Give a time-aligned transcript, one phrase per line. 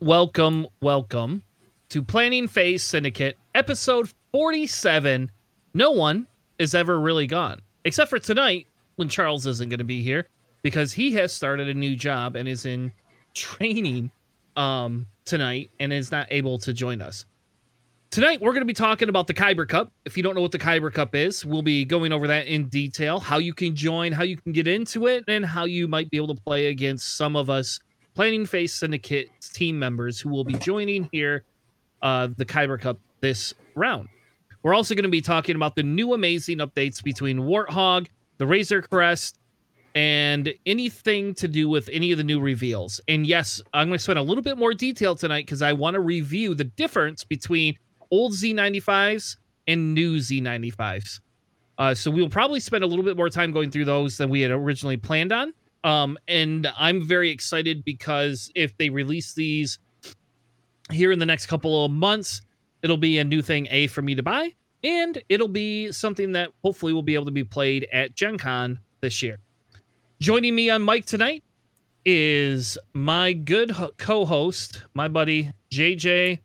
[0.00, 1.42] Welcome, welcome,
[1.90, 5.30] to Planning Phase Syndicate, episode 47.
[5.74, 6.26] No one
[6.58, 8.66] is ever really gone, except for tonight
[8.96, 10.26] when Charles isn't going to be here
[10.62, 12.92] because he has started a new job and is in
[13.34, 14.10] training
[14.56, 17.26] um, tonight and is not able to join us.
[18.10, 19.92] Tonight, we're going to be talking about the Kyber Cup.
[20.04, 22.68] If you don't know what the Kyber Cup is, we'll be going over that in
[22.68, 26.10] detail how you can join, how you can get into it, and how you might
[26.10, 27.80] be able to play against some of us
[28.14, 31.44] Planning Phase Syndicate team members who will be joining here
[32.02, 34.08] uh, the Kyber Cup this round.
[34.62, 38.06] We're also going to be talking about the new amazing updates between Warthog,
[38.38, 39.38] the Razor Crest,
[39.94, 43.00] and anything to do with any of the new reveals.
[43.08, 45.94] And yes, I'm going to spend a little bit more detail tonight because I want
[45.94, 47.76] to review the difference between
[48.10, 51.20] old Z95s and new Z95s.
[51.78, 54.40] Uh, so we'll probably spend a little bit more time going through those than we
[54.40, 55.52] had originally planned on.
[55.84, 59.78] Um, and I'm very excited because if they release these
[60.90, 62.40] here in the next couple of months,
[62.82, 66.50] it'll be a new thing A for me to buy, and it'll be something that
[66.62, 69.38] hopefully will be able to be played at Gen Con this year.
[70.20, 71.44] Joining me on mic tonight
[72.06, 76.38] is my good ho- co-host, my buddy JJ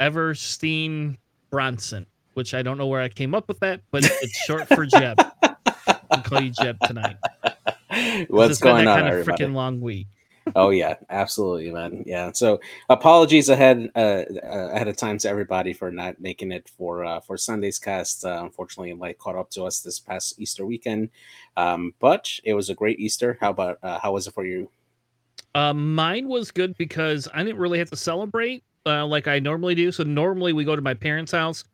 [0.00, 1.16] Everstein
[1.50, 4.86] Bronson, which I don't know where I came up with that, but it's short for
[4.86, 5.20] Jeb.
[6.10, 7.16] I'll call you Jeb tonight.
[8.28, 9.44] What's going on, Kind of everybody?
[9.44, 10.06] freaking long week.
[10.56, 12.04] Oh yeah, absolutely, man.
[12.06, 12.32] Yeah.
[12.32, 17.04] So apologies ahead uh, uh, ahead of time to everybody for not making it for
[17.04, 18.24] uh, for Sunday's cast.
[18.24, 21.10] Uh, unfortunately, light caught up to us this past Easter weekend,
[21.56, 23.36] um, but it was a great Easter.
[23.40, 24.70] How about uh, how was it for you?
[25.54, 29.74] Uh, mine was good because I didn't really have to celebrate uh, like I normally
[29.74, 29.92] do.
[29.92, 31.64] So normally we go to my parents' house,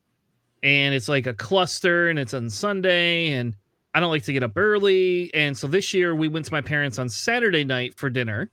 [0.63, 3.55] and it's like a cluster, and it's on Sunday, and
[3.95, 5.33] I don't like to get up early.
[5.35, 8.51] And so this year we went to my parents on Saturday night for dinner,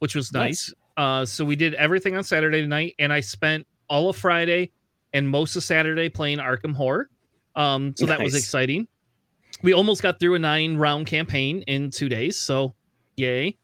[0.00, 0.72] which was nice.
[0.96, 4.72] Uh, so we did everything on Saturday night, and I spent all of Friday
[5.12, 7.08] and most of Saturday playing Arkham Horror.
[7.56, 8.86] Um, so that was exciting.
[9.62, 12.74] We almost got through a nine round campaign in two days, so
[13.16, 13.56] yay.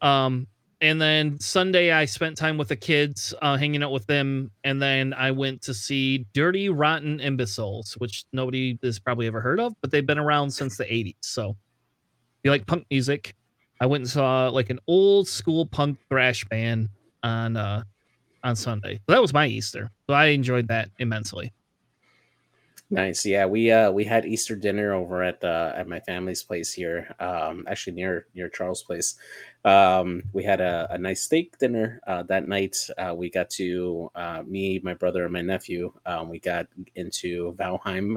[0.00, 0.46] Um,
[0.80, 4.80] and then Sunday I spent time with the kids, uh, hanging out with them, and
[4.80, 9.74] then I went to see Dirty Rotten Imbeciles, which nobody has probably ever heard of,
[9.80, 11.16] but they've been around since the '80s.
[11.20, 11.56] So,
[12.44, 13.34] you like punk music,
[13.80, 16.88] I went and saw like an old school punk thrash band
[17.22, 17.82] on uh
[18.44, 18.94] on Sunday.
[18.94, 19.90] So that was my Easter.
[20.08, 21.52] So I enjoyed that immensely.
[22.90, 23.26] Nice.
[23.26, 27.14] Yeah, we uh we had Easter dinner over at at my family's place here.
[27.20, 29.16] Um actually near near Charles' place.
[29.62, 32.76] Um we had a, a nice steak dinner uh that night.
[32.96, 35.92] Uh we got to uh me, my brother, and my nephew.
[36.06, 38.16] Um we got into Valheim,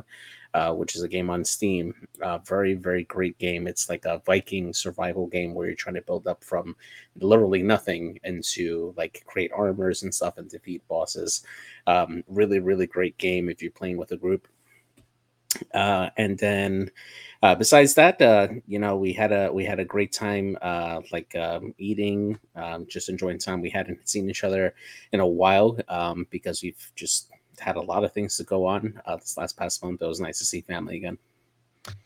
[0.54, 1.94] uh, which is a game on Steam.
[2.22, 3.68] Uh very, very great game.
[3.68, 6.78] It's like a Viking survival game where you're trying to build up from
[7.20, 11.44] literally nothing into like create armors and stuff and defeat bosses.
[11.88, 14.48] Um really, really great game if you're playing with a group
[15.74, 16.90] uh, and then
[17.44, 21.02] uh, besides that uh, you know we had a we had a great time uh,
[21.12, 24.74] like um, eating um, just enjoying time we hadn't seen each other
[25.12, 27.30] in a while um, because we've just
[27.60, 30.20] had a lot of things to go on uh, this last past month it was
[30.20, 31.18] nice to see family again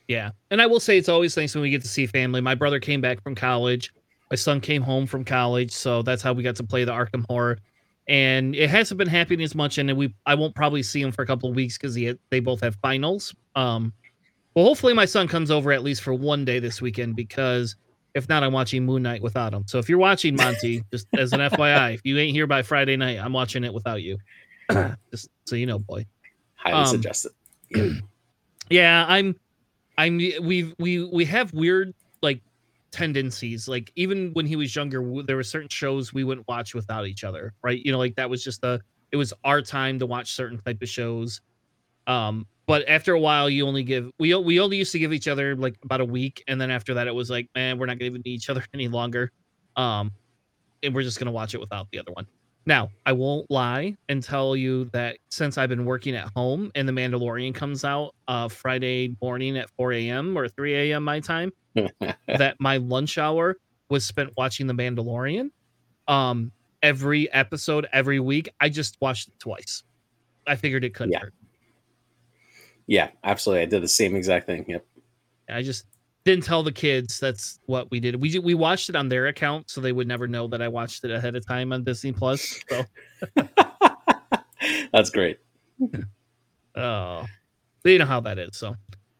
[0.07, 0.31] Yeah.
[0.51, 2.41] And I will say it's always nice when we get to see family.
[2.41, 3.94] My brother came back from college.
[4.31, 5.71] My son came home from college.
[5.71, 7.59] So that's how we got to play the Arkham Horror.
[8.07, 9.78] And it hasn't been happening as much.
[9.78, 12.40] And we I won't probably see him for a couple of weeks because he they
[12.40, 13.34] both have finals.
[13.56, 13.94] Um
[14.54, 17.75] well hopefully my son comes over at least for one day this weekend because
[18.13, 19.66] if not, I'm watching Moon Knight without him.
[19.68, 22.96] So if you're watching Monty, just as an FYI, if you ain't here by Friday
[22.96, 24.18] night, I'm watching it without you.
[25.12, 26.06] just so you know, boy.
[26.56, 27.34] highly Um, suggested
[27.69, 27.90] yeah.
[28.69, 29.36] yeah i'm
[29.98, 32.42] i'm we we we have weird like
[32.95, 37.06] tendencies like even when he was younger there were certain shows we wouldn't watch without
[37.06, 38.80] each other right you know like that was just the
[39.12, 41.42] it was our time to watch certain type of shows
[42.07, 45.27] um but after a while you only give we we only used to give each
[45.27, 48.00] other like about a week and then after that it was like man we're not
[48.00, 49.30] giving each other any longer
[49.75, 50.09] um
[50.81, 52.25] and we're just gonna watch it without the other one
[52.68, 56.88] now, I won't lie and tell you that since I've been working at home and
[56.88, 60.36] The Mandalorian comes out uh, Friday morning at 4 a.m.
[60.36, 61.03] or 3 a.m.
[61.03, 61.51] my time,
[62.27, 63.57] that my lunch hour
[63.89, 65.50] was spent watching The Mandalorian.
[66.07, 66.51] Um,
[66.81, 69.83] every episode, every week, I just watched it twice.
[70.48, 71.19] I figured it couldn't Yeah.
[71.22, 71.33] hurt.
[72.88, 74.86] yeah absolutely i did the same exact thing yep
[75.50, 75.86] I just
[76.24, 78.16] didn't tell the kids that's what we did.
[78.16, 81.04] We we watched it on their account, so they would never know that I watched
[81.04, 82.60] it ahead of time on Disney Plus.
[82.68, 82.83] So,
[84.92, 85.38] that's great
[86.75, 87.25] oh,
[87.83, 88.56] you know how that is.
[88.57, 88.75] So,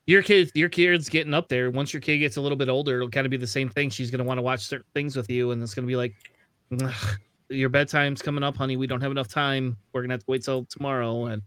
[0.06, 1.72] your kids, your kids getting up there.
[1.72, 3.90] Once your kid gets a little bit older, it'll kind of be the same thing.
[3.90, 6.13] She's gonna want to watch certain things with you, and it's gonna be like,
[7.50, 8.78] your bedtime's coming up, honey.
[8.78, 9.78] We don't have enough time.
[9.94, 11.25] We're gonna have to wait till tomorrow.
[11.25, 11.42] And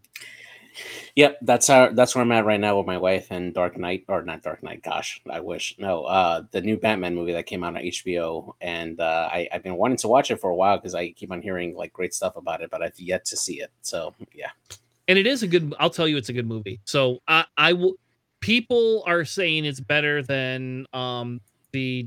[1.16, 4.05] Yep, that's how that's where I'm at right now with my wife and Dark Knight
[4.08, 4.82] or not Dark Knight.
[4.82, 6.04] Gosh, I wish no.
[6.04, 9.76] Uh, the new Batman movie that came out on HBO, and uh, I, I've been
[9.76, 12.37] wanting to watch it for a while because I keep on hearing like great stuff
[12.37, 13.70] about it, but I've yet to see it.
[13.82, 14.50] So yeah,
[15.08, 15.75] and it is a good.
[15.81, 16.81] I'll tell you, it's a good movie.
[16.84, 17.94] So I I will.
[18.40, 21.40] People are saying it's better than um
[21.73, 22.06] the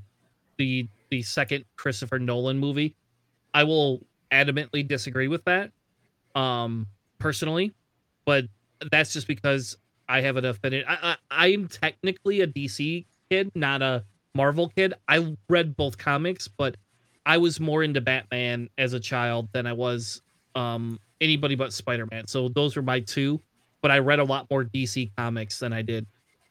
[0.57, 2.95] the the second Christopher Nolan movie.
[3.54, 4.01] I will
[4.31, 5.72] adamantly disagree with that,
[6.36, 6.88] um,
[7.19, 7.74] personally,
[8.25, 8.45] but
[8.92, 10.86] that's just because I have an affinity.
[10.88, 14.94] I, I, I'm technically a DC kid, not a Marvel kid.
[15.07, 16.78] I read both comics, but
[17.25, 20.22] I was more into Batman as a child than I was
[20.56, 22.28] um, anybody but Spider Man.
[22.28, 23.42] So those were my two.
[23.81, 26.06] But I read a lot more DC comics than I did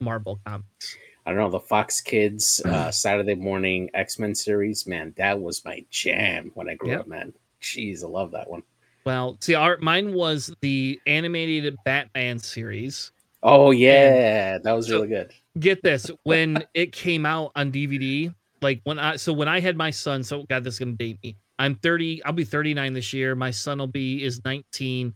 [0.05, 0.97] Marvel comics.
[1.27, 4.87] I don't know the Fox Kids uh, Saturday morning X Men series.
[4.87, 7.01] Man, that was my jam when I grew Yep.
[7.01, 7.07] up.
[7.09, 8.63] Man, jeez, I love that one.
[9.05, 13.13] Well, see, our mine was the animated Batman series.
[13.43, 15.33] Oh yeah, that was so- really good.
[15.59, 18.33] Get this, when it came out on DVD,
[18.63, 21.19] like when I so when I had my son, so God, this is gonna date
[21.23, 21.37] me.
[21.59, 23.35] I'm 30, I'll be 39 this year.
[23.35, 25.13] My son will be is 19.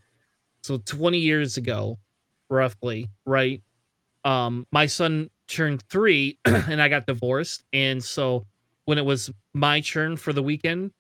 [0.63, 1.99] So 20 years ago,
[2.51, 3.63] roughly, right?
[4.25, 7.65] Um, my son turned three and I got divorced.
[7.73, 8.47] And so
[8.87, 10.93] when it was my turn for the weekend,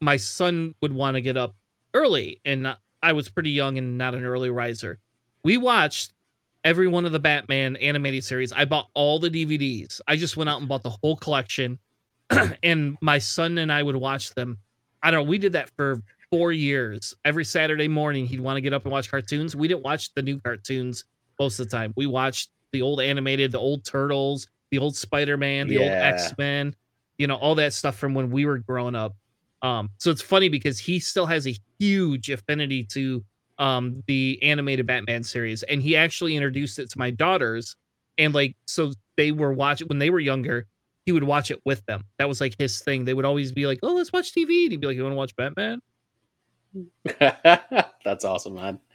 [0.00, 1.54] my son would want to get up
[1.94, 2.40] early.
[2.44, 4.98] And I was pretty young and not an early riser.
[5.44, 6.12] We watched
[6.64, 8.52] every one of the Batman animated series.
[8.52, 10.00] I bought all the DVDs.
[10.08, 11.78] I just went out and bought the whole collection.
[12.62, 14.58] and my son and I would watch them.
[15.02, 15.30] I don't know.
[15.30, 17.14] We did that for four years.
[17.24, 19.54] Every Saturday morning, he'd want to get up and watch cartoons.
[19.54, 21.04] We didn't watch the new cartoons
[21.38, 21.92] most of the time.
[21.96, 26.34] We watched the old animated, the old Turtles, the old Spider Man, the old X
[26.36, 26.74] Men,
[27.16, 29.16] you know, all that stuff from when we were growing up.
[29.62, 33.24] Um, so it's funny because he still has a huge affinity to
[33.58, 37.74] um the animated Batman series, and he actually introduced it to my daughters,
[38.18, 40.66] and like so they were watching when they were younger.
[41.06, 42.04] He would watch it with them.
[42.18, 43.06] That was like his thing.
[43.06, 45.14] They would always be like, "Oh, let's watch TV." And he'd be like, "You want
[45.14, 45.80] to watch Batman?"
[48.04, 48.78] That's awesome, man.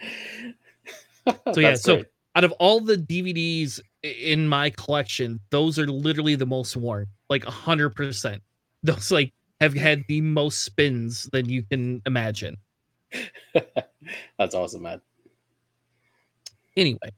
[1.54, 2.08] So yeah, so great.
[2.36, 7.46] Out of all the DVDs in my collection, those are literally the most worn, like
[7.46, 8.42] a hundred percent.
[8.84, 12.58] Those like have had the most spins than you can imagine.
[14.38, 15.02] that's awesome, man.
[16.78, 17.12] Anyway,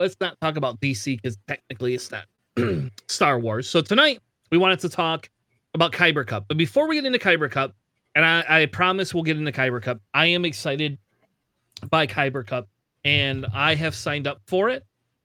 [0.00, 2.24] let's not talk about DC because technically it's not
[3.08, 3.68] Star Wars.
[3.68, 4.20] So tonight
[4.50, 5.28] we wanted to talk
[5.74, 7.74] about Kyber Cup, but before we get into Kyber Cup,
[8.14, 10.98] and I, I promise we'll get into Kyber Cup, I am excited
[11.90, 12.66] by Kyber Cup,
[13.08, 14.84] and I have signed up for it.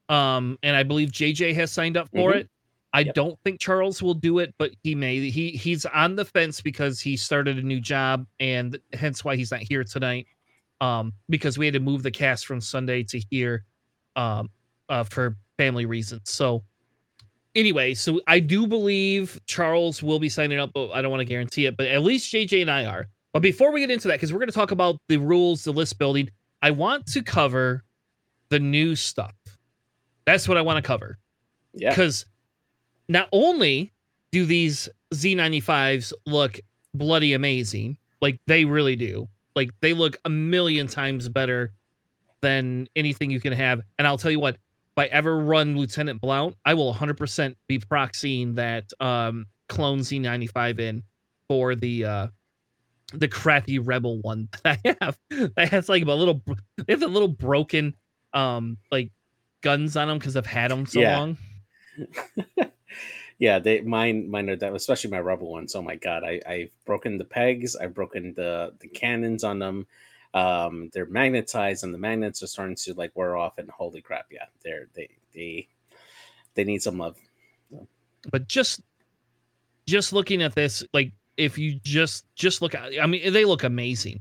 [0.09, 2.37] Um, and I believe JJ has signed up for Mhm.
[2.37, 2.49] it.
[2.93, 3.15] I Yep.
[3.15, 5.29] don't think Charles will do it, but he may.
[5.29, 9.51] He he's on the fence because he started a new job, and hence why he's
[9.51, 10.27] not here tonight.
[10.79, 13.65] Um, because we had to move the cast from Sunday to here,
[14.15, 14.49] um,
[14.89, 16.29] uh, for family reasons.
[16.29, 16.63] So,
[17.55, 21.25] anyway, so I do believe Charles will be signing up, but I don't want to
[21.25, 21.75] guarantee it.
[21.77, 23.07] But at least JJ and I are.
[23.33, 25.73] But before we get into that, because we're going to talk about the rules, the
[25.73, 26.29] list building,
[26.63, 27.83] I want to cover
[28.49, 29.35] the new stuff.
[30.25, 31.19] That's what I want to cover
[31.73, 32.25] Yeah, because
[33.09, 33.91] not only
[34.31, 36.59] do these Z95s look
[36.93, 41.73] bloody amazing, like they really do, like they look a million times better
[42.41, 43.81] than anything you can have.
[43.99, 47.79] And I'll tell you what, if I ever run Lieutenant Blount, I will 100% be
[47.79, 51.03] proxying that um, clone Z95 in
[51.49, 52.27] for the uh,
[53.11, 55.17] the crappy rebel one that I have.
[55.55, 56.41] That has like a little,
[56.77, 57.93] they have a little broken
[58.33, 59.11] um like
[59.61, 61.17] guns on them because I've had them so Yeah.
[61.19, 61.37] long.
[63.39, 63.59] yeah.
[63.59, 65.75] They mine mine are that, especially my rebel ones.
[65.75, 67.75] Oh my god, I I've broken the pegs.
[67.75, 69.87] I've broken the the cannons on them.
[70.33, 73.57] Um, they're magnetized, and the magnets are starting to like wear off.
[73.59, 75.67] And holy crap, yeah, they're they they
[76.55, 77.17] they need some love.
[78.31, 78.81] but just
[79.85, 83.63] just looking at this like if you just just look at i mean they look
[83.63, 84.19] amazing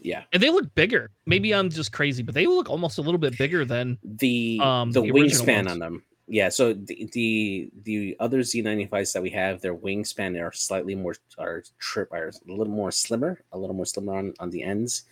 [0.00, 3.18] Yeah, and they look bigger maybe i'm just crazy but they look almost a little
[3.18, 6.02] bit bigger than the Um, the, the wingspan on them.
[6.26, 11.14] Yeah, so the the, the other Z95s that we have, their wingspan are slightly more
[11.38, 15.04] are trip are a little more slimmer, a little more slimmer on, on the ends.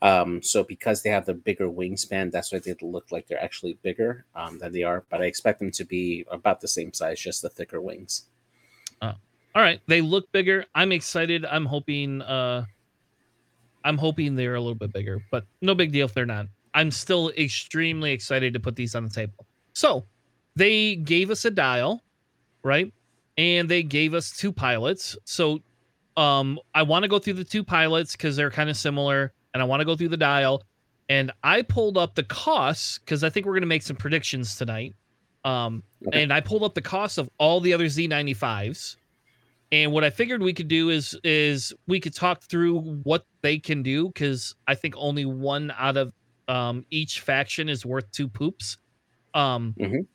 [0.00, 3.78] Um, so because they have the bigger wingspan, that's why they look like they're actually
[3.82, 5.04] bigger um, than they are.
[5.10, 8.26] But I expect them to be about the same size, just the thicker wings.
[9.54, 12.64] All right they look bigger i'm excited i'm hoping uh
[13.84, 16.90] i'm hoping they're a little bit bigger but no big deal if they're not i'm
[16.90, 20.04] still extremely excited to put these on the table so
[20.56, 22.02] they gave us a dial
[22.62, 22.92] right
[23.36, 25.60] and they gave us two pilots so
[26.16, 29.60] um, I want to go through the two pilots because they're kind of similar, and
[29.60, 30.62] I want to go through the dial.
[31.08, 34.54] And I pulled up the costs because I think we're going to make some predictions
[34.54, 34.94] tonight.
[35.44, 36.22] Um, Okay.
[36.22, 38.94] and I pulled up the cost of all the other Z95s.
[39.74, 43.58] And what I figured we could do is is we could talk through what they
[43.58, 46.12] can do because I think only one out of
[46.46, 48.78] um, each faction is worth two poops.
[49.34, 50.06] Um, Mhm.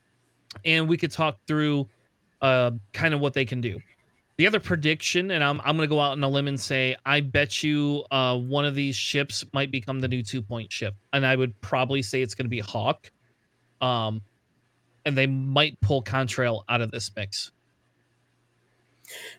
[0.63, 1.89] And we could talk through
[2.41, 3.81] uh, kind of what they can do.
[4.37, 7.19] The other prediction, and I'm I'm gonna go out on a limb and say I
[7.19, 11.25] bet you uh, one of these ships might become the new two point ship, and
[11.25, 13.11] I would probably say it's gonna be Hawk.
[13.81, 14.21] Um,
[15.03, 17.51] and they might pull Contrail out of this mix.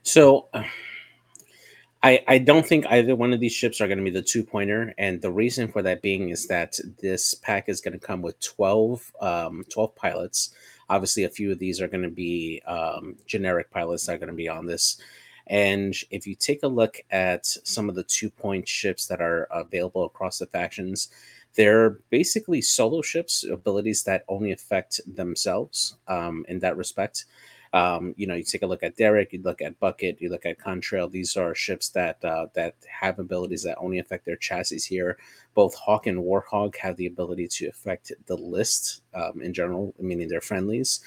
[0.02, 0.48] So
[2.02, 4.42] I I don't think either one of these ships are going to be the two
[4.42, 8.22] pointer, and the reason for that being is that this pack is going to come
[8.22, 10.54] with 12, um, 12 pilots.
[10.88, 14.28] Obviously, a few of these are going to be um, generic pilots that are going
[14.28, 15.00] to be on this.
[15.46, 19.48] And if you take a look at some of the two point ships that are
[19.50, 21.08] available across the factions,
[21.54, 27.26] they're basically solo ships, abilities that only affect themselves um, in that respect.
[27.72, 30.44] Um, you know, you take a look at Derek, you look at Bucket, you look
[30.44, 31.10] at Contrail.
[31.10, 35.18] These are ships that uh, that have abilities that only affect their chassis here.
[35.54, 40.28] Both Hawk and Warthog have the ability to affect the list um, in general, meaning
[40.28, 41.00] their friendlies.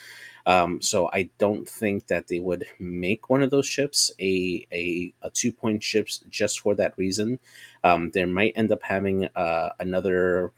[0.45, 5.13] Um, so I don't think that they would make one of those ships a a,
[5.21, 7.39] a two point ships just for that reason.
[7.83, 10.53] Um, they might end up having uh, another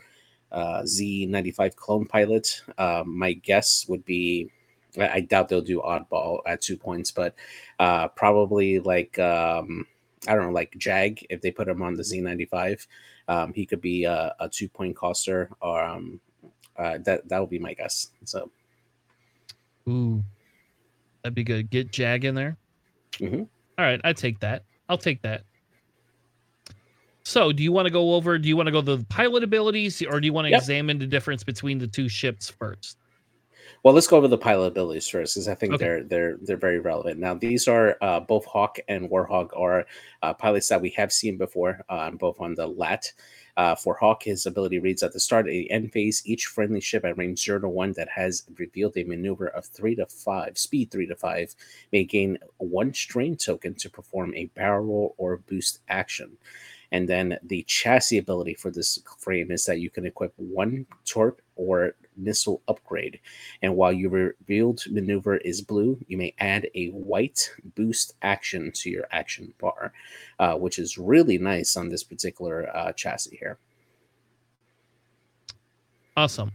[0.51, 2.61] uh, Z95 clone pilot.
[2.77, 4.51] Uh, my guess would be
[4.97, 7.35] I I doubt they'll do oddball at two points, but
[7.79, 9.85] uh, probably like um,
[10.27, 11.25] I don't know, like Jag.
[11.29, 12.87] If they put him on the Z95,
[13.27, 15.49] um, he could be a, a two point coster.
[15.61, 16.19] Or um,
[16.77, 18.11] uh, that that would be my guess.
[18.25, 18.49] So
[19.87, 20.23] Ooh,
[21.23, 21.69] that'd be good.
[21.69, 22.57] Get Jag in there.
[23.13, 23.47] Mhm.
[23.77, 24.63] All right, I take that.
[24.89, 25.43] I'll take that.
[27.23, 28.37] So, do you want to go over?
[28.37, 30.59] Do you want to go the pilot abilities, or do you want to Yep.
[30.61, 32.97] examine the difference between the two ships first?
[33.83, 35.85] Well, let's go over the pilot abilities first, because I think Okay.
[35.85, 37.19] they're they're they're very relevant.
[37.19, 39.85] Now, these are uh, both Hawk and Warthog are
[40.23, 43.11] uh, pilots that we have seen before, uh, both on the lat.
[43.57, 46.81] Uh, for Hawk, his ability reads at the start of the end phase, each friendly
[46.81, 50.57] ship at range zero to one that has revealed a maneuver of three to five,
[50.57, 51.55] speed three to five,
[51.93, 56.37] may gain one strain token to perform a barrel roll or boost action.
[56.91, 61.41] And then the chassis ability for this frame is that you can equip one torp
[61.55, 63.19] or missile upgrade.
[63.61, 68.89] And while your revealed maneuver is blue, you may add a white boost action to
[68.89, 69.93] your action bar,
[70.39, 73.57] uh, which is really nice on this particular uh, chassis here.
[76.17, 76.51] Awesome.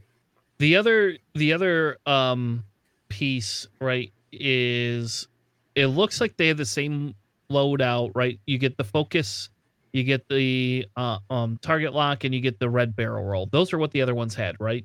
[0.59, 2.65] The other the other um
[3.09, 5.29] piece, right, is
[5.75, 7.15] it looks like they have the same
[7.51, 8.39] loadout, right?
[8.47, 9.51] You get the focus,
[9.93, 13.47] you get the uh, um target lock, and you get the red barrel roll.
[13.47, 14.85] Those are what the other ones had, right?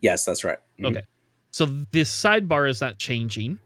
[0.00, 0.58] Yes, that's right.
[0.80, 0.90] Mhm.
[0.90, 1.02] Okay.
[1.50, 3.58] So this sidebar is not changing.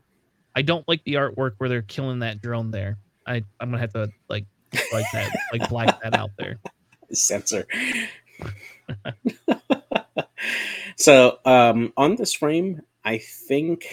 [0.54, 2.98] I don't like the artwork where they're killing that drone there.
[3.26, 4.46] I I'm gonna have to like
[4.92, 6.58] like that like black that out there.
[7.12, 7.66] Sensor.
[10.96, 13.86] so um, on this frame, I think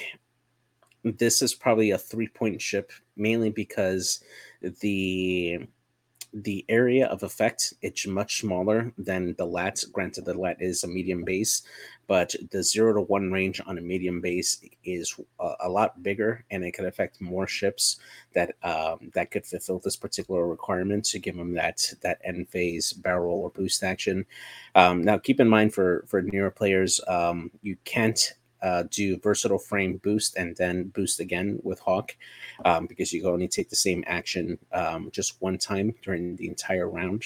[1.04, 4.24] this is probably a three point ship, mainly because
[4.62, 5.60] the
[6.34, 9.84] the area of effect it's much smaller than the lat.
[9.92, 11.64] Granted the lat is a medium base
[12.08, 16.44] but the zero to one range on a medium base is a, a lot bigger
[16.50, 17.98] and it could affect more ships
[18.34, 22.94] that um, that could fulfill this particular requirement to give them that that end phase
[22.94, 24.26] barrel or boost action.
[24.76, 29.60] Um, now keep in mind for for newer players um, you can't uh, do versatile
[29.60, 32.16] frame boost and then boost again with Hawk
[32.66, 36.48] um, because you can only take the same action um, just one time during the
[36.48, 37.24] entire round.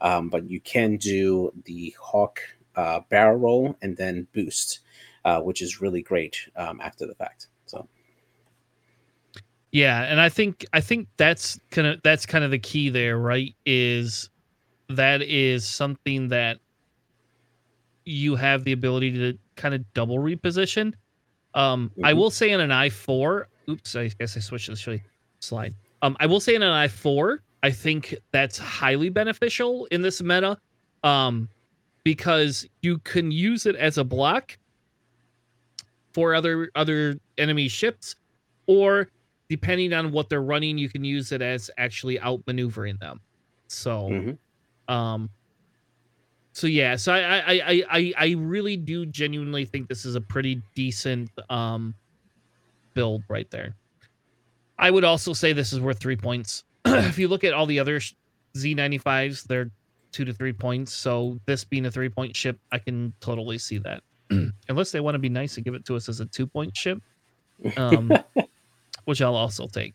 [0.00, 2.40] Um, but you can do the Hawk
[2.76, 4.80] uh, barrel roll and then boost,
[5.24, 7.48] uh, which is really great um, after the fact.
[7.66, 7.86] So
[9.72, 13.18] Yeah, and I think I think that's kind of that's kind of the key there,
[13.18, 13.54] right?
[13.64, 14.30] Is
[14.88, 16.58] that is something that
[18.04, 20.94] you have the ability to kind of double reposition.
[21.54, 22.16] Um, I Mhm.
[22.16, 23.48] will say in an i four.
[23.68, 25.00] Oops, I guess I switched the
[25.40, 25.74] slide.
[26.02, 30.22] Um, I will say in an i four, I think that's highly beneficial in this
[30.22, 30.56] meta,
[31.02, 31.48] um,
[32.04, 34.56] because you can use it as a block
[36.14, 38.16] for other other enemy ships,
[38.66, 39.08] or
[39.48, 43.20] depending on what they're running, you can use it as actually outmaneuvering them.
[43.68, 44.38] So, Mhm.
[44.88, 45.30] um,
[46.52, 50.20] so yeah, so I I I I I really do genuinely think this is a
[50.20, 51.94] pretty decent um
[52.94, 53.76] build right there.
[54.78, 56.64] I would also say this is worth three points.
[56.84, 58.00] if you look at all the other
[58.56, 59.70] Z95s, they're
[60.10, 60.92] two to three points.
[60.92, 64.02] So this being a three point ship, I can totally see that.
[64.68, 66.76] Unless they want to be nice and give it to us as a two point
[66.76, 67.00] ship,
[67.76, 68.10] um,
[69.04, 69.94] which I'll also take.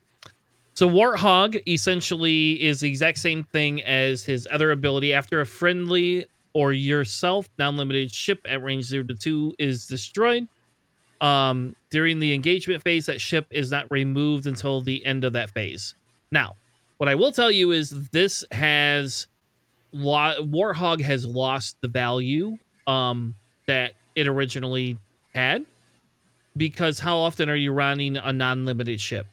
[0.74, 5.14] So Warthog essentially is the exact same thing as his other ability.
[5.14, 10.48] After a friendly or yourself non-limited ship at range zero to two is destroyed,
[11.20, 15.50] um, during the engagement phase, that ship is not removed until the end of that
[15.50, 15.96] phase.
[16.32, 16.56] Now,
[16.98, 19.28] what I will tell you is this has
[19.92, 22.58] lo- Warthog has lost the value
[22.88, 23.36] um,
[23.68, 24.98] that it originally
[25.34, 25.66] had
[26.56, 29.28] because how often are you running a non-limited ship?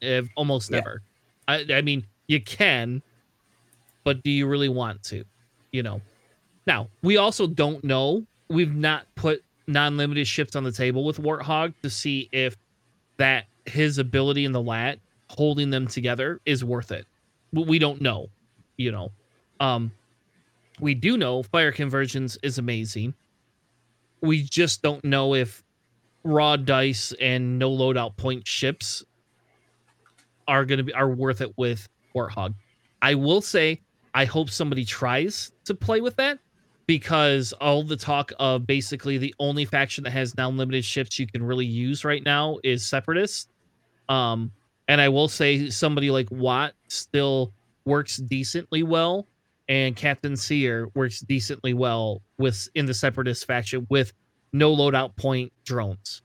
[0.00, 0.78] If almost Yeah.
[0.78, 1.02] never.
[1.48, 3.02] I, I mean, you can,
[4.04, 5.24] but do you really want to?
[5.72, 6.00] You know.
[6.66, 8.26] Now we also don't know.
[8.48, 12.56] We've not put non-limited ships on the table with Warthog to see if
[13.16, 14.98] that his ability in the lat
[15.30, 17.06] holding them together is worth it.
[17.52, 18.28] We- We don't know.
[18.76, 19.12] You know.
[19.60, 19.92] Um,
[20.80, 23.14] we do know fire conversions is amazing.
[24.20, 25.62] We just don't know if
[26.24, 29.04] raw dice and no loadout point ships
[30.48, 32.54] are going to be are worth it with Warthog.
[33.02, 33.80] I will say
[34.14, 36.38] I hope somebody tries to play with that
[36.86, 41.26] because all the talk of basically the only faction that has now limited ships you
[41.26, 43.48] can really use right now is separatists.
[44.08, 44.52] Um,
[44.88, 47.52] and I will say somebody like Wat still
[47.86, 49.26] works decently well,
[49.68, 54.12] and Captain Sear works decently well with in the separatist faction with
[54.52, 56.22] no loadout point drones.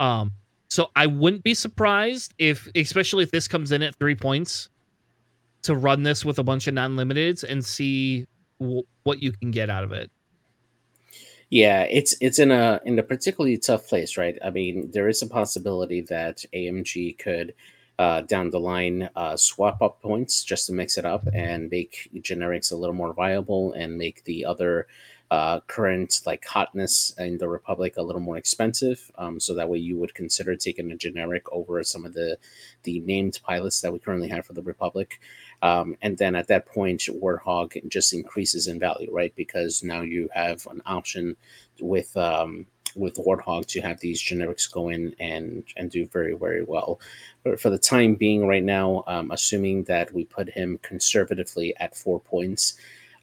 [0.00, 0.32] Um,
[0.68, 4.68] so I wouldn't be surprised if, especially if this comes in at three points,
[5.62, 8.26] to run this with a bunch of non-limiteds and see
[8.58, 10.10] what you can get out of it.
[11.50, 14.36] Yeah, it's it's in a in a particularly tough place, right?
[14.44, 17.54] I mean, there is a possibility that AMG could
[17.98, 22.10] uh, down the line uh, swap up points just to mix it up and make
[22.16, 24.88] generics a little more viable and make the other
[25.30, 29.10] uh, current like hotness in the Republic a little more expensive.
[29.16, 32.38] Um, so that way you would consider taking a generic over some of the
[32.82, 35.20] the named pilots that we currently have for the Republic.
[35.64, 39.34] Um, and then at that point, Warthog just increases in value, right?
[39.34, 41.36] Because now you have an option
[41.80, 46.62] with um, with Warthog to have these generics go in and and do very very
[46.62, 47.00] well.
[47.44, 51.96] But for the time being, right now, um, assuming that we put him conservatively at
[51.96, 52.74] four points,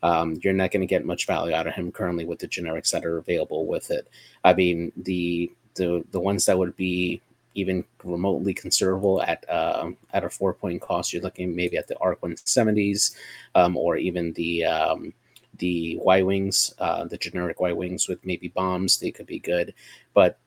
[0.01, 2.89] um, you're not going to get much value out of him currently with the generics
[2.89, 4.08] that are available with it.
[4.43, 7.21] I mean, the the the ones that would be
[7.53, 11.97] even remotely considerable at uh, at a four point cost, you're looking maybe at the
[11.99, 13.15] Arc 170s
[13.55, 15.13] um, or even the um,
[15.57, 18.99] the Y wings, uh, the generic Y wings with maybe bombs.
[18.99, 19.73] They could be good,
[20.13, 20.37] but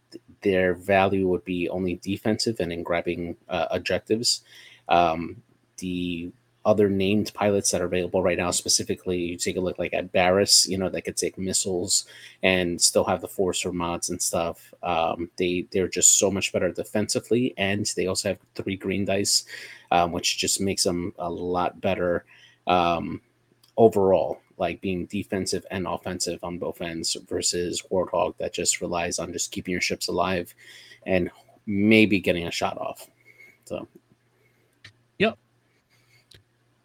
[0.43, 4.43] their value would be only defensive and in grabbing uh, objectives.
[4.89, 5.43] Um,
[5.79, 6.31] the
[6.65, 10.13] other named pilots that are available right now, specifically, you take a look like at
[10.13, 12.07] Barriss, you know, that could take missiles
[12.43, 14.73] and still have the force or mods and stuff.
[14.83, 19.45] Um, they they're just so much better defensively, and they also have three green dice,
[19.91, 22.25] um, which just makes them a lot better
[22.67, 23.21] um,
[23.77, 29.33] overall, like being defensive and offensive on both ends versus Warthog that just relies on
[29.33, 30.55] just keeping your ships alive
[31.07, 31.31] and
[31.67, 33.09] maybe getting a shot off.
[33.65, 33.87] So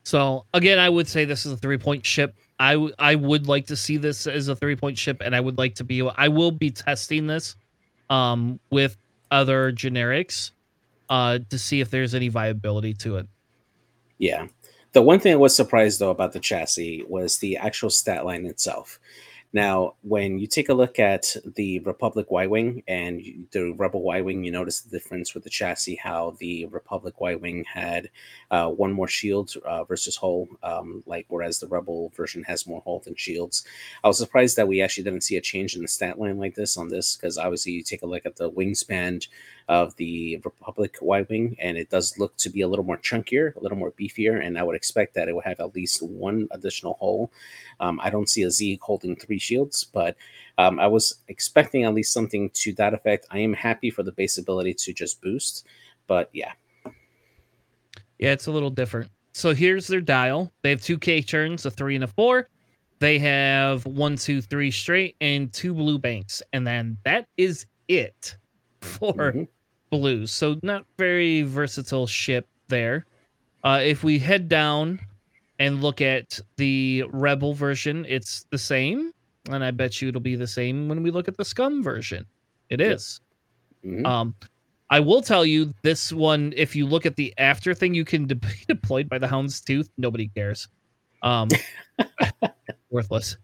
[0.09, 2.35] So again, I would say this is a three point ship.
[2.57, 5.39] I, w- I would like to see this as a three point ship, and I
[5.39, 6.01] would like to be.
[6.01, 7.55] I will be testing this
[8.09, 8.97] um, with
[9.29, 10.49] other generics
[11.11, 13.27] uh, to see if there's any viability to it.
[14.17, 14.47] Yeah.
[14.93, 18.47] The one thing I was surprised though about the chassis was the actual stat line
[18.47, 18.99] itself.
[19.51, 24.21] Now, when you take a look at the Republic Y Wing and the Rebel Y
[24.21, 28.11] Wing, you notice the difference with the chassis, how the Republic Y Wing had
[28.51, 32.83] uh, one more shield uh, versus hull, um, like whereas the Rebel version has more
[32.85, 33.65] hull than shields.
[34.03, 36.53] I was surprised that we actually didn't see a change in the stat line like
[36.53, 39.27] this on this, because obviously you take a look at the wingspan
[39.69, 43.55] of the Republic Y Wing, and it does look to be a little more chunkier,
[43.55, 46.47] a little more beefier, and I would expect that it would have at least one
[46.51, 47.31] additional hole.
[47.79, 50.17] Um, I don't see a Z holding three shields, but
[50.57, 53.27] um, I was expecting at least something to that effect.
[53.29, 55.65] I am happy for the base ability to just boost,
[56.07, 56.51] but yeah,
[58.17, 59.09] Yeah, it's a little different.
[59.33, 60.51] So here's their dial.
[60.63, 62.49] They have two K turns, a three and a four.
[62.97, 68.35] They have one, two, three straight, and two blue banks, and then that is it
[68.81, 69.47] for Mhm.
[69.89, 70.31] Blues.
[70.31, 73.05] So not very versatile ship there.
[73.63, 74.99] Uh, if we head down
[75.59, 79.11] and look at the rebel version, it's the same,
[79.49, 82.25] and I bet you it'll be the same when we look at the scum version.
[82.69, 83.19] It is.
[83.85, 84.05] Mhm.
[84.05, 84.35] Um,
[84.89, 86.53] I will tell you this one.
[86.55, 89.61] If you look at the after thing, you can de- be deployed by the Hound's
[89.61, 89.89] Tooth.
[89.97, 90.67] Nobody cares.
[91.21, 91.49] Um,
[92.89, 93.37] worthless.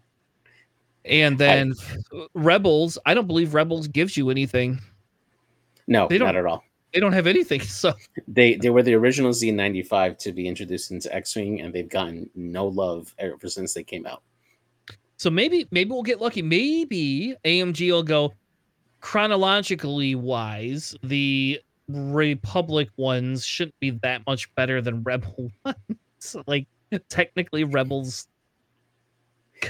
[1.04, 1.74] And then
[2.14, 2.98] I, Rebels.
[3.06, 4.80] I don't believe Rebels gives you anything.
[5.88, 6.64] No, they don't, not at all.
[6.94, 7.62] They don't have anything.
[7.66, 7.94] So
[8.28, 12.68] they they were the original Z95 to be introduced into X-wing, and they've gotten no
[12.68, 14.24] love ever since they came out.
[15.18, 16.42] So maybe maybe we'll get lucky.
[16.42, 18.34] Maybe AMG will go
[19.02, 20.96] chronologically wise.
[21.04, 26.36] The Republic ones shouldn't be that much better than Rebel ones.
[26.48, 26.68] like
[27.10, 28.28] technically, Rebels.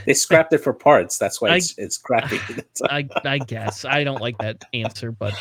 [0.06, 1.18] They scrapped it for parts.
[1.18, 2.40] That's why it's, I, it's crappy.
[2.90, 5.34] I I guess I don't like that answer, but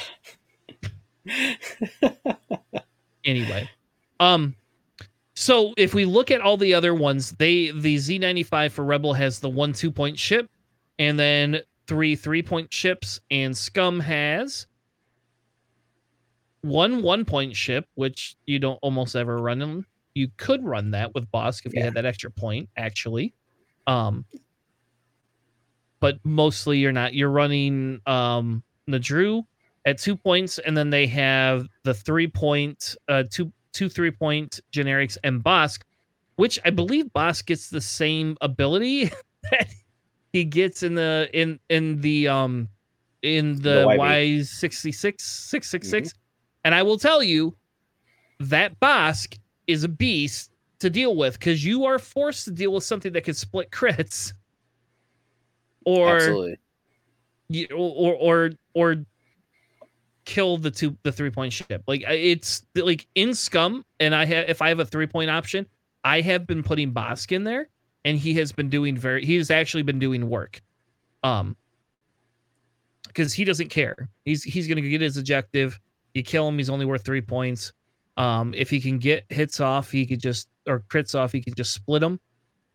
[3.25, 3.69] anyway,
[4.21, 4.55] um,
[5.35, 9.41] so if we look at all the other ones, they the Z95 for Rebel has
[9.41, 10.49] the one two point ship,
[10.99, 14.67] and then three three point ships, and Scum has
[16.63, 19.87] one one point ship, which you don't almost ever run them.
[20.15, 21.81] You could run that with Bossk if yeah.
[21.81, 23.35] you had that extra point, actually.
[23.89, 24.25] Um,
[25.99, 27.15] but mostly you're not.
[27.15, 29.45] You're running um N'dru
[29.85, 34.61] at two points, and then they have the three point, uh, two two three point
[34.73, 35.83] generics and Bossk,
[36.37, 39.11] which I believe Bossk gets the same ability
[39.51, 39.69] that
[40.33, 42.69] he gets in the in in the um
[43.23, 46.19] in the, Y sixty six six six six, mm-hmm.
[46.65, 47.55] and I will tell you
[48.41, 52.85] that Bossk is a beast to deal with because you are forced to deal with
[52.85, 54.33] something that can split crits,
[55.85, 56.59] or Absolutely.
[57.73, 58.97] or or or
[60.25, 61.83] kill the two the three point ship.
[61.87, 65.67] Like it's like in Scum, and I have if I have a three point option,
[66.03, 67.69] I have been putting Bossk in there,
[68.05, 70.61] and he has been doing very he's actually been doing work.
[71.23, 71.57] Um
[73.07, 74.09] because he doesn't care.
[74.25, 75.79] He's he's gonna get his objective.
[76.15, 77.73] You kill him, he's only worth three points.
[78.17, 81.57] Um, if he can get hits off, he could just or crits off, he could
[81.57, 82.21] just split them.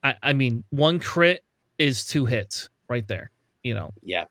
[0.03, 1.43] I, I mean, one crit
[1.77, 3.31] is two hits right there.
[3.63, 3.91] You know.
[4.01, 4.25] Yeah.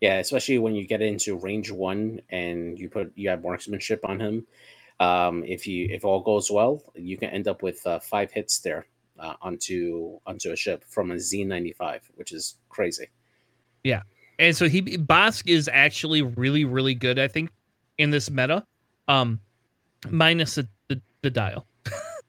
[0.00, 4.18] Yeah, especially when you get into range one and you put you have marksmanship on
[4.18, 4.46] him.
[4.98, 8.60] Um, if you if all goes well, you can end up with uh, five hits
[8.60, 8.86] there
[9.18, 13.08] uh, onto onto a ship from a Z95, which is crazy.
[13.84, 14.02] Yeah,
[14.38, 17.18] and so he Bossk is actually really really good.
[17.18, 17.50] I think
[17.98, 18.64] in this meta,
[19.08, 19.40] um,
[20.08, 21.66] minus the, the, the dial.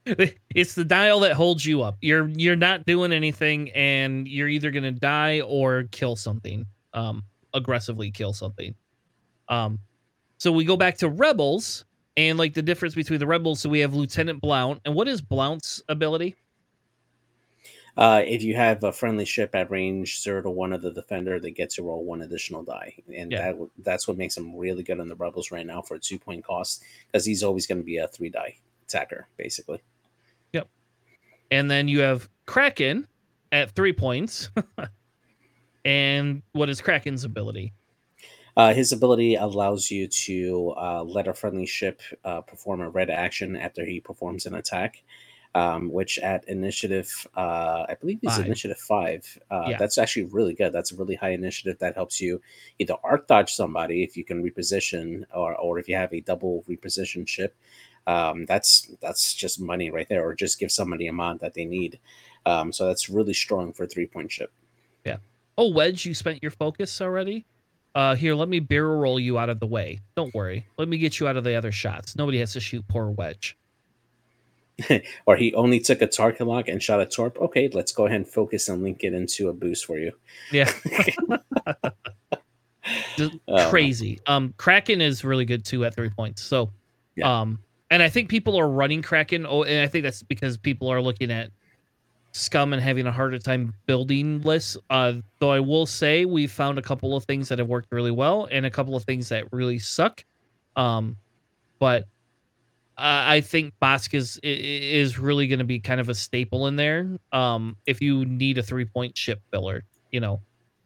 [0.54, 1.96] it's the dial that holds you up.
[2.00, 6.66] You're you're not doing anything, and you're either gonna die or kill something.
[6.92, 8.74] Um, aggressively kill something.
[9.48, 9.78] Um,
[10.38, 11.84] so we go back to rebels
[12.16, 13.60] and like the difference between the rebels.
[13.60, 16.36] So we have Lieutenant Blount, and what is Blount's ability?
[17.96, 21.38] Uh, if you have a friendly ship at range zero to one of the defender,
[21.38, 23.52] they get to roll one additional die, and yeah.
[23.52, 26.18] that that's what makes him really good on the rebels right now for a two
[26.18, 29.82] point cost because he's always going to be a three die attacker basically.
[30.52, 30.68] Yep.
[31.50, 33.06] And then you have Cracken
[33.52, 34.50] at three points.
[35.84, 37.72] And what is Cracken's ability?
[38.56, 43.08] Uh, his ability allows you to uh, let a friendly ship uh, perform a red
[43.08, 45.02] action after he performs an attack,
[45.54, 49.26] um, which at initiative, uh, I believe is initiative five.
[49.50, 49.78] Uh, yeah.
[49.78, 50.72] That's actually really good.
[50.72, 52.42] That's a really high initiative that helps you
[52.78, 56.62] either arc dodge somebody if you can reposition, or or if you have a double
[56.68, 57.56] reposition ship.
[58.06, 61.64] Um, that's that's just money right there, or just give somebody a mod that they
[61.64, 61.98] need.
[62.44, 64.52] Um, so that's really strong for three point ship.
[65.06, 65.18] Yeah.
[65.58, 67.46] Oh, Wedge, you spent your focus already?
[67.94, 70.00] Uh, here, let me barrel roll you out of the way.
[70.16, 70.66] Don't worry.
[70.78, 72.16] Let me get you out of the other shots.
[72.16, 73.56] Nobody has to shoot poor Wedge.
[75.26, 77.38] or he only took a target lock and shot a torp.
[77.38, 80.12] Okay, let's go ahead and focus and link it into a boost for you.
[80.50, 80.72] Yeah.
[83.48, 84.20] Oh, crazy.
[84.26, 86.42] Um, Cracken is really good too at three points.
[86.42, 86.72] So,
[87.14, 87.40] yeah.
[87.40, 87.60] um,
[87.90, 89.46] and I think people are running Cracken.
[89.48, 91.50] Oh, and I think that's because people are looking at
[92.32, 94.76] scum and having a harder time building lists.
[94.90, 98.10] Uh, though I will say we found a couple of things that have worked really
[98.10, 100.24] well and a couple of things that really suck.
[100.76, 101.16] Um,
[101.78, 102.04] but
[102.98, 106.76] uh, I think Bossk is is really going to be kind of a staple in
[106.76, 107.16] there.
[107.32, 110.40] Um, if you need a three point ship filler, you know,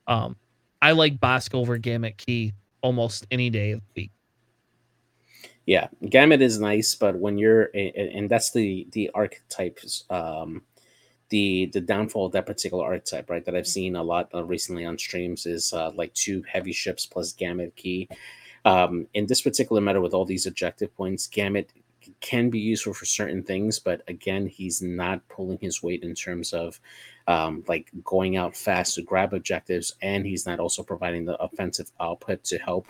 [0.06, 0.36] um,
[0.82, 4.10] I like Bossk over Gamut Key almost any day of the week.
[5.66, 10.62] Yeah, Gamut is nice, but when you're and that's the the archetypes um
[11.28, 13.44] the the downfall of that particular archetype, right?
[13.44, 17.06] That I've seen a lot uh, recently on streams is uh, like two heavy ships
[17.06, 18.08] plus Gamut Key.
[18.64, 21.70] Um, in this particular meta, with all these objective points, Gamut
[22.20, 26.52] can be useful for certain things, but again, he's not pulling his weight in terms
[26.52, 26.80] of
[27.26, 31.90] um, like going out fast to grab objectives, and he's not also providing the offensive
[32.00, 32.86] output to help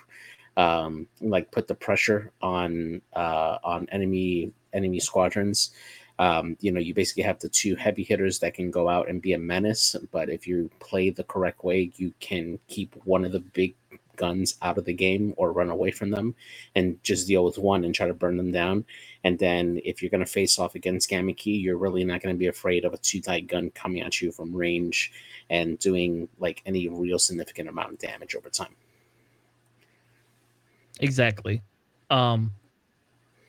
[0.57, 5.71] um, like put the pressure on uh, on enemy enemy squadrons.
[6.19, 9.21] Um, you know, you basically have the two heavy hitters that can go out and
[9.21, 13.33] be a menace, but if you play the correct way, you can keep one of
[13.33, 13.75] the big
[14.17, 16.35] guns out of the game or run away from them
[16.75, 18.85] and just deal with one and try to burn them down.
[19.25, 22.35] And then if you're going to face off against Gamut Key, you're really not going
[22.35, 25.13] to be afraid of a two die gun coming at you from range
[25.51, 28.75] and doing like any real significant amount of damage over time.
[31.01, 31.63] Exactly.
[32.09, 32.53] Um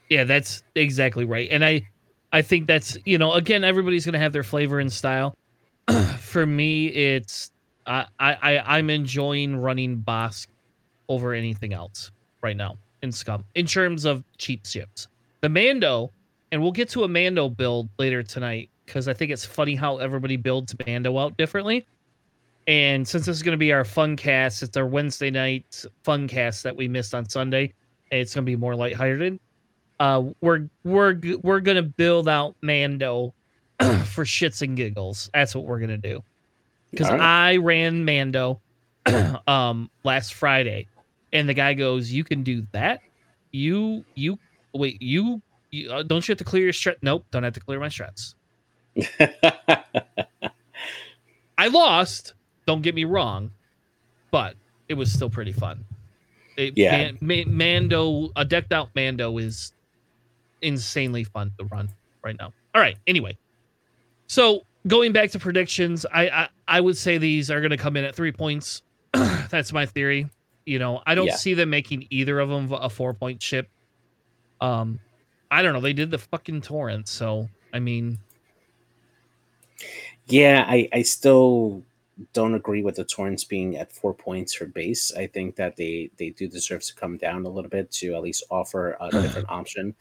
[0.10, 1.50] yeah, that's exactly right.
[1.52, 1.88] And I
[2.32, 5.34] I think that's, you know, again everybody's to have their flavor and style.
[6.20, 7.52] For me, it's
[7.86, 10.48] I I I'm enjoying running Bossk
[11.10, 12.12] over anything else
[12.42, 15.08] right now in Scum in terms of cheap ships.
[15.42, 16.12] The Mando,
[16.52, 19.98] and we'll get to a Mando build later tonight because I think it's funny how
[19.98, 21.86] everybody builds Mando out differently.
[22.68, 26.28] And since this is going to be our fun cast, it's our Wednesday night fun
[26.28, 27.74] cast that we missed on Sunday.
[28.12, 29.40] It's going to be more lighthearted.
[30.00, 33.34] Uh, we're we're we're going to build out Mando
[33.80, 35.30] for shits and giggles.
[35.34, 36.24] That's what we're going to do.
[36.92, 37.20] Because right.
[37.20, 38.62] I ran Mando
[39.48, 40.88] um last Friday,
[41.34, 43.02] and the guy goes, "You can do that?
[43.52, 44.40] You you
[44.74, 46.98] wait you." you uh, don't you have to clear your stress?
[47.02, 48.36] Nope, don't have to clear my stress.
[51.58, 52.34] I lost,
[52.66, 53.52] don't get me wrong,
[54.32, 54.56] but
[54.90, 55.84] it was still pretty fun.
[56.56, 59.74] It, yeah, Man, Mando, a decked out Mando is
[60.68, 61.90] insanely fun to run
[62.24, 62.54] right now.
[62.76, 63.38] All right, anyway,
[64.28, 67.98] so going back to predictions, I I, I would say these are going to come
[67.98, 68.82] in at three points.
[69.50, 70.30] That's my theory.
[70.66, 71.36] You know, I don't yeah.
[71.36, 73.70] see them making either of them a four point ship.
[74.60, 75.00] Um,
[75.50, 75.80] I don't know.
[75.80, 78.20] They did the fucking torrent, so I mean,
[80.28, 81.84] yeah, I I still
[82.34, 85.14] don't agree with the Torrents being at four points for base.
[85.16, 88.22] I think that they they do deserve to come down a little bit to at
[88.22, 89.96] least offer a different option.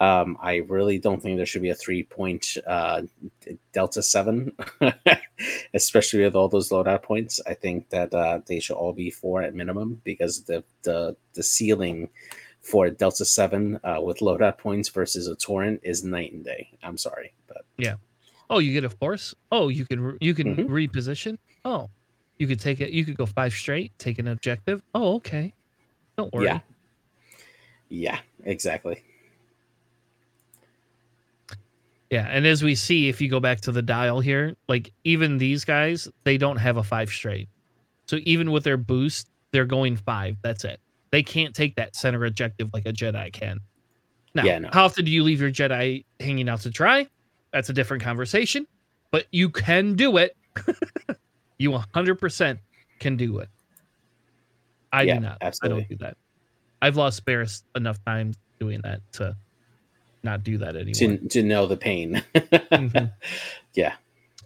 [0.00, 3.02] Um, I really don't think there should be a three point uh,
[3.72, 4.52] Delta seven,
[5.74, 7.40] especially with all those loadout points.
[7.46, 11.42] I think that uh, they should all be four at minimum because the the the
[11.42, 12.08] ceiling
[12.60, 16.70] for Delta seven uh, with loadout points versus a torrent is night and day.
[16.82, 17.94] I'm sorry, but yeah.
[18.50, 19.34] Oh, you get a force.
[19.52, 20.72] Oh, you can you can mm-hmm.
[20.72, 21.38] reposition.
[21.64, 21.88] Oh,
[22.38, 22.90] you could take it.
[22.90, 24.82] You could go five straight, take an objective.
[24.94, 25.54] Oh, okay.
[26.16, 26.46] Don't worry.
[26.46, 26.60] Yeah.
[27.88, 28.18] Yeah.
[28.44, 29.02] Exactly.
[32.14, 35.36] Yeah, and as we see, if you go back to the dial here, like even
[35.36, 37.48] these guys, they don't have a five straight.
[38.06, 40.36] So even with their boost, they're going five.
[40.40, 40.78] That's it.
[41.10, 43.58] They can't take that center objective like a Jedi can.
[44.32, 44.68] Now, yeah, no.
[44.72, 47.08] how often do you leave your Jedi hanging out to dry?
[47.52, 48.64] That's a different conversation,
[49.10, 50.36] but you can do it.
[51.58, 52.58] you 100%
[53.00, 53.48] can do it.
[54.92, 55.38] I yeah, do not.
[55.40, 55.78] Absolutely.
[55.78, 56.16] I don't do that.
[56.80, 59.36] I've lost Barriss enough times doing that to
[60.24, 60.94] not do that anymore.
[60.94, 62.22] To, to know the pain.
[62.34, 63.06] mm-hmm.
[63.74, 63.94] Yeah.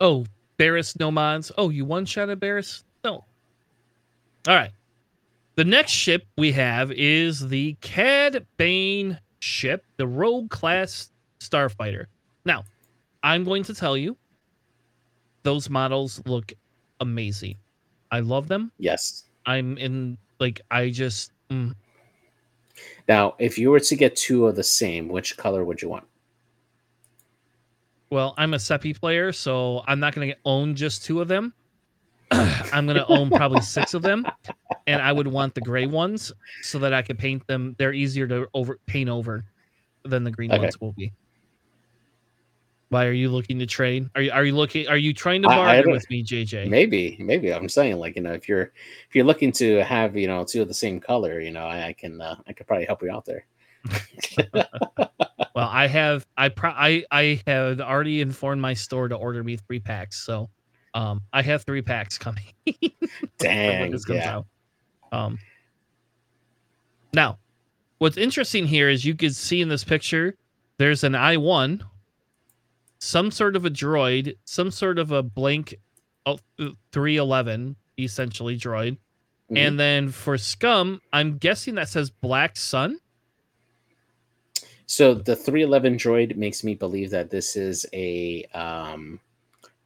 [0.01, 0.25] Oh,
[0.59, 1.53] Barriss, no mods.
[1.59, 2.83] Oh, you one shot at Barriss?
[3.05, 3.25] No.
[4.47, 4.71] All right.
[5.57, 11.11] The next ship we have is the Cad Bane ship, the Rogue class
[11.41, 12.07] starfighter.
[12.45, 12.65] Now,
[13.23, 14.17] I'm going to tell you,
[15.43, 16.53] those models look
[17.01, 17.57] amazing.
[18.11, 18.73] I love them.
[18.79, 19.25] Yes.
[19.47, 21.75] I'm in like I just mm.
[23.09, 26.05] Now, if you were to get two of the same, which color would you want?
[28.11, 31.53] Well, I'm a Seppi player, so I'm not going to own just two of them.
[32.31, 34.27] I'm going to own probably six of them,
[34.87, 37.75] and I would want the gray ones so that I could paint them.
[37.79, 39.45] They're easier to over paint over
[40.05, 40.61] than the green okay.
[40.61, 41.13] ones will be.
[42.91, 44.09] Why are you looking to trade?
[44.15, 44.89] Are you are you looking?
[44.89, 46.71] Are you trying to bargain with me, JJ?
[46.71, 48.73] Maybe, maybe I'm saying like you know if you're
[49.09, 51.89] if you're looking to have you know two of the same color, you know I,
[51.89, 53.45] I can uh, I could probably help you out there.
[54.55, 59.59] well, I have I pro- I I have already informed my store to order me
[59.59, 60.49] three packs, so
[60.95, 62.45] um I have three packs coming.
[63.39, 64.37] Dang, yeah.
[64.37, 64.47] Out.
[65.13, 65.39] Um.
[67.13, 67.39] Now,
[67.99, 70.35] what's interesting here is you can see in this picture
[70.79, 71.85] there's an I one
[72.99, 75.75] some sort of a droid, some sort of a blank
[76.27, 76.39] oh,
[76.93, 78.93] 311 essentially droid.
[79.51, 79.57] Mm-hmm.
[79.57, 82.99] And then for Scum, I'm guessing that says Black Sun.
[84.87, 89.21] So the 311 droid makes me believe that this is a um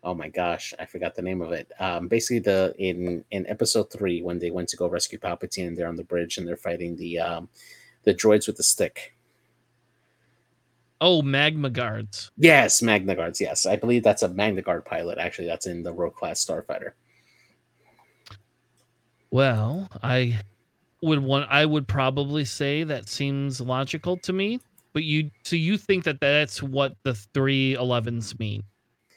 [0.04, 1.70] oh my gosh, I forgot the name of it.
[1.78, 5.76] Um basically the in in episode 3 when they went to go rescue Palpatine and
[5.76, 7.48] they're on the bridge and they're fighting the um
[8.04, 9.14] the droids with the stick.
[11.04, 12.30] Oh, Magna Guards.
[12.36, 13.40] Yes, Magna Guards.
[13.40, 15.18] Yes, I believe that's a Magna Guard pilot.
[15.18, 16.92] Actually, that's in the Rogue class starfighter.
[19.32, 20.40] Well, I
[21.02, 24.60] would want I would probably say that seems logical to me.
[24.92, 28.62] But you so you think that that's what the three elevens mean,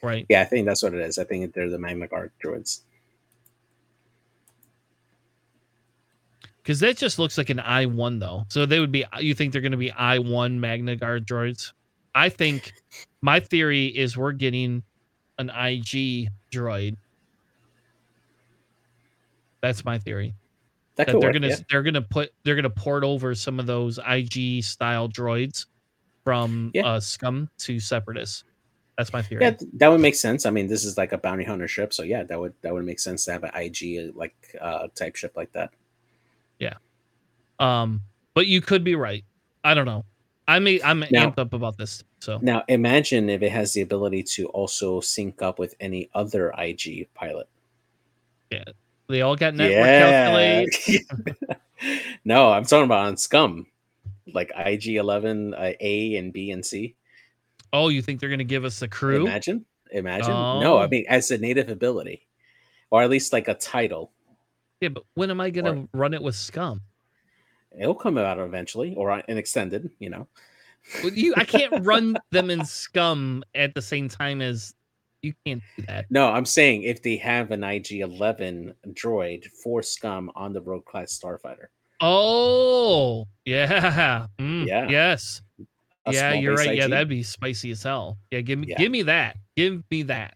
[0.02, 0.26] right?
[0.28, 1.20] Yeah, I think that's what it is.
[1.20, 2.82] I think they're the Magna Guard droids.
[6.66, 8.44] Because that just looks like an I one though.
[8.48, 9.06] So they would be.
[9.20, 11.74] You think they're going to be I one Magna Guard droids?
[12.16, 12.74] I think
[13.22, 14.82] my theory is we're getting
[15.38, 16.96] an IG droid.
[19.62, 20.34] That's my theory.
[20.96, 21.56] That, That, they're work, gonna yeah.
[21.70, 25.68] they're gonna put they're gonna port over some of those IG style droids
[26.24, 26.88] from Yeah.
[26.88, 28.44] uh, Scum to Separatists.
[28.98, 29.44] That's my theory.
[29.44, 30.46] Yeah, that would make sense.
[30.46, 32.86] I mean, this is like a bounty hunter ship, so yeah, that would that would
[32.86, 35.72] make sense to have an IG like uh type ship like that.
[37.58, 38.02] Um,
[38.34, 39.24] but you could be right.
[39.64, 40.04] I don't know.
[40.46, 42.04] I may I'm Now- amped up about this.
[42.20, 46.52] So Now, imagine if it has the ability to also sync up with any other
[46.58, 47.48] IG pilot.
[48.52, 48.66] Yeah.
[49.08, 51.58] they all got network calculate.
[52.26, 53.68] no, I'm talking about on Scum,
[54.34, 56.96] like IG Eleven, uh, A and B and C.
[57.72, 59.26] Oh, you think they're gonna give us a crew?
[59.26, 60.30] Imagine, imagine.
[60.32, 60.88] No, I Oh.
[60.90, 62.28] mean as a native ability,
[62.90, 64.12] or at least like a title.
[64.86, 66.80] Yeah, but when am I gonna run it with Scum?
[67.80, 69.90] It'll come out eventually, or an extended.
[69.98, 70.28] You know.
[71.04, 74.76] Well, You, I can't run them in Scum at the same time as
[75.24, 76.06] you can't do that.
[76.12, 80.86] No, I'm saying if they have an IG 11 droid for Scum on the Rogue
[80.86, 81.66] class starfighter.
[82.00, 84.88] Oh, yeah, Mm, Yeah.
[84.88, 85.42] yes,
[86.06, 86.34] A yeah.
[86.34, 86.76] You're right.
[86.78, 88.20] Yeah, that'd be spicy as hell.
[88.30, 88.78] Yeah, give me, Yeah.
[88.78, 89.38] give me that.
[89.56, 90.36] Give me that.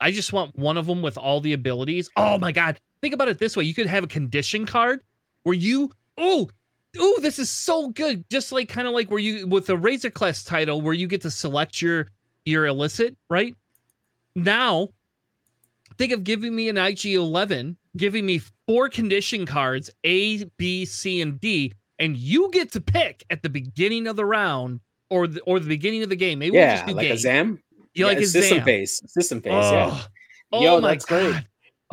[0.00, 2.10] I just want one of them with all the abilities.
[2.16, 2.78] Oh my god!
[3.04, 5.02] Think about it this way: you could have a condition card
[5.42, 6.48] where you, oh,
[6.98, 8.24] oh, this is so good.
[8.30, 11.20] Just like kind of like where you with the Razor Crest title, where you get
[11.20, 12.08] to select your
[12.46, 13.54] your illicit, right?
[14.34, 14.88] Now,
[15.98, 21.20] think of giving me an IG 11, giving me four condition cards A, B, C,
[21.20, 25.42] and D, and you get to pick at the beginning of the round or the,
[25.42, 26.38] or the beginning of the game.
[26.38, 27.12] Maybe we'll Yeah, just do like game.
[27.12, 27.62] a Zam.
[27.92, 28.64] You like Yeah, a system Zam.
[28.64, 29.02] phase.
[29.12, 29.90] System phase, yeah.
[29.92, 30.06] Oh,
[30.52, 31.32] oh Yo, my that's great.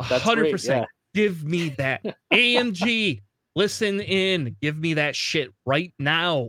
[0.00, 0.20] God.
[0.22, 0.86] Hundred percent.
[1.14, 2.02] Give me that.
[2.32, 3.20] AMG,
[3.54, 4.56] listen in.
[4.62, 6.48] Give me that shit right now.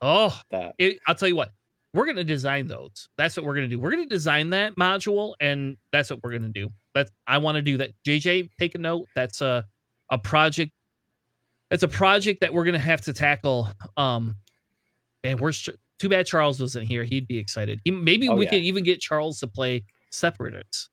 [0.00, 1.52] Oh, That it, I'll tell you what,
[1.94, 3.08] we're gonna design those.
[3.16, 3.78] That's what we're gonna do.
[3.78, 6.70] We're gonna design that module, and that's what we're gonna do.
[6.94, 7.90] That's I want to do that.
[8.06, 9.06] JJ, take a note.
[9.14, 9.64] That's a
[10.10, 10.72] a project.
[11.70, 13.68] That's a project that we're gonna have to tackle.
[13.96, 14.36] Um,
[15.24, 17.04] and we're too bad Charles wasn't here.
[17.04, 17.80] He'd be excited.
[17.84, 18.50] He, maybe Oh, we yeah.
[18.50, 20.88] could even get Charles to play Separatists.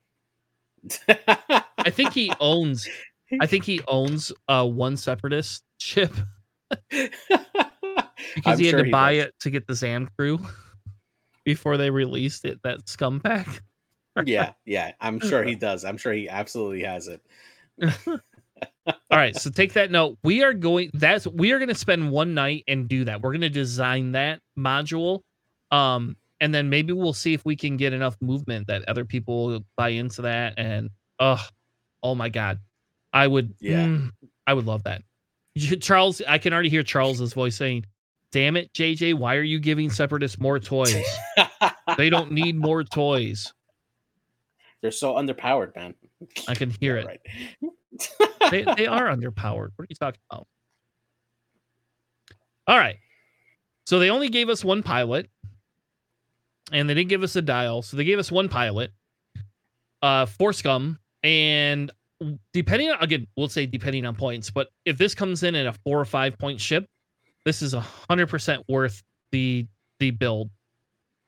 [1.07, 2.87] I think he owns.
[3.39, 6.11] I think he owns uh one Separatist ship
[6.89, 7.09] because
[8.45, 9.25] I'm he had sure to he buy does.
[9.25, 10.39] it to get the Zam crew
[11.45, 12.59] before they released it.
[12.63, 13.61] That scum pack.
[14.25, 14.91] yeah, yeah.
[14.99, 15.85] I'm sure he does.
[15.85, 17.21] I'm sure he absolutely has it.
[18.87, 20.17] All right, so take that note.
[20.23, 20.91] We are going.
[20.93, 23.21] That's we are going to spend one night and do that.
[23.21, 25.21] We're going to design that module,
[25.71, 29.63] um, and then maybe we'll see if we can get enough movement that other people
[29.75, 30.53] buy into that.
[30.57, 31.45] And oh,
[32.03, 32.59] oh my god,
[33.13, 33.53] I would.
[33.59, 33.85] Yeah.
[33.85, 34.11] mm,
[34.47, 35.03] I would love that.
[35.81, 37.85] Charles, I can already hear Charles's voice saying,
[38.31, 41.03] "Damn it, JJ, why are you giving separatists more toys?
[41.97, 43.53] they don't need more toys."
[44.81, 45.93] They're so underpowered, man.
[46.47, 47.05] I can hear it.
[47.05, 47.19] Right.
[48.49, 49.71] they, they are underpowered.
[49.75, 50.47] What are you talking about?
[52.65, 52.97] All right.
[53.87, 55.29] So they only gave us one pilot
[56.71, 57.81] and they didn't give us a dial.
[57.81, 58.91] So they gave us one pilot
[60.01, 60.97] uh for scum.
[61.23, 61.91] And
[62.53, 65.73] depending on again, we'll say depending on points, but if this comes in at a
[65.85, 66.85] four or five point ship,
[67.45, 69.01] this is a hundred percent worth
[69.31, 69.67] the
[69.99, 70.49] the build.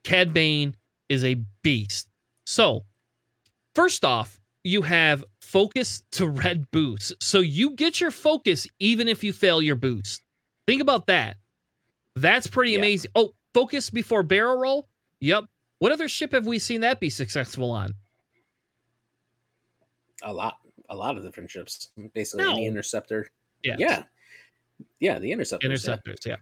[0.03, 0.75] Cad Bane
[1.09, 2.07] is a beast.
[2.45, 2.85] So
[3.75, 7.13] first off, you have focus to red boost.
[7.21, 10.21] So you get your focus even if you fail your boost.
[10.67, 11.37] Think about that.
[12.15, 12.79] That's pretty Yeah.
[12.79, 13.11] amazing.
[13.15, 14.87] Oh, focus before barrel roll?
[15.21, 15.45] Yep.
[15.79, 17.93] What other ship have we seen that be successful on?
[20.23, 20.57] a lot,
[20.89, 21.89] a lot of different ships.
[22.13, 22.67] Basically, any No.
[22.67, 23.27] interceptor.
[23.63, 23.75] Yeah.
[23.79, 24.03] Yeah,
[24.99, 25.17] yeah.
[25.17, 25.65] The interceptor.
[25.65, 26.35] Interceptors, yeah.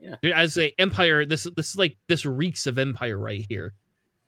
[0.00, 0.16] Yeah.
[0.22, 0.36] Yeah.
[0.40, 3.74] As a Empire, this this is like this reeks of Empire right here,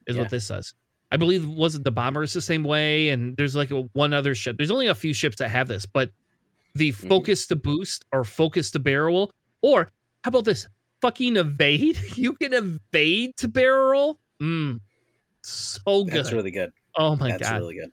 [0.06, 0.22] is Yeah.
[0.22, 0.74] what this says.
[1.10, 4.56] I believe wasn't the bombers the same way, and there's like a, one other ship.
[4.58, 6.12] There's only a few ships that have this, but
[6.76, 7.08] the Mhm.
[7.08, 9.90] focus to boost or focus to barrel, or
[10.22, 10.68] how about this?
[11.04, 11.98] Fucking evade.
[12.16, 14.18] You can evade to barrel.
[14.40, 14.80] Mm,
[15.42, 16.14] so good.
[16.14, 16.72] That's really good.
[16.96, 17.60] oh my That's god.
[17.60, 17.90] really good.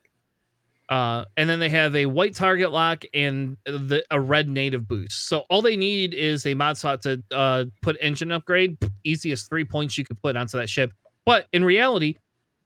[0.87, 5.27] Uh, and then they have a white target lock and the a red native boost.
[5.27, 8.77] So all they need is a mod slot to uh, put engine upgrade.
[9.03, 10.93] Easiest three points you could put onto that ship.
[11.25, 12.15] But in reality,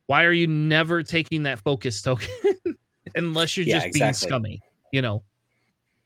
[0.06, 2.30] why are you never taking that focus token
[3.16, 4.62] unless you're Yeah, just being scummy?
[4.92, 5.24] You know.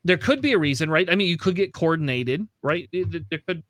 [0.04, 1.10] there could be a reason, right?
[1.10, 2.88] I mean, you could get coordinated, right?
[2.92, 3.62] There could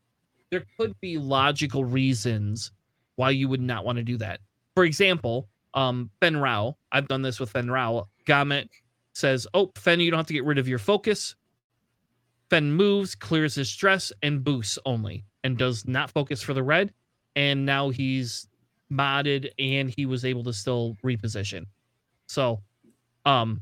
[0.51, 2.73] there could be logical reasons
[3.17, 4.41] why you would not want to do that.
[4.75, 8.09] For example, um, Fenn Rau, I've done this with Fenn Rau.
[8.25, 8.69] Gamut
[9.13, 11.37] says, "Oh, Fenn, you don't have to get rid of your focus."
[12.49, 16.93] Fenn moves, clears his stress, and boosts only, and does not focus for the red.
[17.37, 18.49] And now he's
[18.93, 21.67] modded, and he was able to still reposition.
[22.27, 22.63] So,
[23.25, 23.61] um,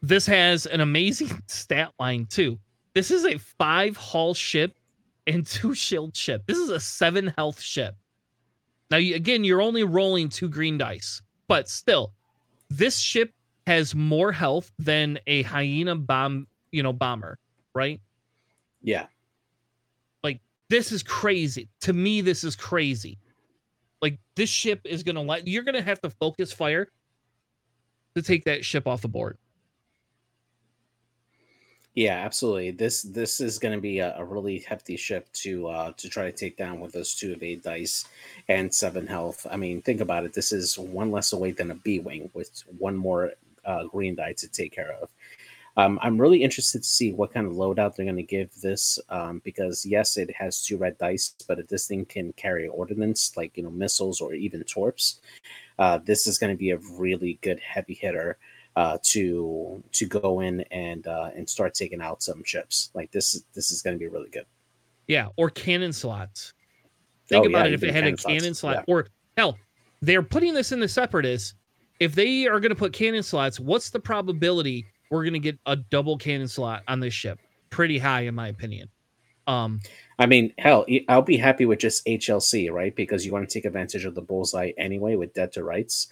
[0.00, 2.58] this has an amazing stat line too.
[2.94, 4.78] This is a five hull ship
[5.26, 6.42] and two shield ship.
[6.46, 7.96] This is a seven health ship.
[8.90, 12.12] Now, again, you're only rolling two green dice, but still,
[12.70, 13.32] this ship
[13.66, 17.38] has more health than a hyena bomb, you know, bomber,
[17.74, 18.00] right?
[18.82, 19.06] Yeah.
[20.22, 21.68] Like this is crazy.
[21.82, 23.18] To me, this is crazy.
[24.02, 26.88] Like this ship is gonna let you're gonna have to focus fire
[28.14, 29.38] to take that ship off the board.
[31.94, 32.72] Yeah, absolutely.
[32.72, 36.24] This this is going to be a, a, really hefty ship to uh, to try
[36.24, 38.04] to take down with those two eight dice
[38.48, 39.46] and seven health.
[39.48, 40.32] I mean, think about it.
[40.32, 43.32] This is one less away than a B wing with one more
[43.64, 45.08] uh, green die to take care of.
[45.76, 48.98] Um, I'm really interested to see what kind of loadout they're going to give this
[49.08, 53.36] um, because yes, it has two red dice, but if this thing can carry ordnance
[53.36, 55.20] like you know missiles or even torps,
[55.78, 58.36] uh, this is going to be a really good heavy hitter
[58.76, 62.90] uh, to to go in and uh, and start taking out some ships.
[62.94, 64.46] Like this this is going to be really good.
[65.06, 66.54] Yeah, or cannon slots.
[67.28, 68.94] Think oh, about yeah, it if it had cannon a cannon slot, yeah.
[68.94, 69.06] or
[69.36, 69.58] hell,
[70.02, 71.54] they're putting this in the separatists.
[72.00, 75.58] If they are going to put cannon slots, what's the probability we're going to get
[75.66, 77.38] a double cannon slot on this ship?
[77.70, 78.88] Pretty high, in my opinion.
[79.46, 79.80] Um,
[80.18, 82.94] I mean, hell, I'll be happy with just HLC, right?
[82.94, 86.08] Because you want to take advantage of the bullseye anyway with dead to rights.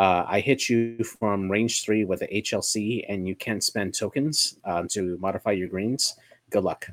[0.00, 4.56] Uh, I hit you from range three with the HLC, and you can't spend tokens
[4.64, 6.16] um, to modify your greens.
[6.48, 6.88] Good luck.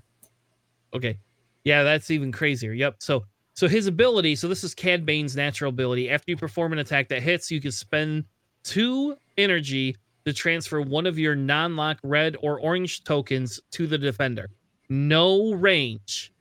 [0.94, 1.18] Okay,
[1.64, 2.74] yeah, that's even crazier.
[2.74, 2.98] Yep.
[3.00, 4.36] So, so his ability.
[4.36, 6.10] So this is Cad Bane's natural ability.
[6.10, 8.26] After you perform an attack that hits, you can spend
[8.66, 9.96] two energy
[10.26, 14.50] to transfer one of your non-lock red or orange tokens to the defender.
[14.90, 16.34] No range.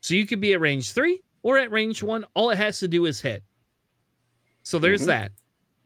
[0.00, 2.24] So you could be at range three or at range one.
[2.32, 3.42] All it has to do is hit.
[4.62, 5.08] So there's mm-hmm.
[5.08, 5.32] that.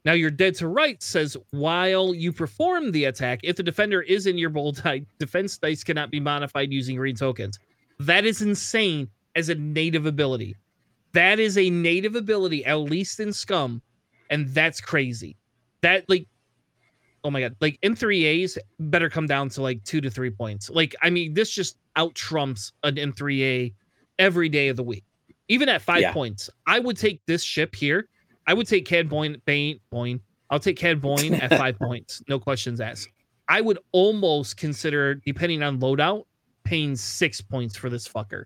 [0.08, 4.26] Now, your dead to right says while you perform the attack, if the defender is
[4.26, 7.58] in your bold type, defense dice cannot be modified using green tokens.
[8.00, 10.56] That is insane as a native ability.
[11.12, 13.82] That is a native ability, at least in Scum,
[14.30, 15.36] and that's crazy.
[15.82, 16.26] That like,
[17.22, 20.70] oh my god, like M3As better come down to like two to three points.
[20.70, 23.74] Like, I mean, this just out trumps an M3A
[24.18, 25.04] every day of the week.
[25.48, 26.14] Even at five yeah.
[26.14, 28.08] points, I would take this ship here
[28.48, 30.20] I would take Cad Boyne, Bain, Boyne.
[30.48, 32.22] I'll take Cad Boyne at five points.
[32.28, 33.10] No questions asked.
[33.46, 36.24] I would almost consider, depending on loadout,
[36.64, 38.44] paying six points for this fucker.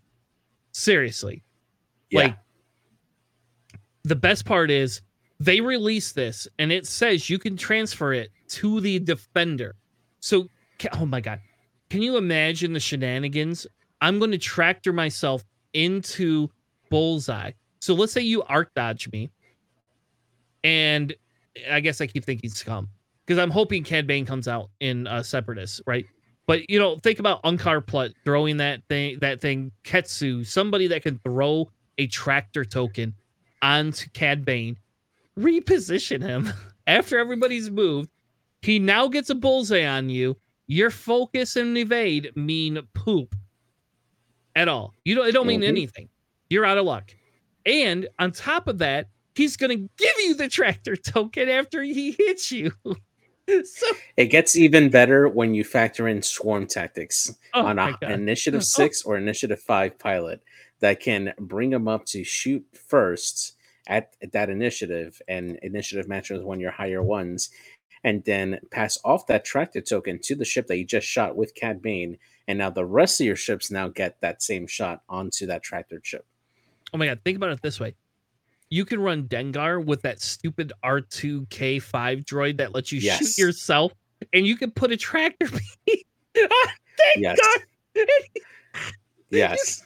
[0.72, 1.44] Seriously.
[2.10, 2.20] Yeah.
[2.20, 2.36] Like,
[4.02, 5.02] the best part is
[5.38, 9.76] they release this and it says you can transfer it to the defender.
[10.18, 10.48] So,
[10.94, 11.40] oh my God.
[11.90, 13.68] Can you imagine the shenanigans?
[14.00, 15.44] I'm going to tractor myself
[15.74, 16.50] into
[16.90, 17.52] Bullseye.
[17.80, 19.30] So let's say you arc dodge me
[20.64, 21.14] and
[21.70, 22.88] I guess I keep thinking Scum
[23.26, 26.06] because I'm hoping Cad Bane comes out in uh, Separatist, right?
[26.46, 31.02] But you know, think about Unkar Plutt throwing that thing, that thing, Ketsu, somebody that
[31.02, 33.14] can throw a tractor token
[33.62, 34.76] onto Cad Bane,
[35.38, 36.52] reposition him
[36.86, 38.10] after everybody's moved.
[38.62, 40.36] He now gets a bullseye on you.
[40.66, 43.34] Your focus and evade mean poop
[44.54, 44.94] at all.
[45.04, 45.28] You don't.
[45.28, 45.68] It don't mean mm-hmm.
[45.68, 46.08] anything.
[46.50, 47.14] You're out of luck.
[47.66, 52.12] And on top of that, he's going to give you the tractor token after he
[52.12, 52.72] hits you.
[53.64, 58.60] so it gets even better when you factor in swarm tactics oh on an initiative
[58.60, 58.64] oh.
[58.64, 59.10] six oh.
[59.10, 60.40] or initiative five pilot
[60.80, 63.56] that can bring them up to shoot first
[63.88, 67.50] at, at that initiative and initiative matches one of your higher ones
[68.04, 71.54] and then pass off that tractor token to the ship that you just shot with
[71.54, 72.18] Cad Bane.
[72.48, 76.00] And now the rest of your ships now get that same shot onto that tractor
[76.02, 76.26] ship.
[76.92, 77.94] Oh my god, think about it this way
[78.72, 83.18] you can run Dengar with that stupid R2K5 droid that lets you yes.
[83.18, 83.92] shoot yourself,
[84.32, 85.46] and you can put a tractor
[85.86, 86.48] beam.
[87.18, 87.38] yes.
[89.30, 89.82] yes.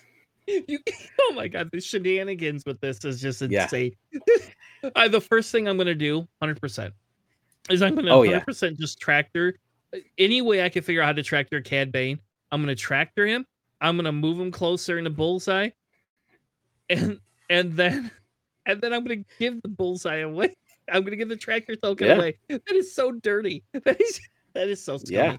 [0.47, 0.79] You,
[1.21, 3.97] oh my god, the shenanigans with this is just insane.
[4.13, 4.21] Yeah.
[4.95, 6.95] uh, the first thing I'm gonna do, hundred percent,
[7.69, 9.57] is I'm gonna 100% just tractor.
[10.17, 12.21] Any way I can figure out how to tractor Cad Bane,
[12.53, 13.47] I'm gonna tractor him.
[13.81, 15.71] I'm gonna move him closer into bullseye,
[16.89, 17.19] and
[17.51, 18.13] and then
[18.67, 20.57] and then I'm gonna give the bullseye away.
[20.93, 22.15] I'm gonna give the tractor token yeah.
[22.15, 22.39] away.
[22.49, 23.65] That is so dirty.
[23.85, 24.21] That is
[24.55, 25.17] that is so scummy.
[25.17, 25.37] Yeah.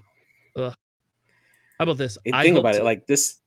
[0.56, 0.74] Ugh.
[1.78, 2.18] How about this?
[2.24, 3.38] And I think about to- it like this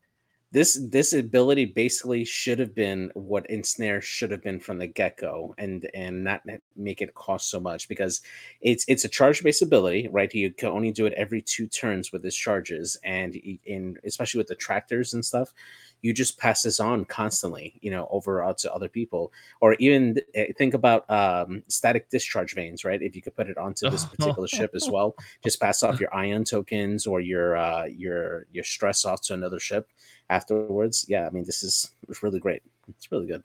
[0.52, 5.56] this this ability basically should have been what ensnare should have been from the get-go
[5.58, 6.42] and and not
[6.76, 8.22] make it cost so much because
[8.60, 12.12] it's it's a charge based ability right you can only do it every two turns
[12.12, 15.54] with his charges and in especially with the tractors and stuff
[16.02, 19.32] you just pass this on constantly you know over to other people.
[19.60, 23.02] Or even uh, think about um static discharge vanes right?
[23.02, 26.14] If you could put it onto this particular ship as well just pass off your
[26.16, 29.88] ion tokens or your uh your your stress off to another ship
[30.30, 31.06] afterwards.
[31.08, 32.62] Yeah i mean this is it's really great.
[32.90, 33.44] It's really good.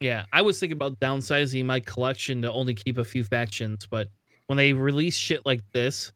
[0.00, 4.08] Yeah, I was thinking about downsizing my collection to only keep a few factions, but
[4.46, 6.10] when they release shit like this,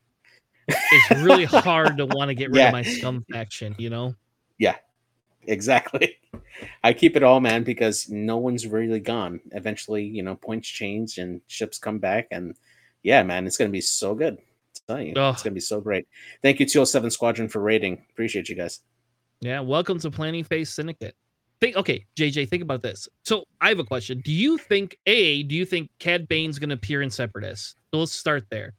[0.68, 2.68] it's really hard to want to get rid Yeah.
[2.68, 4.14] of my scum faction, you know?
[5.46, 6.18] Exactly
[6.82, 11.18] i keep it all man because no one's really gone eventually you know points change
[11.18, 12.56] and ships come back and
[13.02, 14.38] yeah man it's gonna be so good
[14.88, 15.06] Ugh.
[15.32, 16.06] it's gonna be so great
[16.42, 18.80] thank you 207 squadron for rating appreciate you guys
[19.40, 21.14] Yeah, welcome to Planning Phase Syndicate.
[21.60, 23.08] Think okay, JJ, think about this.
[23.24, 24.20] So I have a question.
[24.24, 27.76] Do you think A, do you think Cad Bane's gonna appear in Separatist?
[27.92, 28.72] So let's start there.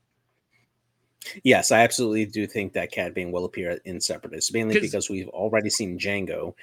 [1.43, 5.30] Yes, I absolutely do think that Cad Bane will appear in Separatists, mainly because we've
[5.30, 6.53] already seen Jango,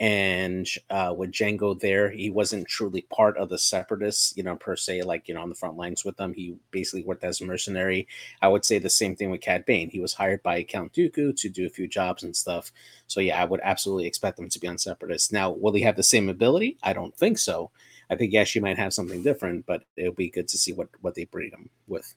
[0.00, 4.74] and uh, with Jango there, he wasn't truly part of the Separatists, you know, per
[4.74, 6.34] se, like you know, on the front lines with them.
[6.34, 8.08] He basically worked as a mercenary.
[8.42, 9.90] I would say the same thing with Cad Bane.
[9.90, 12.72] He was hired by Count Dooku to do a few jobs and stuff.
[13.06, 15.30] So yeah, I would absolutely expect them to be on Separatists.
[15.30, 16.76] Now, will he have the same ability?
[16.82, 17.70] I don't think so.
[18.10, 20.88] I think yes, you might have something different, but it'll be good to see what
[21.02, 22.14] what they breed him with.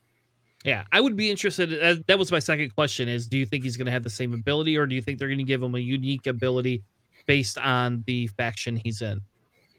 [0.64, 1.82] Yeah, I would be interested.
[1.82, 4.10] uh, That was my second question: is do you think he's going to have the
[4.10, 6.84] same ability, or do you think they're going to give him a unique ability
[7.26, 9.22] based on the faction he's in?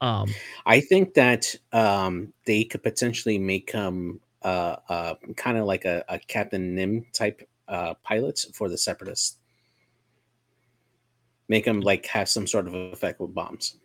[0.01, 0.33] Um,
[0.65, 6.05] I think that um, they could potentially make him uh, uh, kind of like a,
[6.09, 9.37] a Captain Nym type uh, pilot for the Separatists.
[11.49, 13.77] Make him like have some sort of effect with bombs.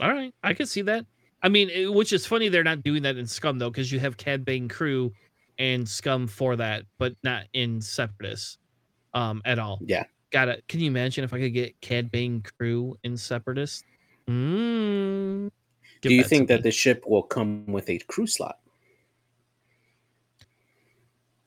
[0.00, 1.04] all right, I could see that.
[1.42, 3.98] I mean, it- which is funny they're not doing that in Scum though, because you
[4.00, 5.12] have Cad Bane crew
[5.58, 8.58] and Scum for that, but not in Separatists
[9.14, 9.78] um, at all.
[9.84, 10.04] Yeah.
[10.30, 10.64] Got it.
[10.68, 13.84] Can you imagine if I could get Cad Bane crew in Separatists?
[14.28, 15.50] Mm,
[16.00, 16.54] Do you think me.
[16.54, 18.58] that the ship will come with a crew slot?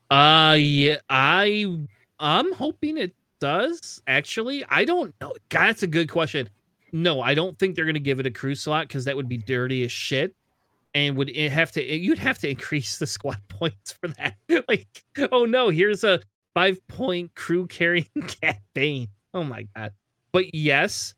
[0.09, 1.77] Uh yeah, I
[2.19, 4.01] I'm hoping it does.
[4.07, 5.33] Actually, I don't know.
[5.49, 6.49] God, that's a good question.
[6.93, 9.37] No, I don't think they're gonna give it a crew slot because that would be
[9.37, 10.33] dirty as shit.
[10.97, 14.35] And would it have to you'd have to increase the squad points for that.
[14.67, 14.87] like,
[15.31, 16.19] oh no, here's a
[16.55, 18.07] five point crew carrying
[18.41, 19.07] Cad Bane.
[19.31, 19.93] Oh my god.
[20.31, 21.13] But yes.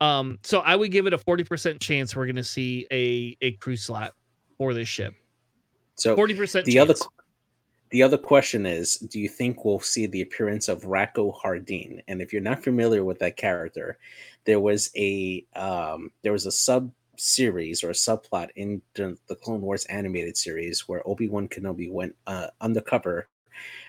[0.00, 3.76] Um, so I would give it a 40% chance we're gonna see a, a crew
[3.76, 4.14] slot
[4.56, 5.12] for this ship.
[5.96, 6.94] So 40% the other
[7.90, 12.22] the other question is do you think we'll see the appearance of Rako Hardeen and
[12.22, 13.98] if you're not familiar with that character
[14.44, 19.34] there was a um, there was a sub series or a subplot in the, the
[19.34, 23.28] Clone Wars animated series where Obi-Wan Kenobi went uh, undercover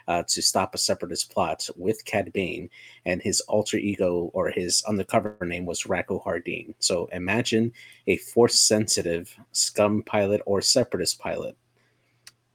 [0.08, 2.70] uh, to stop a separatist plot with Cad Bane,
[3.06, 6.74] and his alter ego or his undercover name was Rako Hardeen.
[6.80, 7.72] So imagine
[8.08, 11.56] a force sensitive scum pilot or separatist pilot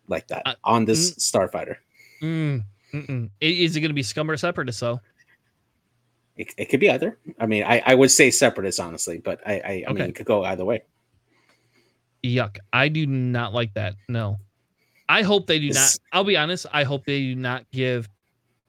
[0.08, 1.76] like that Uh, on this starfighter.
[2.20, 2.64] Mm.
[2.92, 5.00] I- Is it going to be scum or separatist though?
[6.36, 7.18] It, it could be either.
[7.38, 10.08] I mean, I, I would say separatist honestly, but I I, I mean Okay.
[10.08, 10.82] it could go either way.
[12.24, 12.58] Yuck!
[12.72, 13.94] I do not like that.
[14.08, 14.38] No,
[15.08, 15.98] I hope they do not.
[16.12, 16.66] I'll be honest.
[16.72, 18.08] I hope they do not give.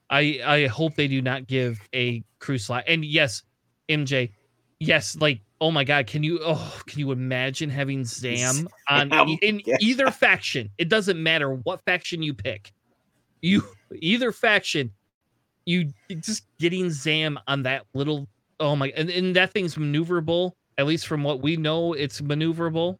[0.09, 2.83] I I hope they do not give a crew slot.
[2.87, 3.43] And yes,
[3.89, 4.31] MJ,
[4.79, 9.39] yes, like oh my god, can you oh can you imagine having Zam on e-
[9.41, 9.77] in yeah.
[9.79, 10.69] either faction?
[10.77, 12.73] It doesn't matter what faction you pick.
[13.41, 13.63] You
[14.01, 14.91] either faction,
[15.65, 18.27] you just getting Zam on that little
[18.59, 20.51] oh my and, and that thing's maneuverable.
[20.77, 22.97] At least from what we know, it's maneuverable.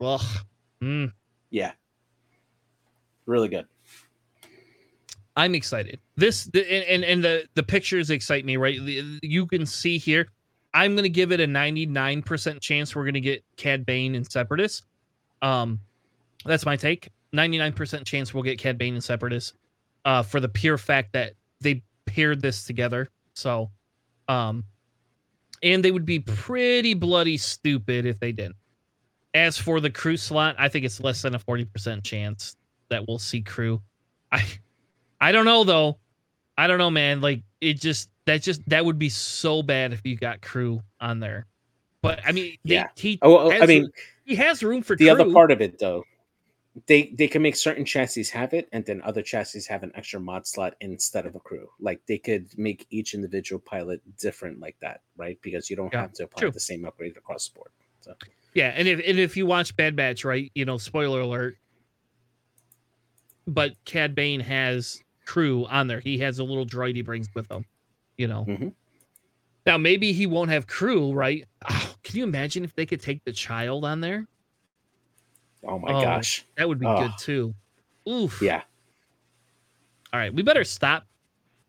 [0.00, 0.20] Ugh.
[0.82, 1.12] Mm,
[1.50, 1.72] Yeah,
[3.26, 3.66] really good.
[5.36, 6.00] I'm excited.
[6.16, 8.56] This the, and and- the the pictures excite me.
[8.56, 8.78] Right,
[9.22, 10.28] you can see here.
[10.74, 14.84] I'm gonna give it a 99% chance we're gonna get Cad Bane and Separatist.
[15.42, 15.80] Um,
[16.44, 17.08] that's my take.
[17.34, 19.54] 99% chance we'll get Cad Bane and Separatist.
[20.04, 23.10] Uh, for the pure fact that they paired this together.
[23.34, 23.70] So,
[24.28, 24.64] um,
[25.62, 28.56] and they would be pretty bloody stupid if they didn't.
[29.34, 32.56] As for the crew slot, I think it's less than a 40% chance
[32.88, 33.82] that we'll see crew.
[34.32, 34.44] I
[35.20, 35.98] I don't know though.
[36.58, 37.20] I don't know, man.
[37.20, 41.20] Like it just that just that would be so bad if you got crew on
[41.20, 41.46] there.
[42.02, 42.88] But I mean, they, Yeah.
[42.96, 43.90] he Oh, oh, I mean,
[44.24, 45.12] he has room for the crew.
[45.12, 46.04] other part of it though
[46.84, 50.20] they they can make certain chassis have it, and then other chassis have an extra
[50.20, 51.68] mod slot instead of a crew.
[51.80, 55.38] Like they could make each individual pilot different like that, right?
[55.40, 56.50] Because you don't Yeah, have to apply true.
[56.50, 57.70] the same upgrade across the board.
[58.00, 58.14] So
[58.54, 61.56] Yeah, and if and if you watch Bad Batch, right, you know, spoiler alert,
[63.46, 66.00] but Cad Bane has crew on there.
[66.00, 67.64] He has a little droid he brings with him,
[68.18, 68.44] you know.
[68.44, 68.74] Mhm.
[69.64, 71.44] Now maybe he won't have crew, right?
[71.68, 74.28] Oh, can you imagine if they could take the child on there?
[75.66, 76.98] Oh my Oh, gosh, That would be Oh.
[76.98, 77.54] good too.
[78.08, 78.40] Oof.
[78.40, 78.62] yeah,
[80.12, 81.06] All right, we better stop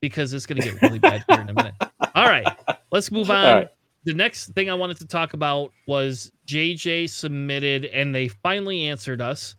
[0.02, 1.74] because it's going to get really bad here in a minute.
[2.14, 2.46] All right,
[2.92, 3.44] let's move on.
[3.44, 3.68] Right.
[4.04, 9.20] The next thing I wanted to talk about was JJ submitted, and they finally answered
[9.22, 9.56] us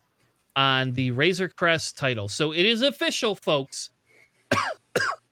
[0.57, 2.29] on the Razor Crest title.
[2.29, 3.91] So it is official, folks.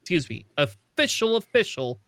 [0.00, 2.00] Excuse me, official, official.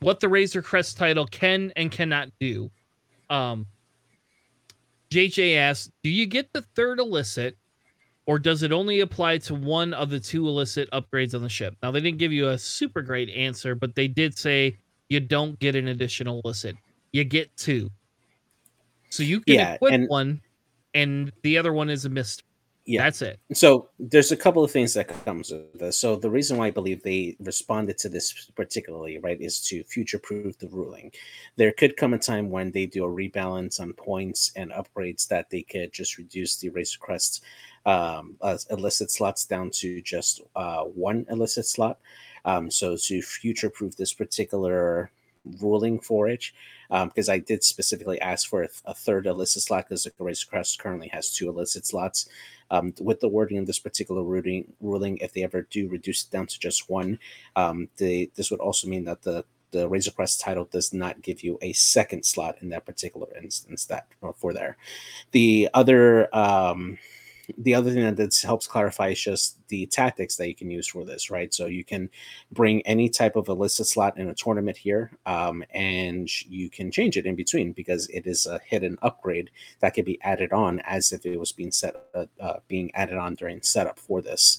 [0.00, 2.70] What the Razor Crest title can and cannot do.
[3.30, 3.66] Um,
[5.14, 7.56] JJ asked, "Do you get the third illicit?"
[8.26, 11.76] or does it only apply to one of the two illicit upgrades on the ship?
[11.82, 14.78] Now, they didn't give you a super great answer, but they did say
[15.10, 16.74] you don't get an additional illicit.
[17.12, 17.90] You get two.
[19.10, 20.40] So you can Yeah, equip and- one,
[20.94, 22.46] and the other one is a mystery.
[22.86, 23.04] Yeah.
[23.04, 23.40] That's it.
[23.52, 25.98] So there's a couple of things that comes with this.
[25.98, 30.58] So the reason why I believe they responded to this particularly, right, is to future-proof
[30.58, 31.10] the ruling.
[31.56, 35.48] There could come a time when they do a rebalance on points and upgrades that
[35.48, 37.42] they could just reduce the race Crest
[37.86, 41.98] um, uh, illicit slots down to just uh, one illicit slot.
[42.44, 45.10] Um, so to future-proof this particular
[45.60, 46.44] ruling for it,
[46.88, 50.78] because I did specifically ask for a, a third illicit slot because the Razor Crest
[50.78, 52.28] currently has two illicit slots
[52.70, 56.30] um, with the wording of this particular ruling, ruling, if they ever do reduce it
[56.30, 57.18] down to just one,
[57.56, 61.42] um, they, this would also mean that the the Razor Crest title does not give
[61.42, 64.76] you a second slot in that particular instance that or for there.
[65.32, 66.96] The other um,
[67.58, 71.04] the other thing that helps clarify is just the tactics that you can use for
[71.04, 71.52] this, right?
[71.52, 72.08] So you can
[72.52, 77.16] bring any type of illicit slot in a tournament here, um, and you can change
[77.16, 81.12] it in between because it is a hidden upgrade that could be added on as
[81.12, 84.58] if it was being set uh, uh, being added on during setup for this.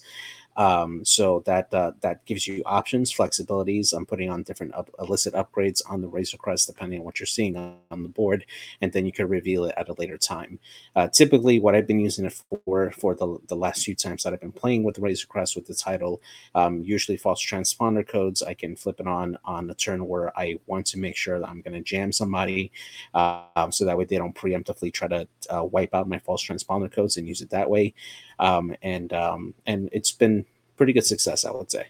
[0.57, 3.93] Um, so that uh, that gives you options, flexibilities.
[3.93, 7.27] I'm putting on different up, illicit upgrades on the Razor Crest depending on what you're
[7.27, 8.45] seeing on, the board,
[8.81, 10.59] and then you can reveal it at a later time.
[10.95, 14.33] Uh, typically, what I've been using it for for the, the last few times that
[14.33, 16.21] I've been playing with the Razor Crest with the title,
[16.53, 18.41] um, usually false transponder codes.
[18.41, 21.49] I can flip it on on a turn where I want to make sure that
[21.49, 22.71] I'm going to jam somebody,
[23.13, 26.91] uh, so that way they don't preemptively try to uh, wipe out my false transponder
[26.91, 27.93] codes and use it that way.
[28.39, 30.45] Um, and um, and it's been
[30.77, 31.88] pretty good success, I would say.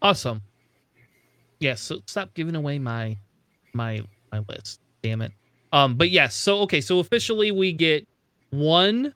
[0.00, 0.42] Awesome.
[1.60, 1.80] Yes.
[1.80, 3.16] so stop giving away my
[3.72, 4.02] my
[4.32, 4.80] my list.
[5.02, 5.32] Damn it.
[5.72, 5.94] Um.
[5.96, 6.34] But yes.
[6.34, 6.80] So okay.
[6.80, 8.06] So officially, we get
[8.50, 9.14] one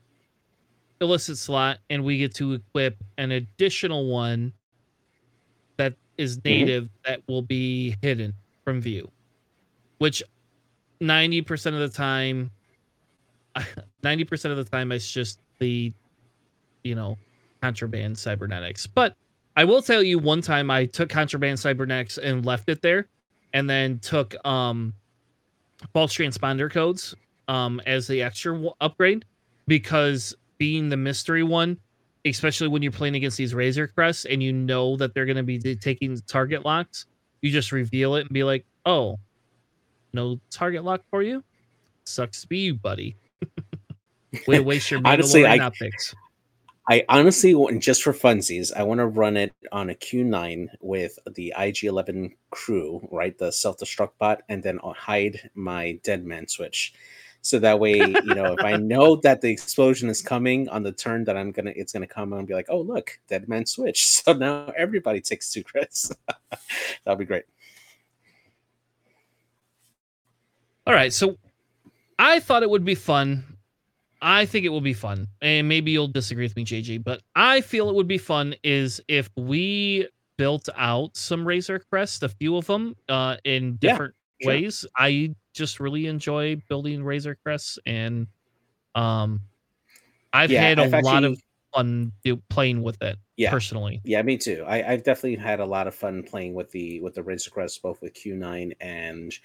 [1.00, 4.52] illicit slot, and we get to equip an additional one
[5.76, 8.32] that is native that will be hidden
[8.64, 9.10] from view,
[9.98, 10.22] which
[11.00, 12.50] ninety percent of the time,
[14.02, 15.92] ninety percent of the time, it's just the,
[16.84, 17.18] you know,
[17.62, 18.86] contraband cybernetics.
[18.86, 19.16] But
[19.56, 23.08] I will tell you one time I took contraband cybernetics and left it there
[23.52, 24.92] and then took um
[25.92, 27.14] false transponder codes
[27.48, 29.24] um as the extra upgrade
[29.66, 31.78] because being the mystery one
[32.24, 35.42] especially when you're playing against these razor crests and you know that they're going to
[35.42, 37.06] be taking target locks
[37.42, 39.18] you just reveal it and be like oh
[40.12, 41.42] no target lock for you
[42.04, 43.16] sucks to be you buddy
[44.46, 45.70] way to waste your Honestly, I-
[46.88, 51.18] I honestly want just for funsies, I want to run it on a Q9 with
[51.34, 53.36] the IG11 crew, right?
[53.36, 56.94] The self-destruct bot, and then I'll hide my dead man switch.
[57.42, 60.92] So that way, you know, if I know that the explosion is coming on the
[60.92, 64.04] turn that I'm gonna it's gonna come and be like, oh look, dead man switch.
[64.26, 66.14] So now everybody takes two crits.
[67.04, 67.44] That'll be great.
[70.86, 71.36] All right, so
[72.18, 73.44] I thought it would be fun.
[74.22, 77.60] I think it will be fun, and maybe you'll disagree with me, JJ, but I
[77.60, 80.08] feel it would be fun is if we
[80.38, 84.62] built out some Razor Crest, a few of them, uh, in Yeah, different sure.
[84.62, 84.86] ways.
[84.96, 88.26] I just really enjoy building Razor Crests, and
[88.94, 89.42] um,
[90.32, 91.40] I've Yeah, had a I've lot of
[91.74, 92.12] fun
[92.50, 93.50] playing with it Yeah.
[93.50, 94.02] personally.
[94.04, 94.64] Yeah, me too.
[94.66, 97.82] I, I've definitely had a lot of fun playing with the with the Razor Crest,
[97.82, 99.36] both with Q9 and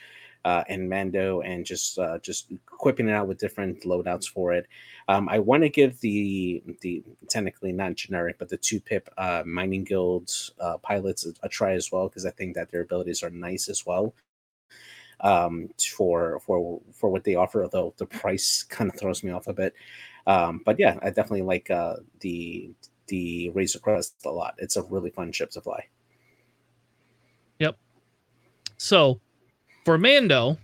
[0.46, 4.68] uh, and Mando, and just uh, just equipping it out with different loadouts for it.
[5.08, 9.44] Um, I want to give the the technically not generic, but the two pip uh,
[9.46, 13.24] mining guild uh, pilots a, a try as well because I think that their abilities
[13.24, 14.14] are nice as well.
[15.22, 17.64] um, for for for what they offer.
[17.64, 19.74] Although the price kind of throws me off a bit.
[20.28, 22.72] Um, but yeah, I definitely like uh, the
[23.08, 24.56] the Razor Crest a lot.
[24.58, 25.86] It's a really fun ship to fly.
[27.60, 27.78] Yep.
[28.78, 29.20] So
[29.86, 30.58] for Mando,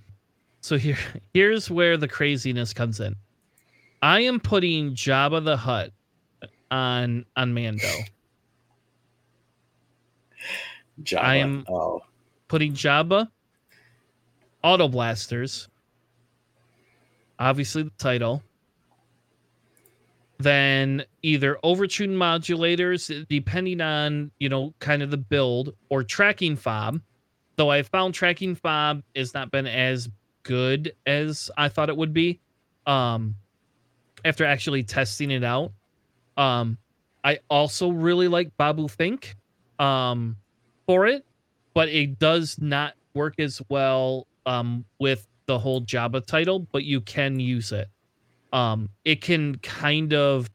[0.62, 0.98] so here
[1.34, 3.16] here's where the craziness comes in.
[4.02, 5.92] I am putting Jabba the Hutt
[6.72, 7.88] on on Mando.
[11.04, 11.24] Jabba.
[11.24, 12.02] I am oh
[12.48, 13.30] putting Jabba,
[14.64, 15.68] Auto Blasters,
[17.40, 18.44] obviously the title.
[20.40, 27.02] Then either overtune modulators, depending on you know kind of the build, or tracking fob.
[27.58, 30.10] Though I found tracking fob has not been as
[30.44, 32.40] good as I thought it would be.
[32.86, 33.36] Um,
[34.26, 35.72] after actually testing it out.
[36.38, 36.78] Um,
[37.24, 39.36] I also really like Babu Frik
[39.80, 40.38] um,
[40.86, 41.26] for it,
[41.74, 47.02] but it does not work as well um, with the whole Jabba title, but you
[47.02, 47.90] can use it.
[48.54, 50.50] Um, it can kind of,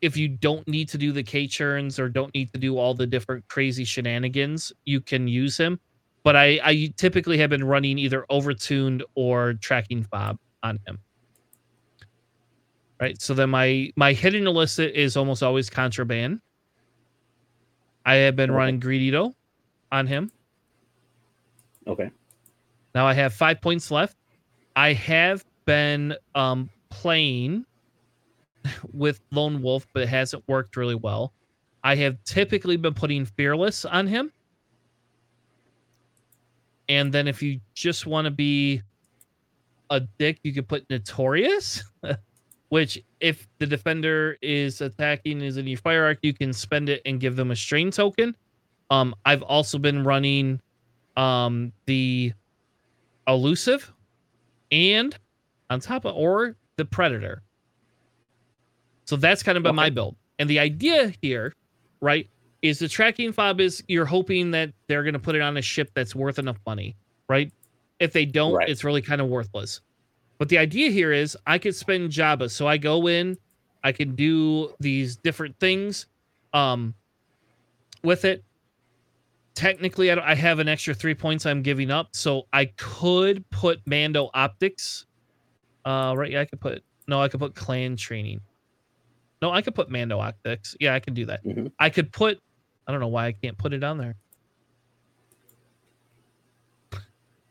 [0.00, 2.94] if you don't need to do the K churns or don't need to do all
[2.94, 5.78] the different crazy shenanigans, you can use him.
[6.24, 10.98] But I, I typically have been running either overtuned or tracking fob on him
[13.00, 13.20] right?
[13.20, 16.40] So then my my hidden illicit is almost always contraband.
[18.06, 18.56] I have been Okay.
[18.56, 19.32] running Greedito
[19.90, 20.30] on him.
[21.86, 22.10] okay.
[22.94, 24.16] Now I have five points left.
[24.76, 27.64] I have been um playing
[28.92, 31.34] with Lone Wolf, but it hasn't worked really well.
[31.82, 34.32] I have typically been putting Fearless on him.
[36.92, 38.82] And then if you just want to be
[39.88, 41.82] a dick, you could put Notorious,
[42.68, 47.00] which if the defender is attacking is in your fire arc, you can spend it
[47.06, 48.36] and give them a strain token.
[48.90, 50.60] Um, I've also been running
[51.16, 52.32] um the
[53.26, 53.90] elusive
[54.70, 55.16] and
[55.70, 57.42] on top of or the predator.
[59.06, 60.16] So that's kind of been my build.
[60.38, 61.54] And the idea here,
[62.02, 62.28] right,
[62.62, 65.62] is the tracking fob is you're hoping that they're going to put it on a
[65.62, 66.96] ship that's worth enough money,
[67.28, 67.52] right?
[67.98, 68.68] If they don't, Right.
[68.68, 69.80] it's really kind of worthless.
[70.38, 72.50] But the idea here is I could spend Jabba.
[72.50, 73.36] So I go in,
[73.84, 76.06] I can do these different things
[76.52, 76.94] um,
[78.02, 78.44] with it.
[79.54, 82.08] Technically, I, don't- I have an extra three points I'm giving up.
[82.12, 85.06] So I could put Mando Optics.
[85.84, 86.30] Uh, right.
[86.30, 88.40] Yeah, I could put, no, I could put Clan Training.
[89.42, 90.76] No, I could put Mando Optics.
[90.80, 91.44] Yeah, I can do that.
[91.44, 91.70] Mhm.
[91.78, 92.38] I could put,
[92.86, 94.16] I don't know why I can't put it on there.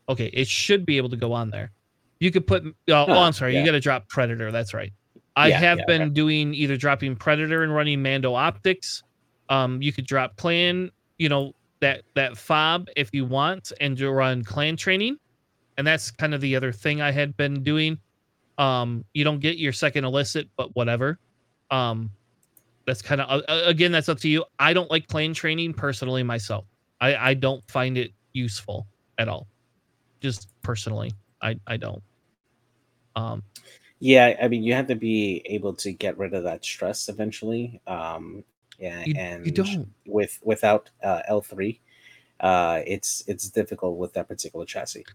[0.09, 1.71] Okay, it should be able to go on there.
[2.19, 2.63] You could put.
[2.65, 3.57] Oh, oh I'm sorry.
[3.57, 4.51] You got to drop Predator.
[4.51, 4.91] That's right.
[5.35, 6.11] I Yeah, have yeah, been okay.
[6.11, 9.03] doing either dropping Predator and running Mando Optics.
[9.49, 10.91] Um, you could drop Clan.
[11.17, 15.17] You know that that fob if you want, and you run Clan training,
[15.77, 17.97] and that's kind of the other thing I had been doing.
[18.57, 21.17] Um, you don't get your second illicit, but whatever.
[21.71, 22.11] Um,
[22.85, 24.43] that's kind of uh, again that's up to you.
[24.59, 26.65] I don't like Clan training personally myself.
[26.99, 29.47] I I don't find it useful at all.
[30.19, 31.11] Just personally,
[31.41, 32.01] I I don't.
[33.15, 33.43] Um,
[33.99, 37.79] Yeah, I mean, you have to be able to get rid of that stress eventually.
[37.85, 38.43] Um,
[38.79, 39.87] yeah, you, and you don't.
[40.07, 41.79] with without uh, L three,
[42.39, 45.05] uh, it's it's difficult with that particular chassis.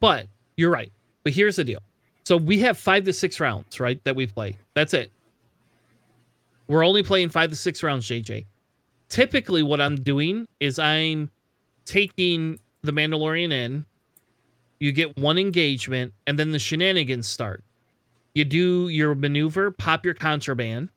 [0.00, 0.92] But you're right.
[1.24, 1.80] But here's the deal.
[2.24, 4.02] So we have five to six rounds, right?
[4.04, 4.58] That we play.
[4.74, 5.10] That's it.
[6.68, 8.46] We're only playing five to six rounds, JJ.
[9.08, 11.30] Typically, what I'm doing is I'm
[11.86, 13.86] taking the Mandalorian in.
[14.78, 17.64] You get one engagement, and then the shenanigans start.
[18.34, 20.90] You do your maneuver, pop your contraband,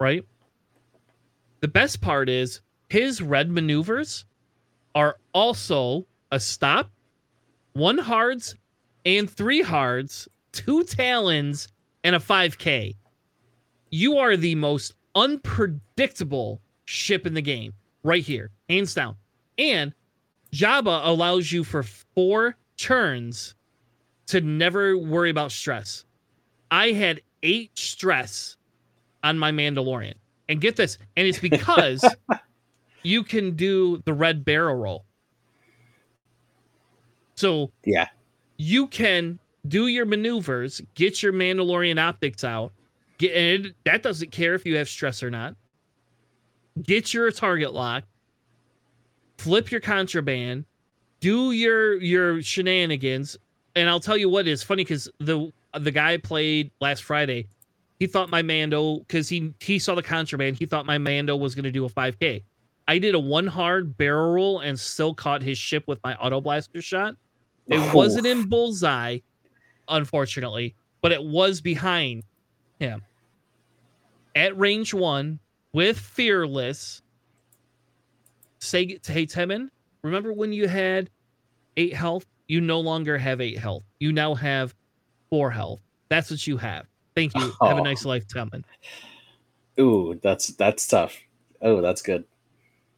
[0.00, 0.24] right?
[1.60, 4.24] The best part is his red maneuvers
[4.94, 6.90] are also a stop,
[7.72, 8.54] one hards,
[9.04, 11.68] and three hards, two talons,
[12.04, 12.94] and a 5k.
[13.94, 19.14] You are the most unpredictable ship in the game right here, hands down.
[19.56, 19.94] And
[20.52, 23.54] Jabba allows you for four turns
[24.26, 26.04] to never worry about stress.
[26.72, 28.56] I had eight stress
[29.22, 30.14] on my Mandalorian.
[30.48, 32.04] And get this, and it's because
[33.04, 35.04] you can do the red barrel roll.
[37.36, 38.08] So Yeah,
[38.56, 39.38] you can
[39.68, 42.72] do your maneuvers, get your Mandalorian optics out,
[43.28, 45.54] get and that doesn't care if you have stress or not.
[46.82, 48.04] Get your target lock,
[49.38, 50.64] flip your contraband,
[51.20, 53.36] do your your shenanigans,
[53.76, 57.48] and I'll tell you what is funny because the the guy played last Friday,
[57.98, 61.54] he thought my Mando because he he saw the contraband, he thought my Mando was
[61.54, 62.42] going to do a 5K.
[62.86, 66.40] I did a one hard barrel roll and still caught his ship with my auto
[66.40, 67.16] blaster shot.
[67.68, 67.94] It Oof.
[67.94, 69.20] wasn't in bullseye,
[69.88, 72.24] unfortunately, but it was behind
[72.78, 73.02] him
[74.34, 75.38] at range one
[75.72, 77.02] with fearless.
[78.60, 79.68] Say, hey Temin,
[80.02, 81.10] remember when you had
[81.76, 82.26] eight health?
[82.48, 83.84] You no longer have eight health.
[84.00, 84.74] You now have
[85.30, 85.80] four health.
[86.08, 86.86] That's what you have.
[87.14, 87.40] Thank you.
[87.62, 87.84] Have a Oh.
[87.84, 88.64] nice life, Temin.
[89.78, 91.16] Ooh, that's that's tough.
[91.62, 92.24] Oh, that's good.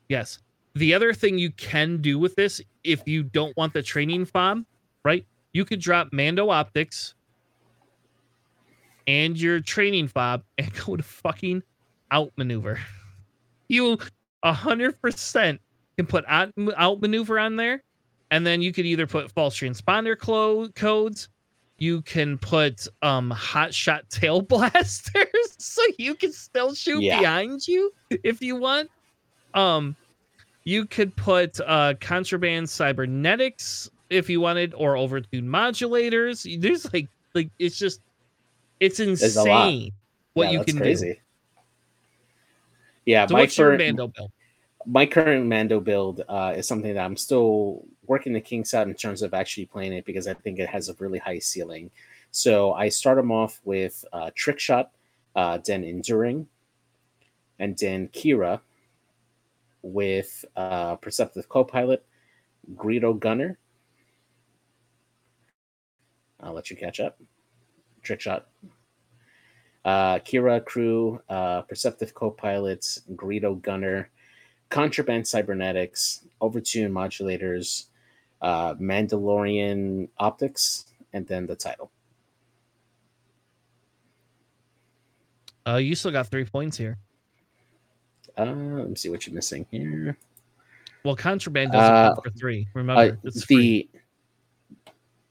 [0.09, 0.39] Yes.
[0.75, 4.65] The other thing you can do with this, if you don't want the training fob,
[5.05, 5.25] right?
[5.53, 7.15] You could drop Mando Optics
[9.07, 11.63] and your training fob and go to fucking
[12.13, 12.79] outmaneuver.
[13.69, 13.99] You
[14.45, 15.61] a hundred percent
[15.97, 17.83] can put out outmaneuver on there,
[18.31, 21.29] and then you could either put false transponder clo- codes.
[21.79, 25.27] You can put um hot shot tail blasters
[25.59, 27.19] so you can still shoot Yeah.
[27.19, 27.93] behind you
[28.23, 28.89] if you want.
[29.53, 29.97] Um
[30.63, 36.61] you could put uh contraband cybernetics if you wanted or overtune modulators.
[36.61, 38.01] There's like like it's just
[38.81, 39.93] it's insane
[40.35, 41.15] what Yeah, you can crazy.
[41.15, 41.21] do.
[43.07, 44.33] Yeah, So my current Mando build?
[44.85, 48.95] my current Mando build uh, is something that I'm still working the kinks out in
[48.95, 51.91] terms of actually playing it because I think it has a really high ceiling.
[52.31, 54.91] So I start them off with uh, Trick Shot,
[55.35, 56.47] uh, then Enduring,
[57.59, 58.61] and then Qi'ra
[59.83, 62.05] with uh, Perceptive Copilot,
[62.75, 63.59] Greedo Gunner.
[66.41, 67.19] I'll let you catch up.
[68.07, 68.47] Trick Shot.
[69.85, 74.11] Uh, Qi'ra Crew, uh, Perceptive Copilots, Greedo Gunner,
[74.71, 77.87] Contraband Cybernetics, Overtune Modulators,
[78.43, 81.91] uh, Mandalorian Optics, and then the title.
[85.69, 86.97] Uh you still got three points here.
[88.39, 90.17] Uh, let me see what you're missing here.
[91.05, 92.67] Well, contraband doesn't Uh, count for three.
[92.69, 93.89] Uh, Remember, it's free.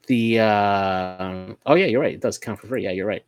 [0.08, 2.14] The uh, oh yeah, you're right.
[2.14, 2.84] It does count for free.
[2.84, 3.26] Yeah, you're right.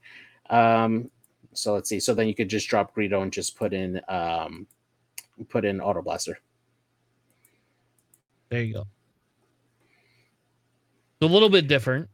[0.49, 1.09] Um,
[1.53, 1.99] so let's see.
[1.99, 4.67] So then you could just drop Greedo and just put in um,
[5.49, 6.39] put in Auto Blaster.
[8.49, 8.87] There you go.
[11.19, 12.09] It's a little bit different.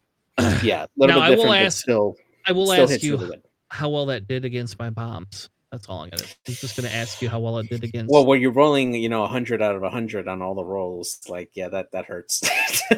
[0.63, 3.33] Yeah, a little Now, I bit will ask- still I will ask you
[3.69, 5.49] how well that did against my bombs.
[5.71, 6.23] That's all I'm gonna.
[6.47, 8.11] I'm just gonna ask you how well it did against.
[8.11, 11.49] Well, when you're rolling, you know, hundred out of hundred on all the rolls, like
[11.55, 12.43] yeah, that that hurts.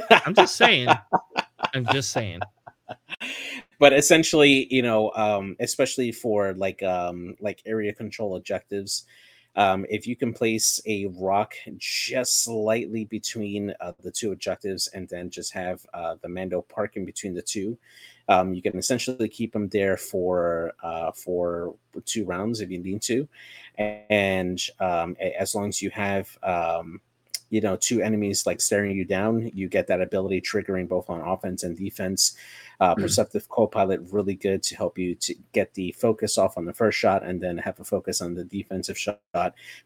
[0.10, 0.90] I'm just saying.
[1.74, 2.42] I'm just saying.
[3.80, 9.06] but essentially, you know, um, especially for like um like area control objectives,
[9.56, 15.08] um, if you can place a rock just slightly between uh, the two objectives and
[15.08, 17.78] then just have uh, the Mando park in between the two,
[18.28, 23.02] um, you can essentially keep them there for uh, for two rounds if you need
[23.04, 23.28] to,
[23.78, 27.00] and um, as long as you have um,
[27.50, 31.22] you know two enemies like staring you down, you get that ability triggering both on
[31.22, 32.36] offense and defense.
[32.80, 33.02] Uh, Hmm.
[33.02, 36.98] Perceptive Copilot really good to help you to get the focus off on the first
[36.98, 39.20] shot and then have a focus on the defensive shot.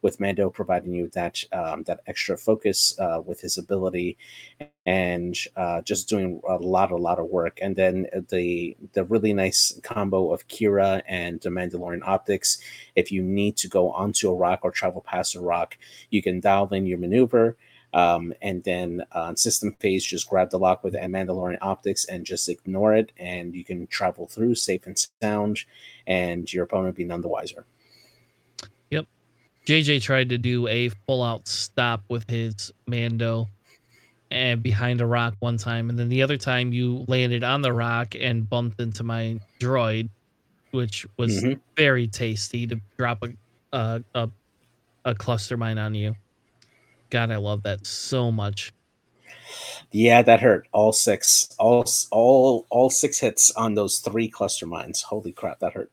[0.02, 4.18] With Mando providing you that um, that extra focus uh, with his ability
[4.86, 7.60] and uh, just doing a lot, a lot of work.
[7.62, 12.60] And then the the really nice combo of Qi'ra and the Mandalorian optics.
[12.96, 15.78] If you need to go onto a rock or travel past a rock,
[16.10, 17.56] you can dial in your maneuver.
[17.94, 22.24] Um, and then on system phase, just grab the lock with the Mandalorian optics and
[22.26, 25.60] just ignore it, and you can travel through safe and sound,
[26.06, 27.66] and your opponent be none the wiser.
[28.92, 29.06] Yep.
[29.66, 33.48] JJ tried to do a full out stop with his Mando
[34.32, 37.74] and behind a rock one time, and then the other time you landed on the
[37.74, 40.10] rock and bumped into my droid,
[40.72, 41.60] which was Mhm.
[41.76, 43.34] very tasty to drop a
[43.72, 44.30] a, a
[45.06, 46.16] a cluster mine on you.
[47.10, 48.74] God, I love that so much.
[49.92, 50.68] Yeah, that hurt.
[50.72, 55.02] All six, all all all six hits on those three cluster mines.
[55.02, 55.92] Holy crap, that hurt.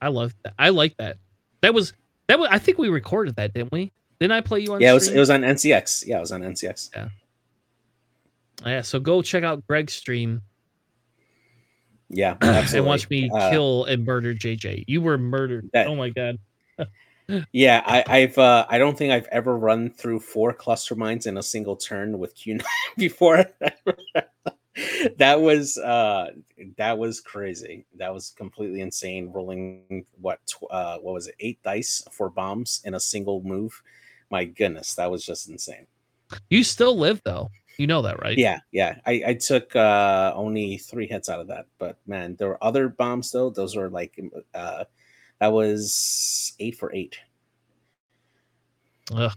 [0.00, 0.54] I love that.
[0.58, 1.18] I like that.
[1.60, 1.92] That was
[2.26, 2.48] that was.
[2.50, 3.92] I think we recorded that, didn't we?
[4.18, 4.80] Didn't I play you on?
[4.80, 6.06] Yeah, it was it was on NCX.
[6.06, 6.90] Yeah, it was on NCX.
[8.66, 8.82] Yeah.
[8.82, 10.42] So go check out Greg's stream
[12.10, 12.78] Yeah, absolutely.
[12.78, 14.84] and watch me Uh, kill and murder JJ.
[14.88, 15.70] You were murdered.
[15.72, 16.38] That- oh my god.
[17.52, 21.36] Yeah, I, I've uh, I don't think I've ever run through four cluster mines in
[21.36, 22.62] a single turn with Q9
[22.96, 23.44] before.
[25.16, 26.30] that was uh
[26.76, 27.84] that was crazy.
[27.96, 29.30] That was completely insane.
[29.32, 31.34] Rolling what tw- uh what was it?
[31.40, 33.82] Eight dice for bombs in a single move.
[34.30, 35.86] My goodness, that was just insane.
[36.50, 37.50] You still live though.
[37.78, 38.36] You know that, right?
[38.36, 38.96] Yeah, yeah.
[39.06, 42.88] I, I took uh only three hits out of that, but man, there were other
[42.88, 43.50] bombs though.
[43.50, 44.20] Those were like
[44.54, 44.84] uh
[45.40, 47.18] that was eight for eight.
[49.12, 49.32] Ugh.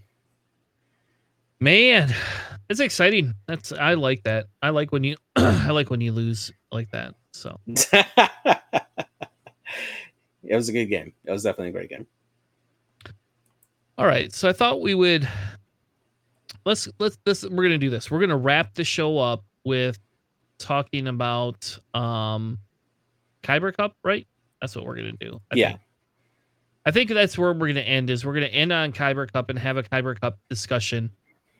[1.59, 2.13] Man,
[2.69, 3.35] it's exciting.
[3.47, 4.47] That's I like that.
[4.61, 7.13] I like when you I like when you lose like that.
[7.33, 7.85] So it
[10.49, 11.13] was a good game.
[11.23, 12.07] It was definitely a great game.
[13.97, 15.29] All right, so I thought we would
[16.65, 18.09] let's let's this we're gonna do this.
[18.09, 19.99] We're gonna wrap the show up with
[20.57, 22.57] talking about um
[23.43, 24.25] Kyber Cup, right?
[24.59, 25.39] That's what we're gonna do.
[25.51, 25.67] I yeah.
[25.69, 25.81] Think.
[26.85, 28.09] I think that's where we're gonna end.
[28.09, 31.11] Is we're gonna end on Kyber Cup and have a Kyber Cup discussion.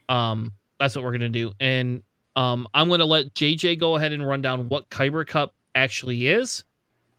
[0.10, 2.02] Um, that's what we're gonna do, and
[2.36, 6.64] um, I'm gonna let JJ go ahead and run down what Kyber Cup actually is,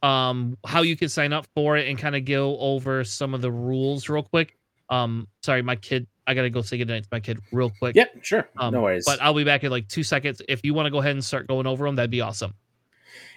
[0.03, 3.41] um, how you can sign up for it, and kind of go over some of
[3.41, 4.57] the rules real quick.
[4.89, 6.07] Um, sorry, my kid.
[6.27, 7.97] I gotta go say goodnight to my kid real quick.
[7.97, 8.49] Yep, sure.
[8.57, 9.05] Um, no worries.
[9.05, 10.43] But I'll be back in like two seconds.
[10.49, 12.55] If you want to go ahead and start going over them, that'd be awesome.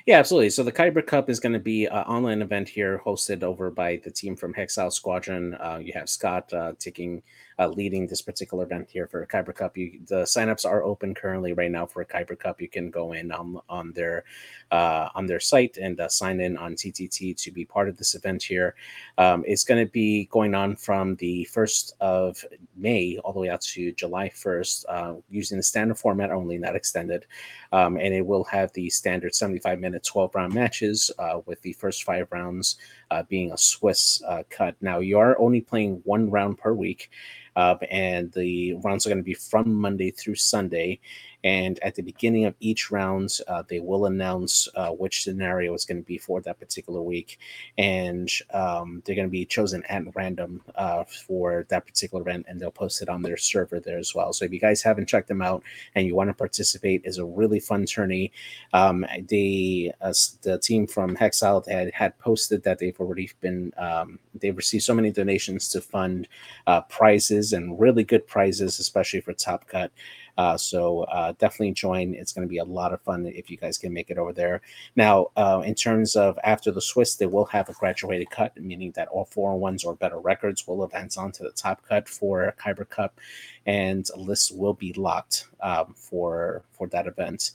[0.06, 0.52] Yeah, absolutely.
[0.52, 4.02] So the Kyber Cup is going to be an online event here, hosted over by
[4.04, 5.56] the team from Hexile Squadron.
[5.56, 7.24] Uh, you have Scott uh, taking
[7.60, 9.78] uh, leading this particular event here for Kyber Cup.
[9.78, 12.62] You, the signups are open currently right now for Kyber Cup.
[12.62, 14.24] You can go in on on their
[14.72, 18.16] uh, on their site and uh, sign in on TTT to be part of this
[18.16, 18.76] event here.
[19.18, 22.44] Um, it's going to be going on from the first of
[22.76, 26.76] May all the way out to July first, uh, using the standard format only, not
[26.76, 27.26] extended,
[27.72, 31.74] um, and it will have the standard seventy-five minute, twelve round matches uh, with the
[31.74, 32.78] first five rounds
[33.12, 34.76] uh, being a Swiss uh, cut.
[34.82, 37.10] Now you are only playing one round per week.
[37.56, 41.00] Uh, and the rounds are going to be from Monday through Sunday.
[41.46, 45.86] And at the beginning of each round, uh, they will announce uh, which scenario is
[45.86, 47.38] going to be for that particular week.
[47.78, 52.60] And um, they're going to be chosen at random uh, for that particular event, and
[52.60, 54.34] they'll post it on their server there as well.
[54.34, 55.62] So if you guys haven't checked them out
[55.94, 58.32] and you want to participate, is a really fun tourney.
[58.74, 64.18] Um, they, uh, the team from Hexile had, had posted that they've already been, um,
[64.34, 66.28] they've received so many donations to fund
[66.66, 69.92] uh, prizes and really good prizes, especially for Top Cut.
[70.38, 72.14] Uh, so uh, definitely join.
[72.14, 74.34] It's going to be a lot of fun if you guys can make it over
[74.34, 74.62] there.
[74.96, 78.92] Now, uh, in terms of after the Swiss, they will have a graduated cut, meaning
[78.96, 82.54] that all four ones or better records will advance on to the top cut for
[82.60, 83.20] Kyber Cup,
[83.66, 87.52] and a list will be locked um, for for that event.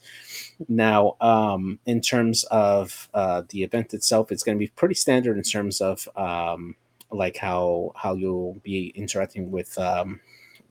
[0.69, 5.37] Now, um, in terms of uh, the event itself, it's going to be pretty standard
[5.37, 6.77] in terms of um,
[7.11, 10.21] like how how you'll be interacting with um,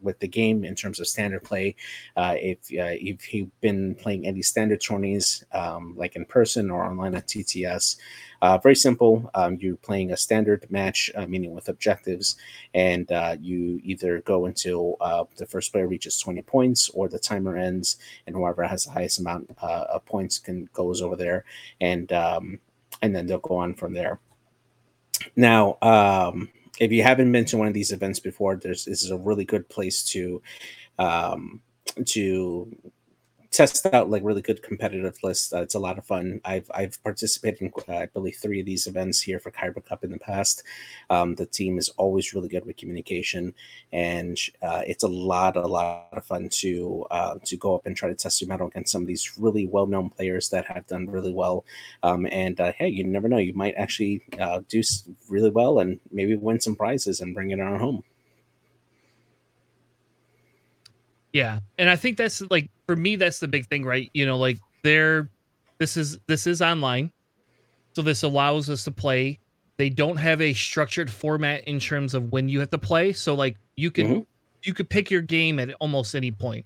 [0.01, 1.75] with the game in terms of standard play.
[2.15, 6.85] Uh, if uh, if you've been playing any standard tourneys, um, like in person or
[6.85, 7.97] online at TTS,
[8.41, 9.29] uh, very simple.
[9.33, 12.37] Um, you're playing a standard match, uh, meaning with objectives,
[12.73, 13.09] and
[13.41, 14.97] you either go until
[15.37, 17.97] the first player reaches 20 points or the timer ends,
[18.27, 21.45] and whoever has the highest amount of points can goes over there,
[21.81, 22.59] and um,
[23.01, 24.19] and then they'll go on from there.
[25.35, 26.49] Now, um,
[26.79, 29.45] if you haven't been to one of these events before, there's this is a really
[29.45, 30.41] good place to
[30.97, 31.61] um,
[32.05, 32.75] to
[33.51, 35.53] test out like really good competitive lists.
[35.53, 36.39] Uh, it's a lot of fun.
[36.45, 40.03] I've I've participated in uh, I believe three of these events here for Kyber Cup
[40.03, 40.63] in the past.
[41.09, 43.53] Um, the team is always really good with communication,
[43.91, 47.95] and uh, it's a lot a lot of fun to uh, to go up and
[47.95, 50.85] try to test your metal against some of these really well known players that have
[50.87, 51.65] done really well.
[52.03, 54.81] Um, and uh, hey, you never know, you might actually uh, do
[55.27, 58.03] really well and maybe win some prizes and bring it on home.
[61.33, 64.09] Yeah, and I think that's like for me that's the big thing, right?
[64.13, 65.29] You know, like there
[65.77, 67.11] this is this is online.
[67.93, 69.39] So this allows us to play.
[69.77, 73.13] They don't have a structured format in terms of when you have to play.
[73.13, 74.21] So like you can mm-hmm.
[74.63, 76.65] you could pick your game at almost any point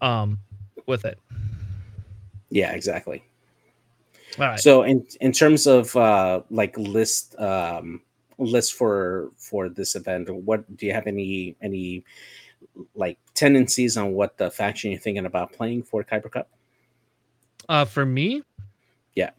[0.00, 0.38] um
[0.86, 1.18] with it.
[2.50, 3.24] Yeah, exactly.
[4.38, 4.60] All right.
[4.60, 8.02] So in in terms of uh like list um
[8.38, 12.04] list for for this event, what do you have any any
[12.94, 16.48] like tendencies on what the faction you're thinking about playing for Kyber Cup?
[17.68, 18.44] Uh, for me,
[19.16, 19.30] yeah.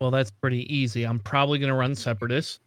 [0.00, 1.02] Well, that's pretty easy.
[1.02, 2.60] I'm probably gonna run Separatist.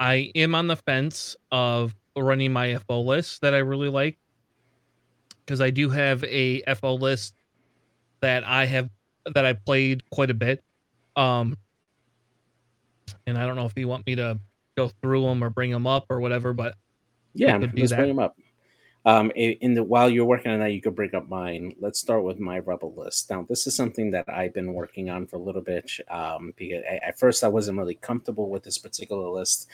[0.00, 4.18] I am on the fence of running my FO list that I really like
[5.46, 7.34] because I do have a FO list
[8.22, 8.90] that I have
[9.34, 10.64] that I played quite a bit.
[11.14, 11.56] Um,
[13.28, 14.40] and I don't know if you want me to
[14.76, 16.74] go through them or bring them up or whatever, but
[17.34, 18.36] yeah, let's bring them up.
[19.04, 21.74] Um, in the while you're working on that, you could bring up mine.
[21.80, 23.30] Let's start with my rebel list.
[23.30, 25.90] Now, this is something that I've been working on for a little bit.
[26.08, 29.68] Um, because I, at first I wasn't really comfortable with this particular list,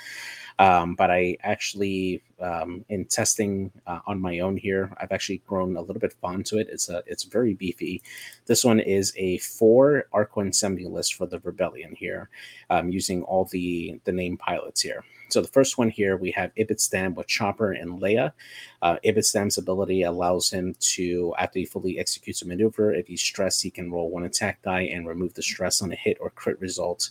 [0.59, 5.76] um, but I actually, um, in testing uh, on my own here, I've actually grown
[5.76, 6.68] a little bit fond to it.
[6.70, 8.03] It's a, it's very beefy.
[8.47, 12.31] This one is a four Arc 170 list for the Rebellion here,
[12.70, 15.05] um, using all the the name pilots here.
[15.31, 18.33] So the first one here, we have Ibtisam with Chopper and Leia.
[18.81, 23.62] Uh, Ibtisam's ability allows him to, after he fully executes a maneuver, if he's stressed,
[23.62, 26.59] he can roll one attack die and remove the stress on a hit or crit
[26.61, 27.11] result.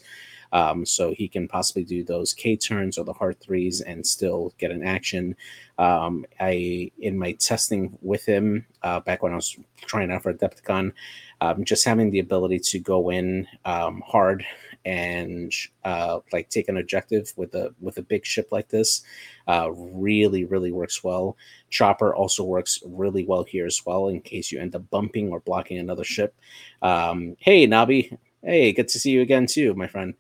[0.53, 4.53] Um, so he can possibly do those K turns or the hard threes and still
[4.57, 5.35] get an action.
[5.77, 10.33] Um, I in my testing with him uh, back when I was trying out for
[10.33, 10.93] Adepticon,
[11.41, 14.45] um, just having the ability to go in um, hard
[14.87, 15.51] and
[15.83, 19.01] uh, like take an objective with a with a big ship like this
[19.49, 21.35] uh, really really works well.
[21.69, 25.41] Chopper also works really well here as well in case you end up bumping or
[25.41, 26.33] blocking another ship.
[26.81, 30.13] Um, hey Nabi, hey, good to see you again too, my friend.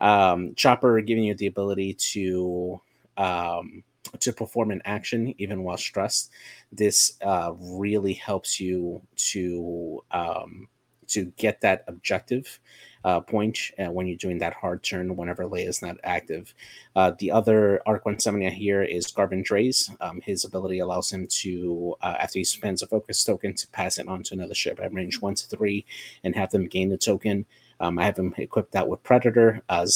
[0.00, 2.80] Um, Chopper giving you the ability to
[3.18, 3.84] um,
[4.20, 6.30] to perform an action even while stressed.
[6.72, 9.02] This uh, really helps you
[9.32, 10.68] to um,
[11.08, 12.58] to get that objective
[13.06, 16.52] uh, point uh, when you're doing that hard turn whenever Leia is not active.
[16.96, 19.94] Uh, the other Arc 170 here is Garvin Dreis.
[20.00, 23.98] Um, his ability allows him to, uh, after he spends a focus token, to pass
[23.98, 25.86] it on to another ship at range one to three
[26.24, 27.46] and have them gain the token.
[27.78, 29.86] Um, I have him equipped out with Predator, uh,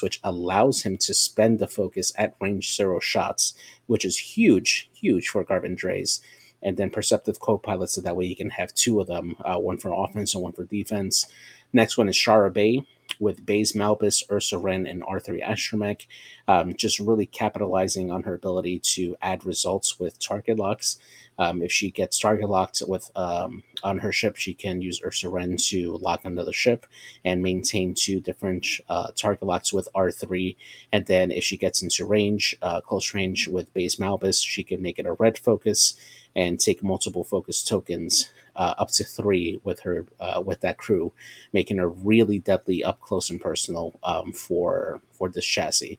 [0.00, 3.54] which allows him to spend the focus at range zero shots,
[3.86, 6.20] which is huge, huge for Garvin Dreis.
[6.62, 9.78] And then Perceptive Co-Pilot, so that way you can have two of them, uh, one
[9.78, 11.26] for offense and one for defense.
[11.72, 12.84] Next one is Shara Bey
[13.20, 16.06] with Baze Malbus, Ursa Wren, and R3 Astromech.
[16.46, 20.98] Um, just really capitalizing on her ability to add results with target locks.
[21.40, 25.28] Um, if she gets target locked with um, on her ship, she can use Ursa
[25.28, 26.84] Wren to lock another ship
[27.24, 30.56] and maintain two different uh, target locks with R3.
[30.92, 34.82] And then if she gets into range, uh, close range with Baze Malbus, she can
[34.82, 35.94] make it a red focus
[36.34, 41.12] and take multiple focus tokens uh, up to three with her uh, with that crew,
[41.52, 45.98] making her really deadly up close and personal um, for for this chassis.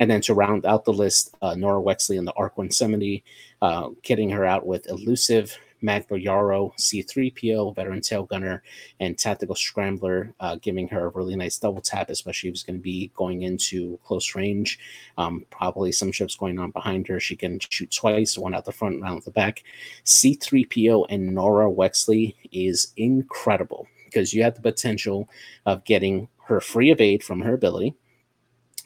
[0.00, 3.24] And then to round out the list, uh, Norra Wexley in the Arc 170,
[3.62, 3.90] uh,
[4.30, 8.62] her out with Elusive, Magva Yarro, C3PO, Veteran Tail Gunner,
[9.00, 12.78] and Tactical Scrambler, uh, giving her a really nice double tap, especially if it's going
[12.78, 14.78] to be going into close range.
[15.16, 17.20] Um, probably some ships going on behind her.
[17.20, 19.62] She can shoot twice, one out the front, one out the back.
[20.04, 25.28] C3PO and Norra Wexley is incredible because you have the potential
[25.66, 27.94] of getting her free evade from her ability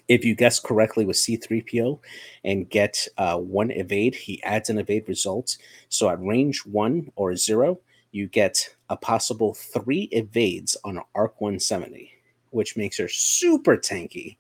[0.09, 1.99] if you guess correctly with C3PO
[2.45, 5.57] and get uh, one evade, he adds an evade result.
[5.89, 7.81] So at range one or zero,
[8.13, 12.13] you get a possible three evades on an Arc 170,
[12.51, 14.37] which makes her super tanky,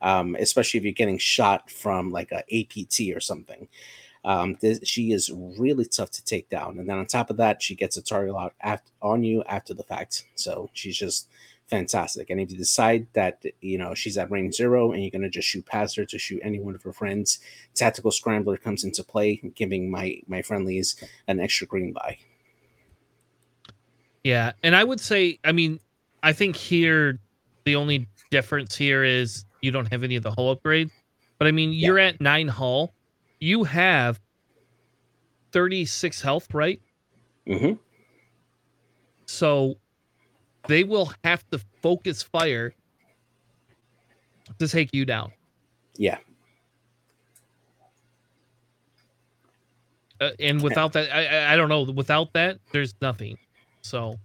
[0.00, 3.68] um, especially if you're getting shot from like a APT or something.
[4.24, 6.78] Um, this, she is really tough to take down.
[6.78, 8.54] And then on top of that, she gets a target lock
[9.00, 10.24] on you after the fact.
[10.34, 11.28] So she's just
[11.70, 12.30] fantastic.
[12.30, 15.48] And if you decide that you know she's at range zero and you're gonna just
[15.48, 17.38] shoot past her to shoot any one of her friends,
[17.74, 20.96] tactical scrambler comes into play, giving my my friendlies
[21.28, 22.18] an extra green buy.
[24.24, 25.80] Yeah, and I would say, I mean,
[26.22, 27.18] I think here
[27.64, 30.90] the only difference here is you don't have any of the hull upgrades.
[31.38, 32.92] But I mean, you're at nine hull,
[33.38, 34.20] you have
[35.52, 36.80] 36 health, right?
[37.48, 37.72] Mm-hmm.
[39.24, 39.76] So
[40.66, 42.74] they will have to focus fire
[44.58, 45.32] to take you down.
[45.96, 46.18] Yeah.
[50.20, 51.82] Uh, and without that, I, I don't know.
[51.82, 53.38] Without that, there's nothing.
[53.80, 54.18] So,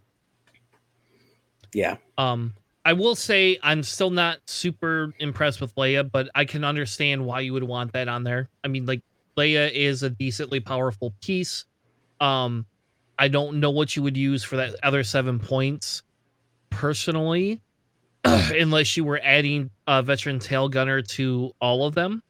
[1.74, 1.98] yeah.
[2.18, 2.54] Um,
[2.84, 7.40] I will say I'm still not super impressed with Leia, but I can understand why
[7.40, 8.50] you would want that on there.
[8.64, 9.02] I mean, like
[9.38, 11.66] Leia is a decently powerful piece.
[12.20, 12.66] Um,
[13.18, 16.04] I don't know what you would use for that other seven points
[16.76, 17.62] personally,
[18.24, 22.22] unless you were adding a veteran tail gunner to all of them.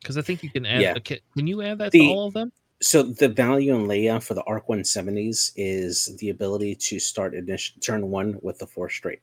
[0.00, 0.80] Because I think you can add.
[0.80, 0.94] Yeah.
[0.94, 2.52] A, can you add that the, to all of them?
[2.80, 7.80] So the value in Leia for the Arc 170s is the ability to start initial
[7.80, 9.20] turn one with the four straight.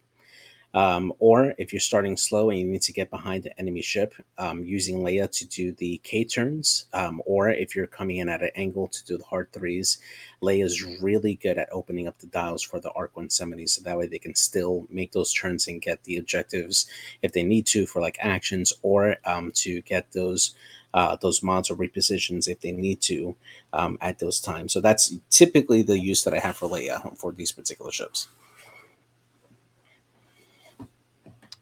[0.76, 4.14] Um, or if you're starting slow and you need to get behind the enemy ship,
[4.38, 8.44] um, using Leia to do the K turns, um, or if you're coming in at
[8.44, 10.00] an angle to do the hard threes,
[10.44, 13.98] Leia is really good at opening up the dials for the Arc 170, so that
[13.98, 16.88] way they can still make those turns and get the objectives
[17.22, 20.56] if they need to for like actions, or um, to get those
[20.94, 23.36] uh, those mods or repositions if they need to
[23.72, 24.74] um, at those times.
[24.74, 28.28] So that's typically the use that I have for Leia for these particular ships.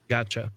[0.07, 0.51] Gotcha.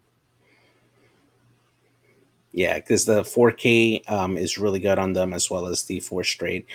[2.52, 6.24] Yeah, because the 4K um, is really good on them as well as the four
[6.24, 6.66] straight.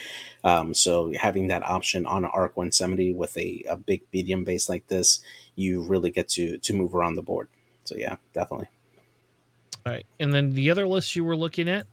[0.43, 4.69] Um, so having that option on an Arc 170 with a, a big medium base
[4.69, 5.21] like this,
[5.55, 7.47] you really get to to move around the board.
[7.83, 8.67] So yeah, definitely.
[9.85, 10.05] All right.
[10.19, 11.87] And then the other list you were looking at?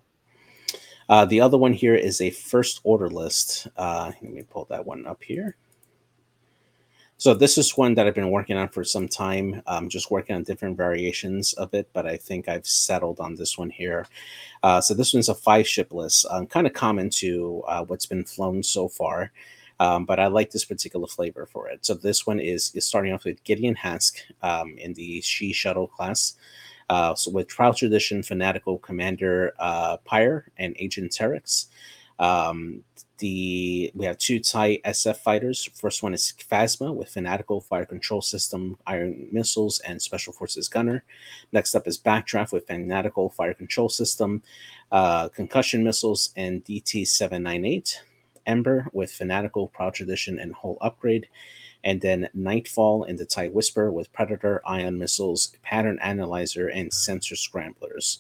[1.08, 3.68] Uh, the other one here is a first order list.
[3.76, 5.56] Uh, let me pull that one up here.
[7.20, 9.60] So this is one that I've been working on for some time.
[9.66, 13.58] Um, just working on different variations of it, but I think I've settled on this
[13.58, 14.06] one here.
[14.62, 18.06] Uh, so this one's a five ship list, um, kind of common to uh, what's
[18.06, 19.32] been flown so far.
[19.80, 21.84] Um, but I like this particular flavor for it.
[21.84, 25.88] So this one is, is starting off with Gideon Hask um, in the Xi Shuttle
[25.88, 26.36] class.
[26.88, 31.66] Uh, so with Proud Tradition, Fanatical Commander uh, Pyre and Agent Terex.
[32.18, 32.84] Um,
[33.18, 35.68] the we have two TIE SF fighters.
[35.74, 41.04] First one is Phasma with Fanatical Fire Control System, Ion Missiles, and Special Forces Gunner.
[41.52, 44.42] Next up is Backdraft with Fanatical Fire Control System,
[44.92, 48.02] uh, Concussion Missiles, and DT 798.
[48.46, 51.28] Ember with Fanatical, Proud Tradition, and Hull Upgrade.
[51.84, 57.36] And then Nightfall and the TIE Whisper with Predator, Ion Missiles, Pattern Analyzer, and Sensor
[57.36, 58.18] Scramblers.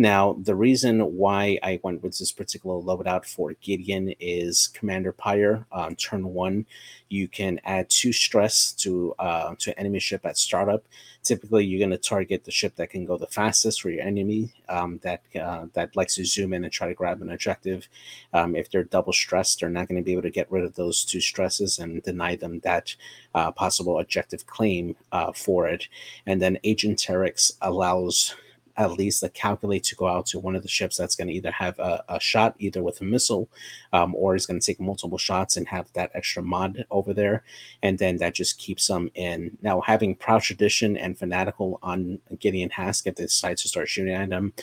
[0.00, 5.66] Now, the reason why I went with this particular loadout for Gideon is Commander Pyre
[5.70, 6.64] on turn one.
[7.10, 10.86] You can add two stress to uh, to enemy ship at startup.
[11.22, 14.54] Typically, you're going to target the ship that can go the fastest for your enemy
[14.70, 17.86] um, that uh, that likes to zoom in and try to grab an objective.
[18.32, 20.76] Um, if they're double stressed, they're not going to be able to get rid of
[20.76, 22.96] those two stresses and deny them that
[23.34, 25.88] uh, possible objective claim uh, for it.
[26.24, 28.34] And then Agent Terex allows
[28.80, 31.34] at least a calculate to go out to one of the ships that's going to
[31.34, 33.48] either have a, a, shot either with a missile
[33.92, 37.44] um, or is going to take multiple shots and have that extra mod over there.
[37.82, 39.58] And then that just keeps them in.
[39.60, 44.14] Now having proud tradition and fanatical on gideon hask if they decide to start shooting
[44.14, 44.54] at them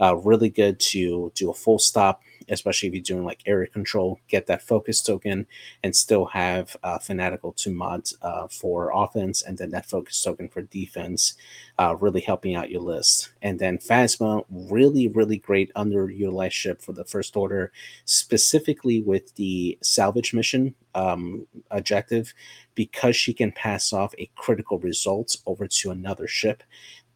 [0.00, 4.20] uh, really good to do a full stop especially if you're doing like area control,
[4.28, 5.46] get that focus token
[5.82, 10.48] and still have uh, Fanatical to mod uh, for offense and then that focus token
[10.48, 11.34] for defense,
[11.78, 13.30] uh, really helping out your list.
[13.42, 17.72] And then Phasma, really, really great underutilized ship for the First Order,
[18.04, 22.32] specifically with the salvage mission um, objective,
[22.74, 26.62] because she can pass off a critical result over to another ship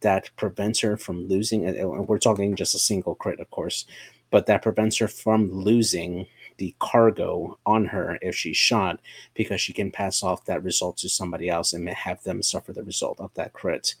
[0.01, 1.65] that prevents her from losing.
[1.65, 3.85] And we're talking just a single crit, of course,
[4.29, 8.99] but that prevents her from losing the cargo on her if she's shot
[9.33, 12.83] because she can pass off that result to somebody else and have them suffer the
[12.83, 13.95] result of that crit.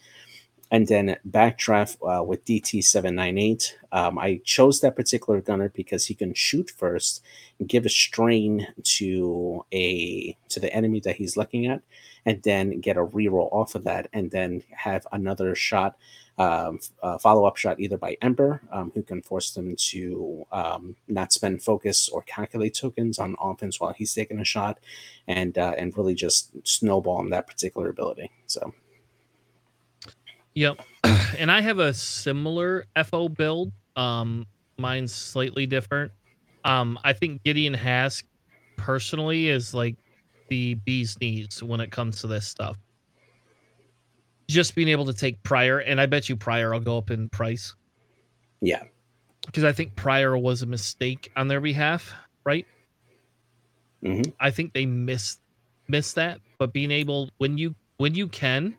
[0.69, 3.73] And then backdraft uh, with DT798.
[3.91, 7.21] Um, I chose that particular gunner because he can shoot first,
[7.59, 11.81] and give a strain to a to the enemy that he's looking at,
[12.25, 15.97] and then get a reroll off of that, and then have another shot
[16.37, 16.79] um,
[17.19, 21.61] follow up shot either by Ember, um, who can force them to um, not spend
[21.61, 24.79] focus or calculate tokens on offense while he's taking a shot,
[25.27, 28.31] and uh, and really just snowball on that particular ability.
[28.47, 28.73] So,
[30.53, 30.79] yep.
[31.37, 33.71] And I have a similar FO build.
[33.95, 34.45] Um,
[34.77, 36.11] mine's slightly different.
[36.65, 38.23] Um, I think Gideon Hask
[38.75, 39.95] personally is like
[40.51, 42.77] the bee's knees when it comes to this stuff
[44.51, 47.29] just being able to take Pyre, and I bet you Pyre will go up in
[47.29, 47.73] price.
[48.61, 48.83] Yeah.
[49.45, 52.13] Because I think Pyre was a mistake on their behalf,
[52.43, 52.67] right?
[54.03, 54.31] Mm-hmm.
[54.39, 55.39] I think they missed
[55.87, 58.75] missed that, but being able when you when you can,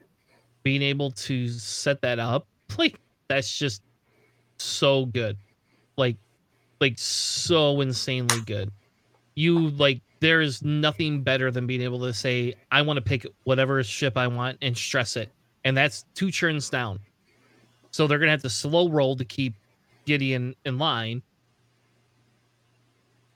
[0.63, 2.47] being able to set that up,
[2.79, 3.83] like that's just
[4.59, 5.37] so good.
[5.97, 6.17] Like
[6.81, 8.71] like so insanely good.
[9.35, 13.27] You like there is nothing better than being able to say, I want to pick
[13.45, 15.31] whatever ship I want and stress it
[15.65, 16.99] and that's two churns down.
[17.91, 19.55] So they're gonna have to slow roll to keep
[20.07, 21.23] Gideon in line,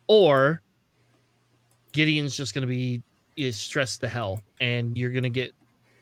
[0.07, 0.63] or
[1.93, 3.03] Gideon's just gonna be
[3.37, 5.53] is stressed to hell, and you're gonna get,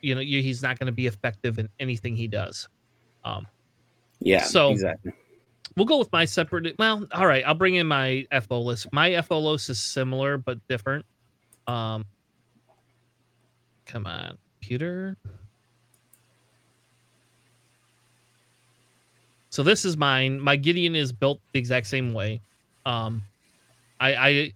[0.03, 2.69] you know, you, he's not gonna be effective in anything he does.
[3.25, 3.47] Um,
[4.21, 4.45] yeah.
[4.45, 5.13] So exactly.
[5.77, 6.77] We'll go with my separate.
[6.79, 7.45] Well, all right.
[7.47, 8.93] I'll bring in my FO list.
[8.93, 11.05] My FO list is similar but different.
[11.67, 12.05] Um,
[13.87, 15.17] come on, computer.
[19.51, 20.41] So this is mine.
[20.41, 22.41] My Gideon is built the exact same way.
[22.87, 23.23] Um,
[24.01, 24.53] I, I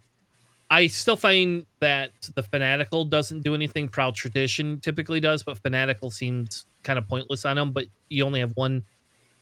[0.70, 6.10] I still find that the fanatical doesn't do anything proud tradition typically does, but fanatical
[6.10, 7.72] seems kind of pointless on them.
[7.72, 8.84] But you only have one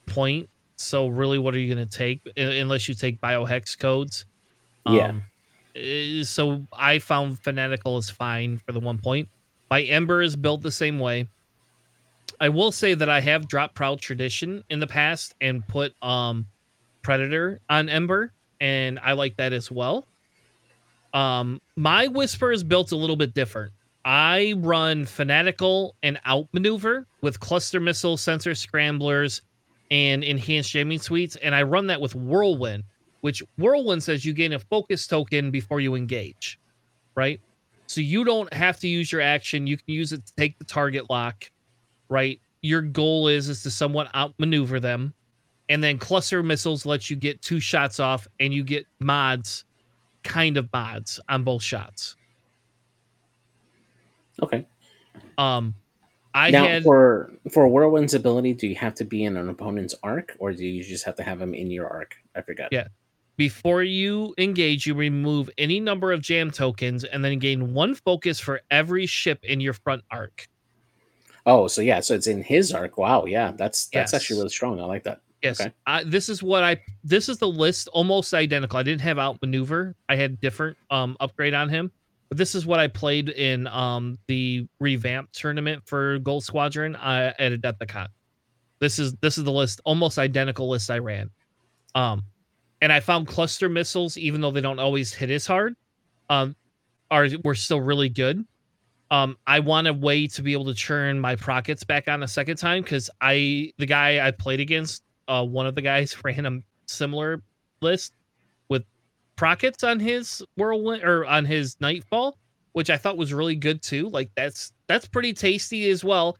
[0.06, 4.26] point, so really, what are you going to take unless you take biohex codes?
[4.86, 5.08] Yeah.
[5.08, 5.22] Um,
[5.74, 9.28] eh, so I found fanatical is fine for the one point.
[9.70, 11.28] My Ember is built the same way.
[12.38, 16.46] I will say that I have dropped Proud Tradition in the past and put um
[17.02, 20.06] Predator on Ember, and I like that as well.
[21.14, 23.72] Um, my Whisper is built a little bit different.
[24.04, 29.42] I run Fanatical and Outmaneuver with cluster missile sensor scramblers
[29.90, 32.84] and enhanced jamming suites, and I run that with Whirlwind,
[33.20, 36.58] which Whirlwind says you gain a focus token before you engage,
[37.14, 37.40] right?
[37.86, 39.66] So you don't have to use your action.
[39.66, 41.50] You can use it to take the target lock,
[42.08, 42.40] right?
[42.62, 45.14] Your goal is is to somewhat outmaneuver them,
[45.68, 49.64] and then cluster missiles lets you get two shots off, and you get mods,
[50.24, 52.16] kind of mods on both shots.
[54.42, 54.66] Okay.
[55.38, 55.74] Um,
[56.36, 59.94] I now had for for whirlwind's ability, do you have to be in an opponent's
[60.02, 62.14] arc, or do you just have to have him in your arc?
[62.36, 62.68] I forgot.
[62.72, 62.88] Yeah.
[63.36, 68.38] before you engage, you remove any number of jam tokens, and then gain one focus
[68.38, 70.46] for every ship in your front arc.
[71.46, 72.98] Oh, so yeah, so it's in his arc.
[72.98, 74.78] Wow, yeah, that's that's actually really strong.
[74.80, 75.20] I like that.
[75.42, 75.72] Yes, Okay.
[75.86, 76.80] I, this is what I.
[77.04, 78.78] This is the list, almost identical.
[78.78, 79.94] I didn't have outmaneuver.
[80.08, 81.92] I had different um upgrade on him,
[82.30, 87.52] this is what I played in um the revamp tournament for Gold Squadron uh, at
[87.52, 88.08] Adepticon.
[88.78, 91.30] This is this is the list, almost identical list I ran.
[91.94, 92.24] Um,
[92.82, 95.76] and I found cluster missiles, even though they don't always hit as hard,
[96.28, 96.54] um,
[97.10, 98.44] are were still really good.
[99.10, 102.28] Um, I want a way to be able to churn my prockets back on a
[102.28, 106.44] second time because I the guy I played against, uh, one of the guys ran
[106.44, 107.42] a similar
[107.80, 108.12] list
[109.36, 112.38] prockets on his whirlwind or on his nightfall,
[112.72, 114.08] which I thought was really good too.
[114.08, 116.36] Like that's that's pretty tasty as well.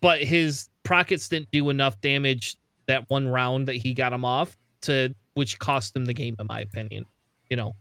[0.00, 4.56] But his prockets didn't do enough damage that one round that he got him off
[4.82, 7.06] to which cost him the game in my opinion.
[7.50, 7.76] You know,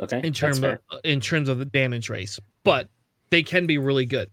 [0.00, 2.88] Okay, in terms of in terms of the damage race, but
[3.30, 4.30] they can be really good.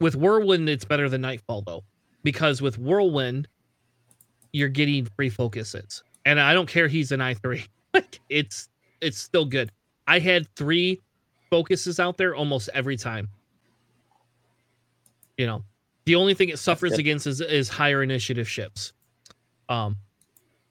[0.00, 1.84] With Whirlwind, it's better than Nightfall though,
[2.22, 3.46] because with Whirlwind,
[4.52, 7.64] you're getting free focuses, and I don't care he's an I three,
[7.94, 8.68] like it's
[9.00, 9.70] it's still good.
[10.06, 11.00] I had three
[11.50, 13.28] focuses out there almost every time.
[15.36, 15.64] You know,
[16.04, 18.92] the only thing it suffers against is is higher initiative ships.
[19.68, 19.96] Um,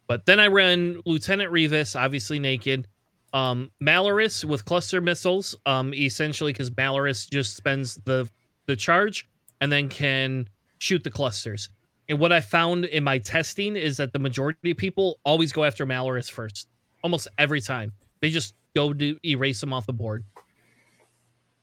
[0.07, 2.87] but then I ran Lieutenant Rivas, obviously naked.
[3.33, 8.29] Um, Malarus with cluster missiles, um, essentially because Malarus just spends the
[8.67, 9.27] the charge
[9.59, 10.47] and then can
[10.77, 11.69] shoot the clusters.
[12.09, 15.63] And what I found in my testing is that the majority of people always go
[15.63, 16.67] after Malarus first,
[17.03, 17.93] almost every time.
[18.19, 20.23] They just go to erase them off the board,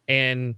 [0.09, 0.55] and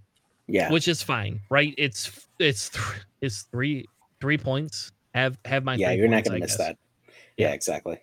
[0.47, 1.75] Yeah, which is fine, right?
[1.79, 2.85] It's it's th-
[3.21, 3.87] it's three
[4.21, 4.93] three points.
[5.15, 6.59] Have have my yeah, you're not gonna I miss guess.
[6.59, 6.79] that.
[7.37, 7.99] Yeah, exactly.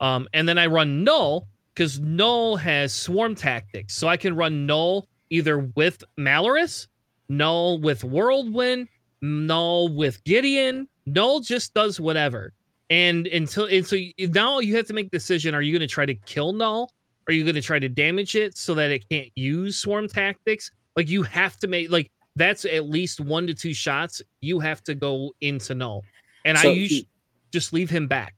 [0.00, 4.66] Um, and then I run null because null has swarm tactics, so I can run
[4.66, 6.86] null either with Malarus,
[7.28, 8.88] null with Whirlwind,
[9.22, 10.88] null with Gideon.
[11.06, 12.52] Null just does whatever,
[12.90, 15.92] and until and so now you have to make a decision: Are you going to
[15.92, 16.90] try to kill null?
[17.28, 20.70] Are you going to try to damage it so that it can't use swarm tactics?
[20.96, 24.20] Like you have to make like that's at least one to two shots.
[24.40, 26.04] You have to go into null,
[26.44, 27.08] and So I usually he-
[27.52, 28.34] just leave him back.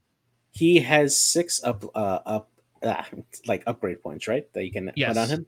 [0.51, 2.49] He has six up uh up
[2.83, 3.03] uh,
[3.47, 4.45] like upgrade points, right?
[4.53, 5.09] That you can Yes.
[5.09, 5.45] put on him.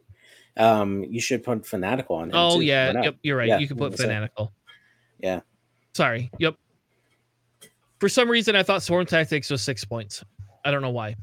[0.58, 2.36] Um, you should put fanatical on him.
[2.36, 2.66] Oh too.
[2.66, 3.48] yeah, yep, you're right.
[3.48, 4.52] Yeah, you can put fanatical.
[5.22, 5.42] Yeah.
[5.94, 6.32] Sorry.
[6.40, 6.56] Yep.
[8.00, 10.24] For some reason, I thought swarm tactics was six points.
[10.66, 11.16] I don't know why.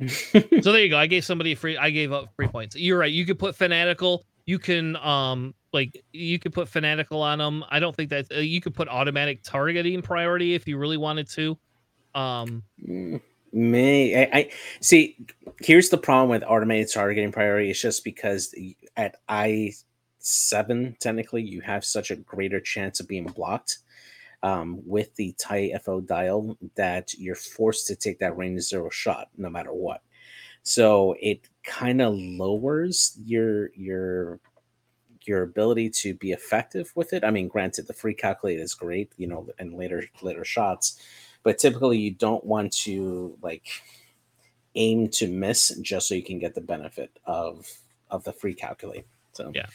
[0.08, 0.40] so
[0.72, 0.98] there you go.
[0.98, 1.76] I gave somebody free.
[1.76, 2.76] I gave up free points.
[2.76, 3.12] You're right.
[3.12, 4.24] You could put fanatical.
[4.46, 7.64] You can um like you could put fanatical on them.
[7.70, 11.28] I don't think that uh, you could put automatic targeting priority if you really wanted
[11.30, 11.58] to.
[12.14, 12.62] Um.
[13.54, 14.50] May I, I
[14.80, 15.18] see?
[15.60, 17.70] Here's the problem with automated targeting priority.
[17.70, 18.54] It's just because
[18.96, 19.72] at I
[20.22, 23.78] seven technically you have such a greater chance of being blocked
[24.42, 29.28] um, with the tight FO dial that you're forced to take that range zero shot
[29.36, 30.02] no matter what.
[30.62, 34.40] So it kind of lowers your your
[35.24, 37.24] your ability to be effective with it.
[37.24, 41.00] I mean, granted, the free calculate is great, you know, and later later shots,
[41.42, 43.66] but typically you don't want to like
[44.74, 47.66] aim to miss just so you can get the benefit of
[48.10, 49.06] of the free calculate.
[49.32, 49.66] So Yeah.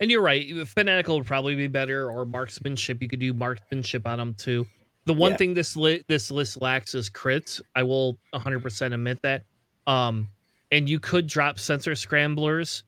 [0.00, 0.66] And you're right.
[0.68, 3.00] Fanatical would probably be better, or marksmanship.
[3.00, 4.66] You could do marksmanship on them too.
[5.06, 5.36] The one Yeah.
[5.36, 7.60] thing this li- this list lacks is crits.
[7.74, 9.44] I will 100% admit that.
[9.86, 10.28] Um,
[10.72, 12.84] and you could drop sensor scramblers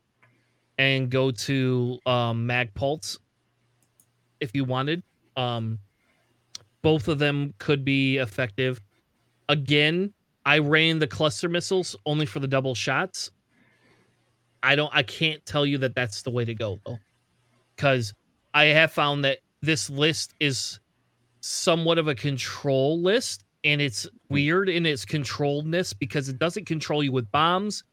[0.78, 3.18] and go to um, mag pulse
[4.40, 5.02] if you wanted.
[5.36, 5.78] Um,
[6.82, 8.80] both of them could be effective.
[9.48, 10.12] Again,
[10.44, 13.30] I ran the cluster missiles only for the double shots.
[14.66, 16.98] I don't I can't tell you that that's the way to go though.
[17.76, 18.12] Cuz
[18.52, 20.80] I have found that this list is
[21.40, 24.34] somewhat of a control list and it's hmm.
[24.34, 27.84] weird in its controlledness because it doesn't control you with bombs.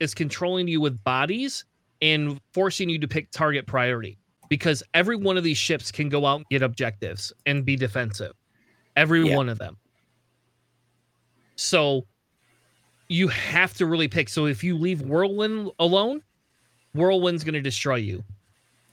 [0.00, 1.64] It's controlling you with bodies
[2.02, 4.18] and forcing you to pick target priority.
[4.50, 5.24] because every hmm.
[5.24, 8.32] one of these ships can go out and get objectives and be defensive.
[8.96, 9.36] Every Yeah.
[9.36, 9.76] one of them.
[11.56, 12.06] So
[13.08, 14.28] you have to really pick.
[14.28, 16.22] So if you leave Whirlwind alone,
[16.94, 18.22] Whirlwind's going to destroy you.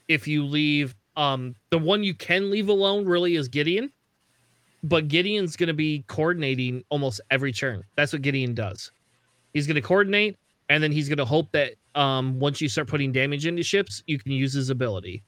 [0.08, 3.92] If you leave um the one you can leave alone really is Gideon,
[4.84, 7.84] but Gideon's going to be coordinating almost every turn.
[7.96, 8.92] That's what Gideon does.
[9.54, 10.38] He's going to coordinate
[10.70, 14.04] and then he's going to hope that um once you start putting damage into ships,
[14.08, 15.24] you can use his ability.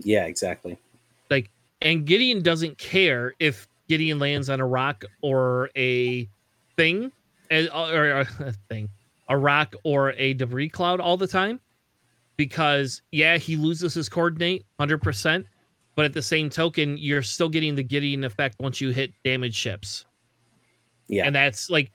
[0.00, 0.78] Yeah, exactly.
[1.30, 1.50] Like
[1.82, 6.28] and Gideon doesn't care if Gideon lands on a rock or a
[6.76, 7.12] thing
[7.50, 8.88] or a thing,
[9.28, 11.60] a rock or a debris cloud all the time
[12.36, 15.44] because yeah, he loses his coordinate 100%,
[15.94, 19.54] but at the same token, you're still getting the Gideon effect once you hit damage
[19.54, 20.04] ships.
[21.08, 21.24] Yeah.
[21.26, 21.92] And that's like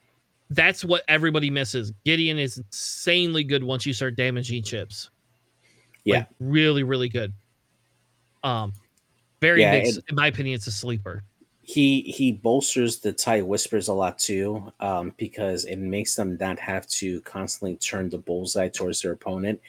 [0.50, 1.94] that's what everybody misses.
[2.06, 5.10] Gideon is insanely good once you start damaging ships.
[6.04, 6.18] Yeah.
[6.20, 7.34] Like, really, really good.
[8.44, 8.74] Um,
[9.40, 9.88] very Yeah, big.
[9.98, 11.24] it- in my opinion, it's a sleeper.
[11.64, 16.60] He he bolsters the tie whispers a lot too um, because it makes them not
[16.60, 19.60] have to constantly turn the bullseye towards their opponent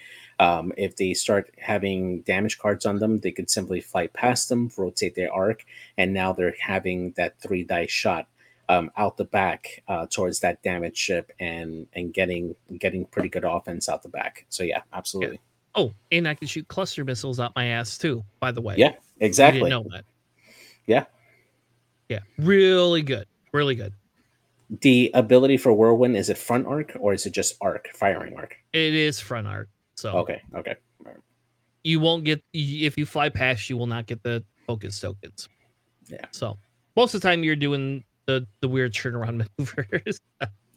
[0.41, 4.71] um, if they start having damage cards on them they could simply fly past them
[4.77, 5.65] rotate their arc
[5.99, 8.27] and now they're having that three dice shot
[8.69, 13.45] um, out the back uh, towards that damage ship and and getting getting pretty good
[13.45, 15.39] offense out the back so yeah absolutely
[15.75, 18.23] Oh, and I can shoot cluster missiles out my ass too.
[18.41, 20.05] By the way, yeah I exactly didn't know that.
[20.87, 21.05] Yeah.
[22.13, 23.93] Yeah, really good, really good.
[24.81, 28.57] the ability for whirlwind is it front arc or is it just arc firing arc
[28.73, 30.77] It is front arc, so okay okay
[31.85, 35.49] you won't get if you fly past, you will not get the focus tokens.
[36.09, 36.25] Yeah.
[36.31, 36.57] So
[36.95, 40.21] most of the time you're doing the the weird turnaround maneuvers,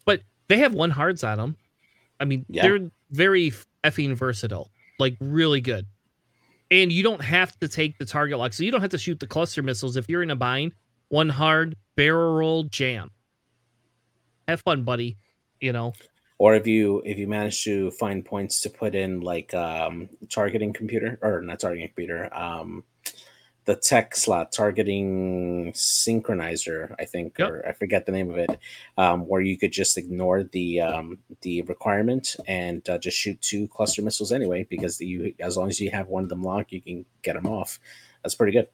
[0.06, 1.56] but they have one hards on them.
[2.20, 2.64] I mean, Yeah.
[2.64, 3.54] they're very
[3.84, 5.86] effing versatile, like really good.
[6.72, 9.20] And you don't have to take the target lock, so you don't have to shoot
[9.20, 10.74] the cluster missiles if you're in a bind.
[11.16, 13.10] One hard barrel roll jam.
[14.50, 15.16] Have fun, buddy.
[15.62, 15.94] You know,
[16.40, 20.74] or if you if you manage to find points to put in like um targeting
[20.74, 22.84] computer or not targeting computer um
[23.64, 27.50] the tech slot targeting synchronizer i think Yep.
[27.50, 28.60] or i forget the name of it
[28.98, 33.70] um where you could just ignore the um the requirement and uh, just shoot two
[33.70, 36.82] cluster missiles anyway because you as long as you have one of them locked you
[36.82, 37.80] can get them off
[38.22, 38.68] that's pretty good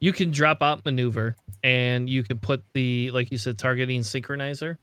[0.00, 4.76] you can drop out maneuver, and you can put the like you said targeting synchronizer.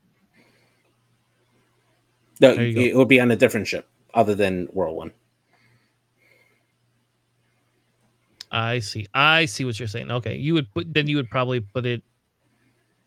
[2.40, 5.12] no, it would be on a different ship other than whirlwind
[8.50, 9.06] I see.
[9.12, 10.10] I see what you're saying.
[10.12, 12.02] Okay, you would put then you would probably put it.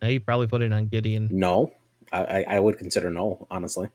[0.03, 1.29] uh, You probably put it on Gideon.
[1.31, 1.71] no
[2.11, 3.89] I, I would consider no honestly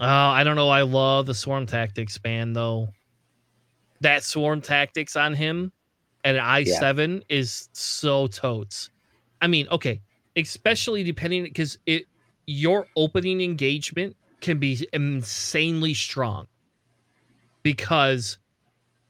[0.00, 0.70] Oh, I don't know.
[0.70, 2.88] I love the swarm tactics ban though.
[4.00, 5.72] That swarm tactics on him
[6.24, 8.90] at I seven is so totes.
[9.40, 10.00] I mean, okay,
[10.36, 12.06] especially depending because it
[12.46, 16.46] your opening engagement can be insanely strong
[17.62, 18.38] because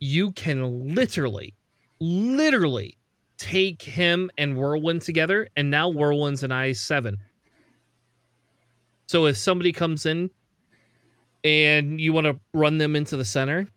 [0.01, 1.55] you can literally,
[2.01, 2.97] literally
[3.39, 7.19] take him and Whirlwind together, and now Whirlwind's an I seven.
[9.07, 10.31] So if somebody comes in
[11.43, 13.69] and you want to run them into the center,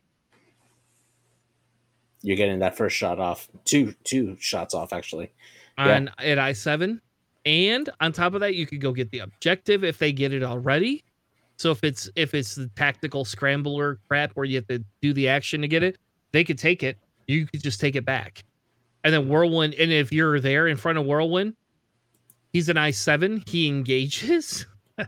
[2.22, 5.32] you're getting that first shot off two two shots off actually
[5.78, 5.96] Yeah.
[5.96, 7.02] on at I seven,
[7.46, 10.44] and on top of that, you could go get the objective if they get it
[10.44, 11.04] already.
[11.58, 15.28] So if it's if it's the tactical scrambler crap where you have to do the
[15.28, 15.98] action to get it,
[16.32, 16.98] they could take it.
[17.28, 18.44] You could just take it back,
[19.04, 19.74] and then whirlwind.
[19.76, 21.56] And if you're there in front of whirlwind,
[22.54, 23.44] he's an I seven.
[23.48, 24.66] He engages,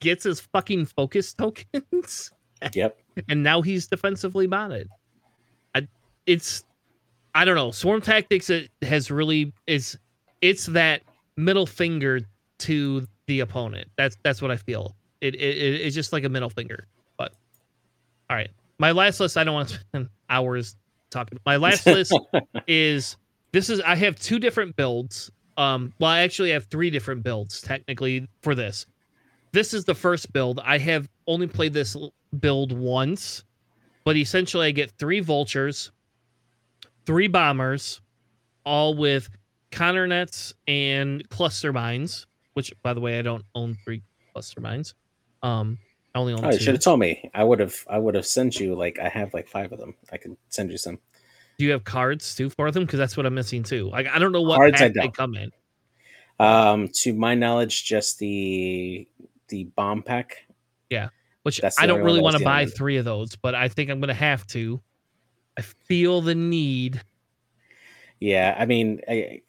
[0.00, 2.30] gets his fucking focus tokens,
[2.74, 2.98] yep
[3.28, 4.88] and now he's defensively bonded.
[6.28, 6.62] It's
[7.34, 7.70] I don't know.
[7.72, 9.98] Swarm tactics it has really is
[10.42, 11.02] it's that
[11.36, 12.20] middle finger
[12.60, 13.88] to the opponent.
[13.96, 14.94] That's that's what I feel.
[15.20, 16.86] It, it it- it's just like a middle finger.
[17.16, 17.32] But
[18.30, 19.36] all right, my last list.
[19.36, 20.76] I don't want to spend hours
[21.10, 21.38] talking.
[21.46, 22.12] My last list
[22.66, 23.16] is
[23.52, 25.30] this is I have two different builds.
[25.56, 28.86] Um, well, I actually have three different builds technically for this.
[29.52, 30.60] This is the first build.
[30.62, 31.96] I have only played this
[32.38, 33.42] build once,
[34.04, 35.90] but essentially I get three vultures,
[37.08, 38.02] three bombers,
[38.64, 39.30] all with
[39.70, 42.26] counter nets and cluster mines.
[42.52, 44.02] Which, by the way, I don't own three
[44.32, 44.94] cluster mines.
[45.42, 45.78] Um,
[46.14, 48.26] I only own oh you should have told me i would have i would have
[48.26, 50.98] sent you like i have like five of them i can send you some
[51.58, 52.84] Do you have cards too for them?
[52.84, 53.88] Because that's what I'm missing too.
[53.90, 55.14] Like I don't know what Cards I don't.
[55.14, 55.50] come in.
[56.40, 59.06] um to my knowledge just the
[59.48, 60.38] the bomb pack
[60.90, 61.10] Yeah,
[61.42, 64.14] Which I don't really want to buy three of those, but I think I'm gonna
[64.14, 64.80] have to
[65.58, 67.02] I feel the need.
[68.20, 69.42] Yeah, I mean, I,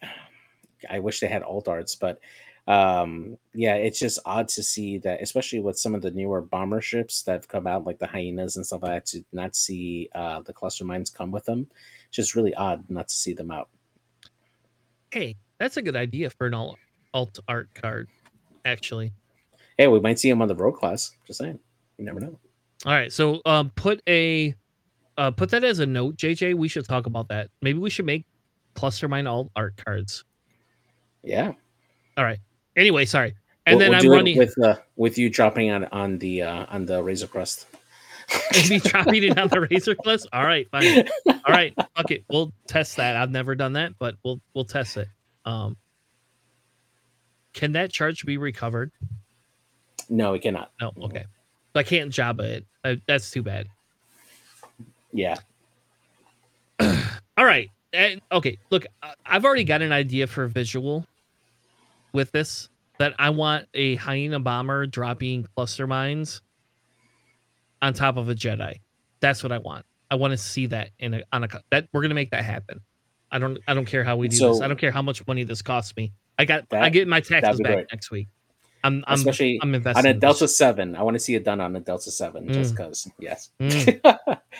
[0.90, 2.19] I wish they had alt arts, but
[2.68, 6.81] um, yeah, it's just odd to see that, especially with some of the newer bomber
[6.81, 10.10] ships that have come out, like the hyenas and stuff like that, to not see
[10.15, 11.68] uh, the cluster mines come with them.
[12.07, 13.69] It's just really odd not to see them out.
[15.11, 16.77] Hey, that's a good idea for an alt,
[17.14, 18.07] alt art card,
[18.65, 19.14] actually.
[19.77, 21.11] Hey, we might see them on the road class.
[21.27, 21.60] Just saying,
[21.99, 22.40] you never know.
[22.86, 24.56] All right, so um, put a
[25.20, 26.56] uh, put that as a note, JJ.
[26.56, 27.50] We should talk about that.
[27.62, 28.26] Maybe we should make
[28.74, 30.24] cluster mine all art cards.
[31.24, 31.52] Yeah.
[32.18, 32.40] All right.
[32.76, 33.36] Anyway, sorry.
[33.66, 36.66] And We'll- then we'll I'm running with uh, with you dropping on on the uh,
[36.70, 37.68] on the Razor Crest.
[38.56, 40.26] and me dropping it on the razor cliffs.
[40.32, 41.08] All right, fine.
[41.28, 42.24] All right, fuck it.
[42.30, 43.16] We'll test that.
[43.16, 45.08] I've never done that, but we'll we'll test it.
[45.46, 45.76] Um,
[47.54, 48.91] can that charge be recovered?
[50.10, 50.72] no, we cannot.
[50.82, 50.91] No.
[51.04, 51.26] Okay.
[51.74, 52.66] So I can't job it.
[53.08, 53.68] That's too bad.
[55.11, 55.36] Yeah.
[56.80, 57.69] All right.
[57.94, 58.57] And, okay.
[58.69, 58.86] Look,
[59.26, 61.06] I've already got an idea for a visual
[62.14, 62.69] with this
[62.99, 66.41] that I want a hyena bomber dropping cluster mines
[67.81, 68.80] on top of a Jedi.
[69.22, 69.86] That's what I want.
[70.11, 72.81] I want to see that in a on a that we're gonna make that happen.
[73.31, 74.61] I don't I don't care how we do this.
[74.61, 76.14] I don't care how much money this costs me.
[76.38, 77.88] I got I get my taxes back great.
[77.91, 78.27] next week.
[78.84, 80.22] I'm I'm Especially I'm invested on a in this.
[80.22, 80.95] Delta Seven.
[80.95, 82.77] I want to see it done on a Delta Seven, just Mm.
[82.77, 83.11] because.
[83.19, 83.49] Yes.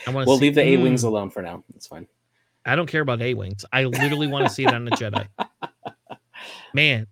[0.08, 1.64] Mm, we'll leave the A wings alone for now.
[1.76, 2.08] It's fine.
[2.66, 3.66] I don't care about A wings.
[3.74, 5.28] I literally want to see it on the Jedi.
[6.74, 7.08] Man,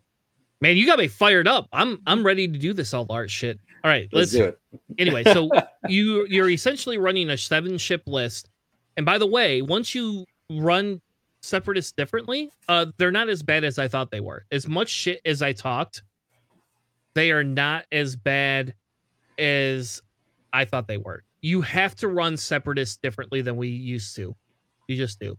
[0.61, 1.67] man, you got me fired up.
[1.73, 3.59] I'm I'm ready to do this all art shit.
[3.83, 4.81] All right, Let's, let's, do it.
[4.97, 5.23] anyway.
[5.23, 5.49] So
[5.89, 8.49] you you're essentially running a seven ship list,
[8.95, 11.01] and by the way, once you run
[11.41, 14.45] separatists differently, uh, they're not as bad as I thought they were.
[14.51, 16.03] As much shit as I talked,
[17.17, 18.75] they are not as bad
[19.39, 20.01] as
[20.53, 21.23] I thought they were.
[21.41, 24.35] You have to run separatists differently than we used to.
[24.87, 25.35] You just do.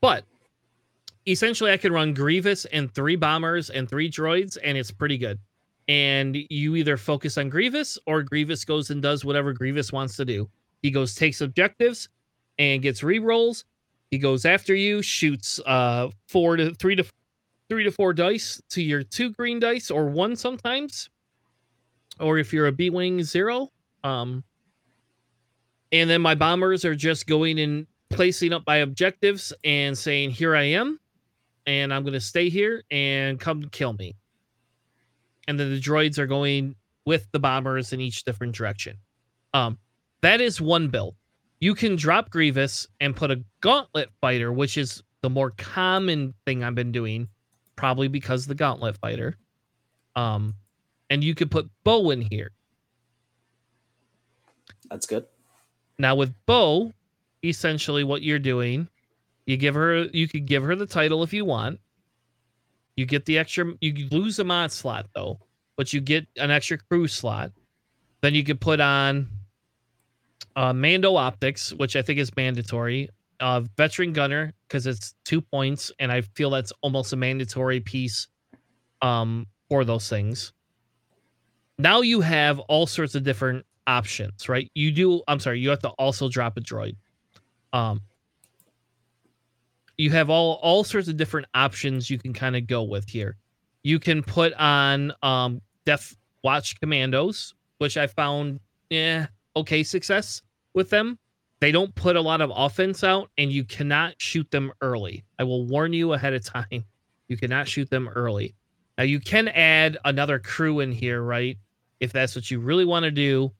[0.00, 0.24] But
[1.26, 5.38] essentially, I can run Grievous and three bombers and three droids, and it's pretty good.
[5.88, 10.24] And you either focus on Grievous or Grievous goes and does whatever Grievous wants to
[10.24, 10.48] do.
[10.82, 12.08] He goes, takes objectives
[12.58, 13.64] and gets re-rolls.
[14.12, 17.04] He goes after you, shoots uh four to three to
[17.70, 21.08] three to four dice to your two green dice or one sometimes.
[22.18, 23.70] Or if you're a B Wing zero.
[24.04, 24.44] Um
[25.92, 30.54] and then my bombers are just going and placing up my objectives and saying, Here
[30.54, 31.00] I am,
[31.66, 34.14] and I'm gonna stay here and come kill me.
[35.48, 36.74] And then the droids are going
[37.06, 38.96] with the bombers in each different direction.
[39.54, 39.78] Um,
[40.20, 41.16] that is one build.
[41.60, 46.62] You can drop Grievous and put a gauntlet fighter, which is the more common thing
[46.62, 47.28] I've been doing,
[47.80, 49.38] probably because the gauntlet fighter.
[50.14, 50.54] Um,
[51.08, 52.50] and you could put Bo in here.
[54.90, 55.24] That's good.
[55.98, 56.92] Now with Bo,
[57.42, 58.86] essentially what you're doing,
[59.46, 61.80] you give her you could give her the title if you want.
[62.96, 65.40] You get the extra you lose a mod slot though,
[65.76, 67.50] but you get an extra crew slot.
[68.20, 69.26] Then you could put on
[70.54, 73.08] uh Mando optics, which I think is mandatory.
[73.40, 78.28] Uh veteran gunner, because it's two points, and I feel that's almost a mandatory piece
[79.02, 80.52] um for those things.
[81.78, 84.70] Now you have all sorts of different options, right?
[84.74, 85.22] You do.
[85.28, 85.60] I'm sorry.
[85.60, 86.96] You have to also drop a droid.
[87.72, 88.02] Um,
[89.96, 93.36] you have all all sorts of different options you can kind of go with here.
[93.82, 98.60] You can put on um Death Watch Commandos, which I found
[98.90, 99.26] yeah
[99.56, 100.42] okay success
[100.74, 101.18] with them.
[101.60, 105.24] They don't put a lot of offense out, and you cannot shoot them early.
[105.38, 106.84] I will warn you ahead of time.
[107.28, 108.56] You cannot shoot them early.
[108.98, 111.56] Now you can add another crew in here, right?
[112.00, 113.52] If that's what you really want to do,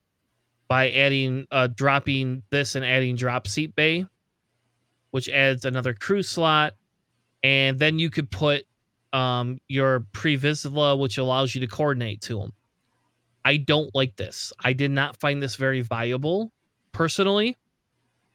[0.71, 4.07] by adding uh dropping this and adding drop seat bay
[5.11, 6.75] which adds another crew slot
[7.43, 8.65] and then you could put
[9.13, 12.53] um your Pre Vizsla which allows you to coordinate to them
[13.45, 16.53] i don't like this i did not find this very viable
[16.93, 17.59] personally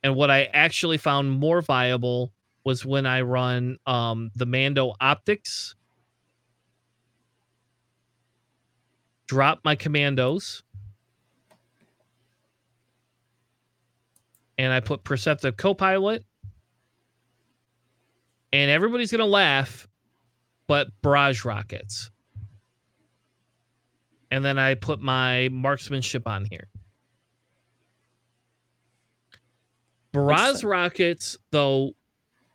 [0.06, 2.32] and what i actually found more viable
[2.64, 5.76] was when i run um the mando optics
[9.27, 10.64] drop my commandos
[14.57, 16.23] and I put Perceptive Copilot,
[18.53, 19.88] and everybody's gonna laugh,
[20.68, 22.10] but barrage rockets.
[24.32, 26.68] And then I put my marksmanship on here.
[30.16, 31.94] Barrage rockets, though,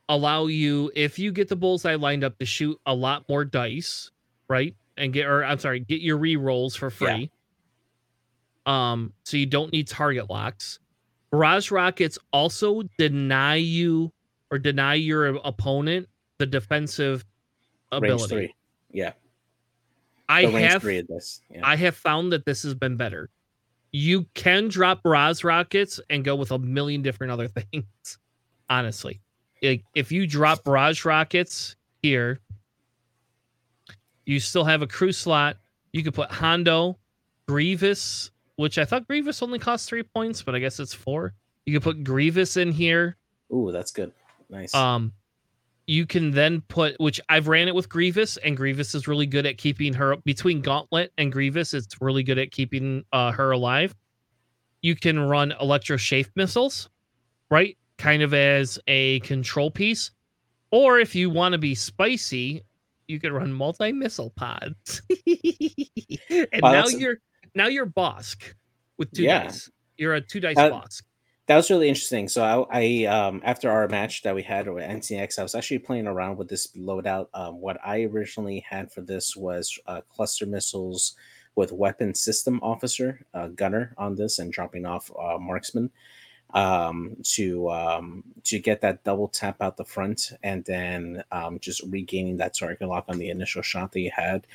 [0.08, 4.10] allow you if you get the bullseye lined up to shoot a lot more dice,
[4.48, 4.74] right?
[4.96, 7.16] And get or I'm sorry, get your re rolls for Yeah.
[7.16, 7.30] free.
[8.66, 10.78] Um, so you don't need target locks
[11.30, 14.12] Barrage rockets also deny you
[14.50, 16.08] or deny your opponent
[16.38, 17.24] the defensive
[17.92, 18.20] ability.
[18.20, 18.54] Range three.
[18.92, 19.12] Yeah.
[20.28, 21.40] I have three of this.
[21.50, 21.60] Yeah.
[21.62, 23.30] I have found that this has been better.
[23.92, 28.18] You can drop barrage rockets and go with a million different other things.
[28.68, 29.20] Honestly,
[29.62, 32.40] like if you drop barrage rockets here,
[34.24, 35.56] you still have a crew slot.
[35.92, 36.98] You could put Hondo,
[37.48, 41.34] Grievous, which I thought Grievous only cost three points, but I guess it's four.
[41.66, 43.16] You could put Grievous in here.
[43.52, 44.12] Ooh, that's good.
[44.48, 44.72] Nice.
[44.74, 45.12] Um,
[45.90, 49.44] you can then put, which I've ran it with Grievous, and Grievous is really good
[49.44, 51.74] at keeping her between Gauntlet and Grievous.
[51.74, 53.92] It's really good at keeping uh, her alive.
[54.82, 56.88] You can run Electro Chaff missiles,
[57.50, 57.76] right?
[57.98, 60.12] Kind of as a control piece.
[60.70, 62.62] Or if you want to be spicy,
[63.08, 65.02] you could run multi missile pods.
[66.30, 67.16] and Wow, now you're
[67.56, 68.54] now you're Bossk
[68.96, 69.42] with two Yeah.
[69.42, 69.68] dice.
[69.96, 71.02] You're a two dice Uh, Bossk.
[71.50, 72.28] That was really interesting.
[72.28, 75.80] So I, I um after our match that we had with NCX, I was actually
[75.80, 77.26] playing around with this loadout.
[77.34, 81.16] Um, what I originally had for this was uh, cluster missiles
[81.56, 85.90] with weapon system officer uh, gunner on this and dropping off uh, marksman
[86.54, 91.82] um to um to get that double tap out the front and then um just
[91.90, 94.46] regaining that target lock on the initial shot that you had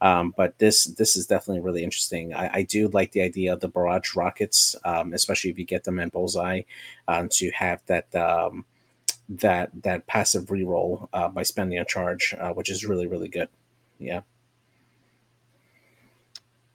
[0.00, 3.60] um but this this is definitely really interesting i, I do like the idea of
[3.60, 6.62] the barrage rockets um especially if you get them in bullseye
[7.08, 8.64] um to have that um
[9.28, 13.48] that that passive reroll uh, by spending a charge uh, which is really really good
[13.98, 14.20] yeah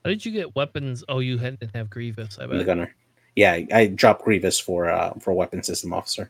[0.03, 1.03] How did you get weapons?
[1.07, 2.37] Oh, you had- didn't have Grievous.
[2.39, 2.57] I bet.
[2.57, 2.93] the gunner
[3.35, 6.29] yeah i dropped grievous for uh for weapon system officer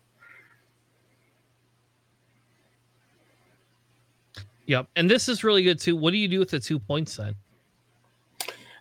[4.65, 4.87] Yep.
[4.95, 5.95] And this is really good too.
[5.95, 7.35] What do you do with the two points then?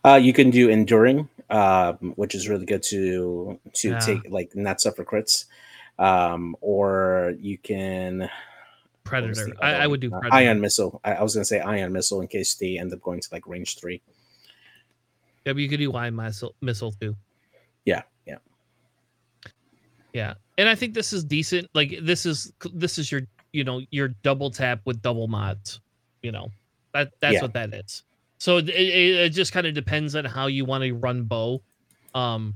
[0.04, 3.98] Uh, you can do enduring, um, which is really good to to Yeah.
[3.98, 5.46] take like not suffer crits,
[5.98, 8.28] um, or you can
[9.04, 9.52] Predator.
[9.60, 10.36] I, I would do Uh, Predator.
[10.36, 11.00] ion missile.
[11.04, 13.46] I, I was gonna say ion missile in case they end up going to like
[13.46, 14.00] range three.
[15.44, 17.16] Yeah, but you could do ion missile, missile too.
[17.84, 18.38] Yeah, yeah,
[20.12, 20.34] Yeah.
[20.58, 21.68] And I think this is decent.
[21.74, 23.22] Like this is this is your
[23.52, 25.80] you know your double tap with double mods.
[26.22, 26.48] You know
[26.94, 27.42] that that's Yeah.
[27.42, 28.04] what that is.
[28.38, 31.62] So it, it, it just kind of depends on how you want to run Bo.
[32.14, 32.54] Um,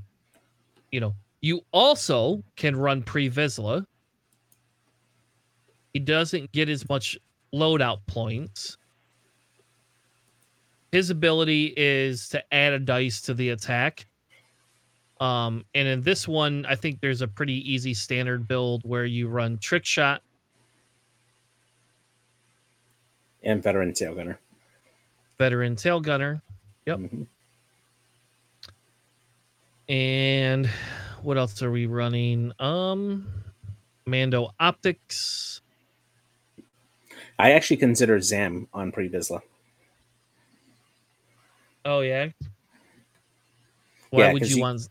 [0.91, 3.85] you know, you also can run Pre Vizsla.
[5.93, 7.17] He doesn't get as much
[7.55, 8.77] loadout points.
[10.91, 14.05] His ability is to add a dice to the attack.
[15.19, 19.27] Um, and in this one, I think there's a pretty easy standard build where you
[19.27, 20.21] run trick shot,
[23.47, 24.37] and veteran tail gunner.
[25.39, 26.41] veteran tail gunner,
[26.85, 26.97] Yep.
[26.99, 27.27] Mhm.
[29.89, 30.67] and
[31.21, 32.51] what else are we running?
[32.59, 33.27] Um,
[34.05, 35.61] Mando optics.
[37.39, 39.41] I actually consider Zam on Pre Vizsla.
[41.85, 42.29] Oh yeah.
[44.09, 44.89] Why Yeah, would you you- want?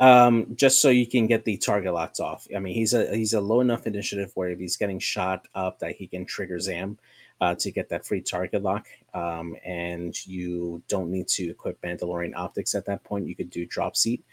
[0.00, 2.46] Um, just so you can get the target locks off.
[2.54, 5.80] I mean, he's a he's a low enough initiative where if he's getting shot up,
[5.80, 6.98] that he can trigger Zam
[7.40, 8.86] uh, to get that free target lock.
[9.12, 13.26] Um, and you don't need to equip Mandalorian optics at that point.
[13.26, 14.24] You could do drop seat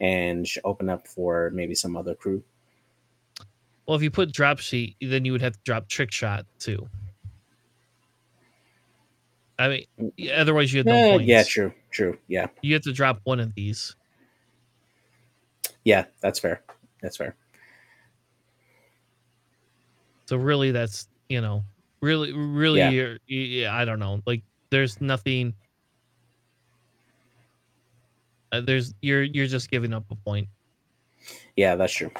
[0.00, 2.42] and open up for maybe some other crew.
[3.86, 6.88] Well, if you put drop seat, then you would have to drop trick shot too.
[9.58, 9.68] I
[9.98, 11.26] mean, otherwise you had no Uh, points.
[11.26, 12.16] yeah, true, true.
[12.28, 13.94] Yeah, You have to drop one of these.
[15.84, 16.62] Yeah, that's fair.
[17.02, 17.34] That's fair.
[20.26, 21.64] So really, that's you know,
[22.00, 23.14] really, really, Yeah.
[23.26, 24.20] yeah, I don't know.
[24.26, 25.54] Like, there's nothing.
[28.52, 30.48] Uh, there's you're you're just giving up a point.
[31.56, 32.10] Yeah, that's true.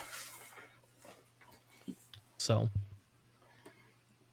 [2.38, 2.68] So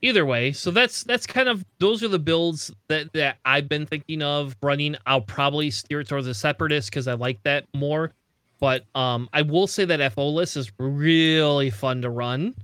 [0.01, 3.85] either way, so that's that's kind of those are the builds that that I've been
[3.85, 4.95] thinking of running.
[5.05, 8.13] I'll probably steer towards the separatist because I like that more.
[8.59, 12.55] But um I will say that FO list is really fun to run.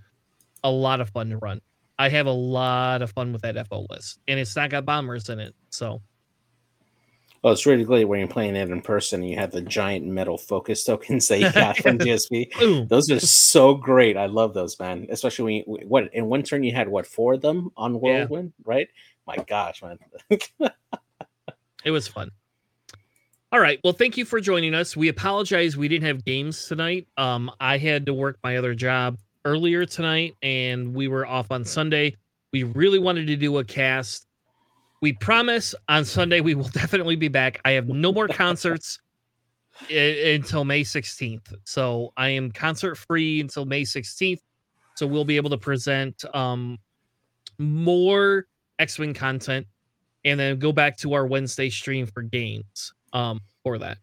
[0.63, 1.61] A lot of fun to run.
[1.99, 4.19] I have a lot of fun with that FO list.
[4.27, 5.53] And it's not got bombers in it.
[5.69, 6.01] So
[7.43, 9.21] Well, it's really great when you're playing it in person.
[9.21, 12.87] and You have the giant metal focus tokens that you got from GSP.
[12.87, 14.17] Those are so great.
[14.17, 15.07] I love those, man.
[15.09, 18.53] Especially when you, what in one turn you had what four of them on whirlwind,
[18.65, 18.87] right?
[19.27, 19.99] My gosh, man.
[21.85, 22.31] It was fun.
[23.53, 23.79] All right.
[23.83, 24.97] Well, thank you for joining us.
[24.97, 27.07] We apologize we didn't have games tonight.
[27.17, 31.63] Um, I had to work my other job earlier tonight, and we were off on
[31.63, 32.17] Sunday.
[32.51, 34.25] We really wanted to do a cast.
[35.03, 37.61] We promise on Sunday we will definitely be back.
[37.63, 38.97] I have no more concerts.
[39.87, 41.53] I- until May 16th.
[41.63, 44.41] So I am concert free until May 16th.
[44.95, 46.79] So we'll be able to present um
[47.59, 48.47] more
[48.79, 49.67] X-Wing content
[50.25, 53.97] and then go back to our Wednesday stream for games um for that.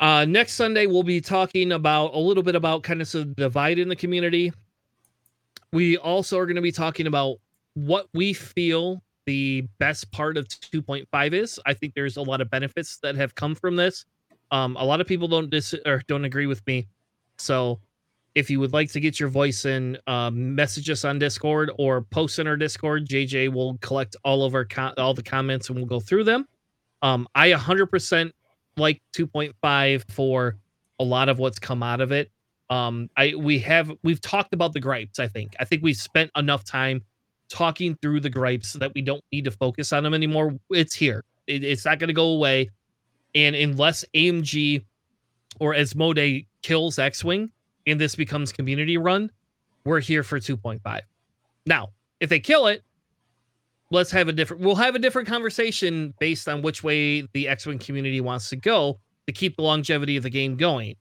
[0.00, 3.78] Uh next Sunday we'll be talking about a little bit about kind of the divide
[3.78, 4.52] in the community.
[5.72, 7.38] We also are going to be talking about
[7.74, 11.60] what we feel the best part of 2.5 is.
[11.64, 14.04] I think there's a lot of benefits that have come from this.
[14.50, 16.88] Um, a lot of people don't dis or don't agree with me.
[17.38, 17.80] So
[18.34, 22.02] if you would like to get your voice in, um, message us on Discord or
[22.02, 23.08] post in our Discord.
[23.08, 26.46] JJ will collect all of our co- all the comments and we'll go through them.
[27.02, 28.30] Um, I 100%
[28.76, 30.56] like 2.5 for
[30.98, 32.30] a lot of what's come out of it.
[32.70, 35.18] Um, I we have we've talked about the gripes.
[35.18, 37.02] I think I think we've spent enough time
[37.50, 40.54] talking through the gripes so that we don't need to focus on them anymore.
[40.70, 41.22] It's here.
[41.46, 42.70] It, it's not going to go away.
[43.34, 44.84] And unless AMG
[45.60, 47.50] or Asmodee kills X-Wing
[47.86, 49.30] and this becomes community run,
[49.84, 51.00] we're here for 2.5.
[51.66, 52.82] Now, if they kill it,
[53.92, 57.78] let's have a different we'll have a different conversation based on which way the X-Wing
[57.78, 60.96] community wants to go to keep the longevity of the game going.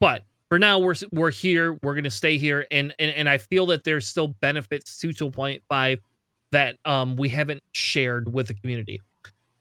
[0.00, 3.38] But for now we're we're here we're going to stay here and, and and i
[3.38, 5.98] feel that there's still benefits to 2.5
[6.50, 9.00] that um we haven't shared with the community.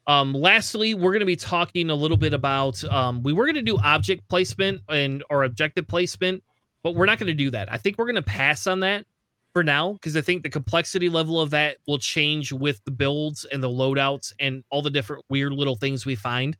[0.08, 3.56] Um lastly we're going to be talking a little bit about um we were going
[3.56, 6.44] to do object placement and or objective placement
[6.84, 7.72] but we're not going to do that.
[7.72, 9.06] I think we're going to pass on that
[9.54, 13.46] for now because i think the complexity level of that will change with the builds
[13.46, 16.58] and the loadouts and all the different weird little things we find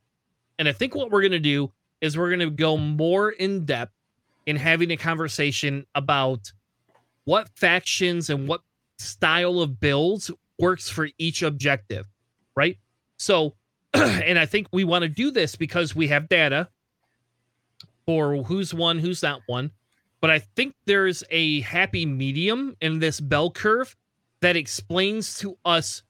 [0.58, 1.70] and i think what we're going to do
[2.00, 3.92] is we're going to go more in depth
[4.46, 6.52] in having a conversation about
[7.24, 8.60] what factions and what
[8.98, 12.06] style of builds works for each objective,
[12.56, 12.78] right?
[13.16, 13.54] So,
[13.94, 16.68] and I think we want to do this because we have data
[18.06, 19.70] for who's won, who's not won.
[20.22, 23.94] But I think there's a happy medium in this bell curve
[24.40, 26.02] that explains to us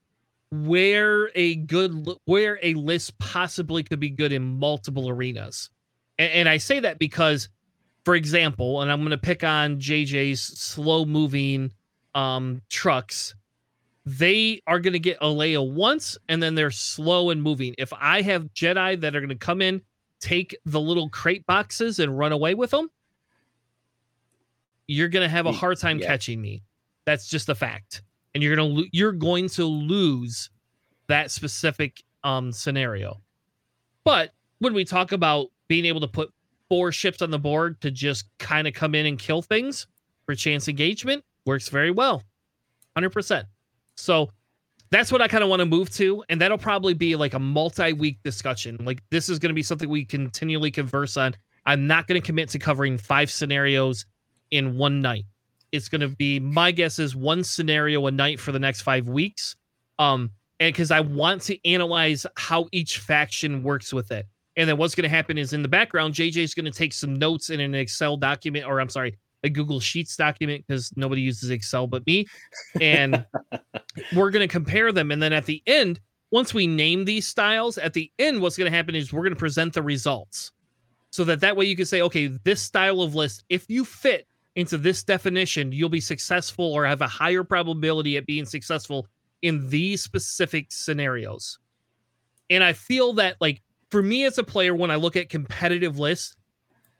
[0.51, 5.71] where a good where a list possibly could be good in multiple arenas.
[6.19, 7.49] And, and I say that because
[8.05, 11.71] for example, and I'm going to pick on JJ's slow moving
[12.13, 13.33] um, trucks.
[14.05, 17.73] They are going to get a Leia once and then they're slow and moving.
[17.77, 19.81] If I have Jedi that are going to come in,
[20.19, 22.89] take the little crate boxes and run away with them,
[24.87, 26.07] you're going to have a hard time yeah.
[26.07, 26.63] catching me.
[27.05, 28.01] That's just a fact.
[28.33, 30.49] And you're going to lo- you're going to lose
[31.07, 33.21] that specific um scenario.
[34.03, 36.31] But when we talk about being able to put
[36.69, 39.87] four ships on the board to just kind of come in and kill things
[40.25, 42.23] for chance engagement works very well
[42.97, 43.43] 100%
[43.95, 44.29] so
[44.89, 47.39] that's what i kind of want to move to and that'll probably be like a
[47.39, 51.35] multi-week discussion like this is going to be something we continually converse on
[51.65, 54.05] i'm not going to commit to covering five scenarios
[54.53, 55.25] in one night
[55.71, 59.07] it's going to be my guess is one scenario a night for the next five
[59.07, 59.55] weeks
[59.99, 64.25] um and because i want to analyze how each faction works with it
[64.55, 66.93] and then what's going to happen is in the background, JJ is going to take
[66.93, 71.21] some notes in an Excel document, or I'm sorry, a Google Sheets document because nobody
[71.21, 72.27] uses Excel but me.
[72.79, 73.25] And
[74.15, 75.11] we're going to compare them.
[75.11, 75.99] And then at the end,
[76.31, 79.33] once we name these styles, at the end, what's going to happen is we're going
[79.33, 80.51] to present the results
[81.11, 84.27] so that that way you can say, okay, this style of list, if you fit
[84.55, 89.07] into this definition, you'll be successful or have a higher probability at being successful
[89.41, 91.59] in these specific scenarios.
[92.49, 95.99] And I feel that like for me as a player, when I look at competitive
[95.99, 96.35] lists,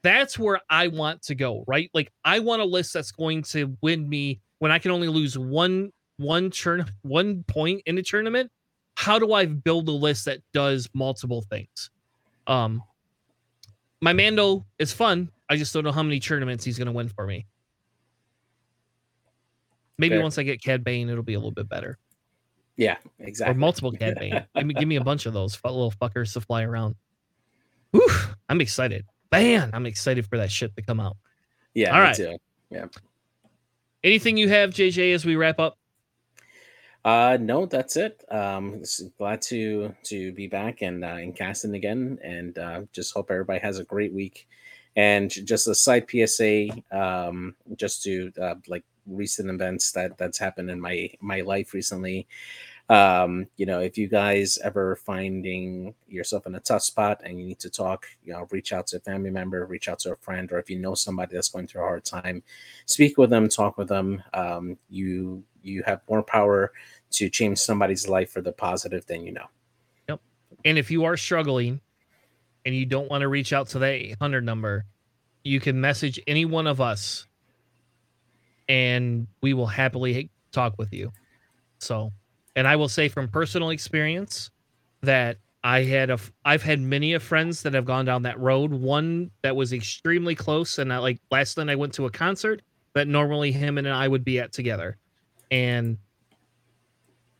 [0.04, 1.90] that's where I want to go, right?
[1.94, 5.38] Like I want a list that's going to win me when I can only lose
[5.38, 8.52] one one turn one point in a tournament.
[8.96, 11.90] How do I build a list that does multiple things?
[12.48, 12.84] Um
[14.02, 15.32] my Mando is fun.
[15.50, 17.46] I just don't know how many tournaments he's gonna win for me.
[19.98, 20.24] Maybe Fair.
[20.24, 21.98] once I get Cad Bane, it'll be a little bit better.
[22.76, 23.56] Yeah, exactly.
[23.56, 24.46] Or multiple Cad Bane.
[24.56, 26.96] give, me, give me a bunch of those little fuckers to fly around.
[27.92, 28.08] Whew,
[28.50, 29.06] I'm excited.
[29.32, 31.18] Man, I'm excited for that shit to come out.
[31.74, 32.16] Yeah, All right.
[32.16, 32.38] Too.
[32.70, 32.86] Yeah.
[34.04, 35.78] Anything you have, JJ, as we wrap up?
[37.06, 38.24] Uh, no, that's it.
[38.30, 38.82] Um,
[39.18, 43.60] glad to to be back and uh, in casting again, and uh, just hope everybody
[43.60, 44.48] has a great week.
[44.96, 50.70] And just a side PSA, um, just to uh, like recent events that that's happened
[50.70, 52.28] in my my life recently.
[52.90, 57.46] Um you know if you guys ever finding yourself in a tough spot and you
[57.46, 60.18] need to talk you know reach out to a family member reach out to a
[60.18, 62.44] friend or if you know somebody that's going through a hard time
[62.86, 64.22] speak with them talk with them.
[64.34, 66.74] Um you you have more power
[67.12, 69.46] to change somebody's life for the positive than you know.
[70.10, 70.20] Yep.
[70.66, 71.80] And if you are struggling
[72.66, 74.86] and you don't want to reach out to the 800 number,
[75.44, 77.28] you can message any one of us
[78.70, 81.12] and we will happily talk with you.
[81.80, 82.12] So,
[82.56, 84.50] and I will say from personal experience
[85.02, 88.72] that I had a I've had many of friends that have gone down that road.
[88.72, 92.62] One that was extremely close, and I, like last night I went to a concert
[92.94, 94.98] that normally him and I would be at together,
[95.52, 95.98] and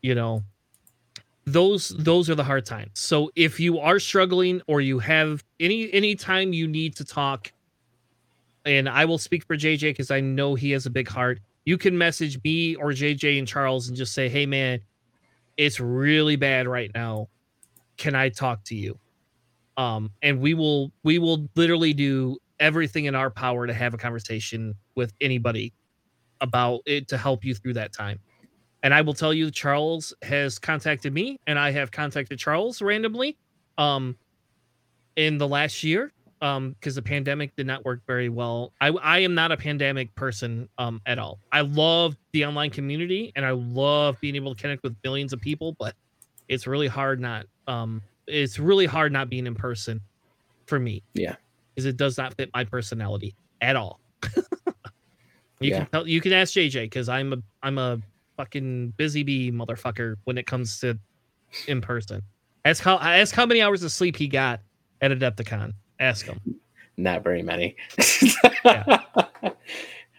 [0.02, 0.42] you know
[1.46, 2.92] those those are the hard times.
[2.94, 7.52] So if you are struggling or you have any any time you need to talk,
[8.64, 11.40] and I will speak for JJ because I know he has a big heart.
[11.64, 14.80] You can message me or JJ and Charles and just say, "Hey man,
[15.56, 17.28] it's really bad right now
[17.96, 18.98] can I talk to you?
[19.76, 23.98] Um, and we will we will literally do everything in our power to have a
[23.98, 25.72] conversation with anybody
[26.40, 28.20] about it to help you through that time.
[28.84, 33.36] And I will tell you, Charles has contacted me, and I have contacted Charles randomly,
[33.78, 34.16] um,
[35.16, 36.12] in the last year,
[36.42, 38.74] um, because the pandemic did not work very well.
[38.82, 41.38] I I am not a pandemic person, um, at all.
[41.50, 45.40] I love the online community, and I love being able to connect with billions of
[45.40, 45.94] people, but
[46.48, 49.98] it's really hard not um it's really hard not being in person
[50.66, 51.02] for me.
[51.14, 51.36] Yeah.
[51.74, 53.98] Because it does not fit my personality at all.
[55.60, 55.78] you Yeah.
[55.78, 57.98] can tell you can ask JJ because I'm a I'm a
[58.36, 60.98] fucking busy bee motherfucker when it comes to
[61.66, 62.22] in person.
[62.64, 64.60] Ask how ask how many hours of sleep he got
[65.00, 65.74] at Adepticon.
[66.00, 66.40] Ask him.
[66.96, 67.76] Not very many.
[68.64, 69.00] Yeah.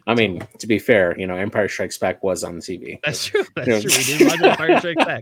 [0.07, 2.99] I mean, to be fair, you know, Empire Strikes Back was on TV.
[3.03, 3.43] That's true.
[3.55, 3.79] That's Yeah.
[3.79, 3.91] true.
[3.97, 5.21] We did watch Empire Strikes Back.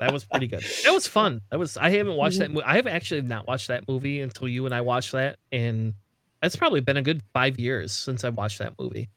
[0.00, 0.64] That was pretty good.
[0.84, 1.40] That was fun.
[1.50, 1.76] That was.
[1.76, 2.50] I haven't watched that.
[2.50, 2.54] Mhm.
[2.54, 5.94] Mo- I have actually not watched that movie until you and I watched that, and
[6.42, 9.08] it's probably been a good five years since I watched that movie.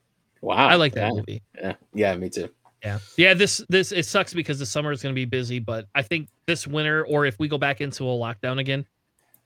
[0.42, 0.56] Wow.
[0.56, 1.14] I like that yeah.
[1.14, 1.42] movie.
[1.56, 1.74] Yeah.
[1.94, 2.50] yeah, me too.
[2.84, 3.34] Yeah, yeah.
[3.34, 6.30] This this it sucks because the summer is going to be busy, but I think
[6.46, 8.86] this winter, or if we go back into a lockdown again,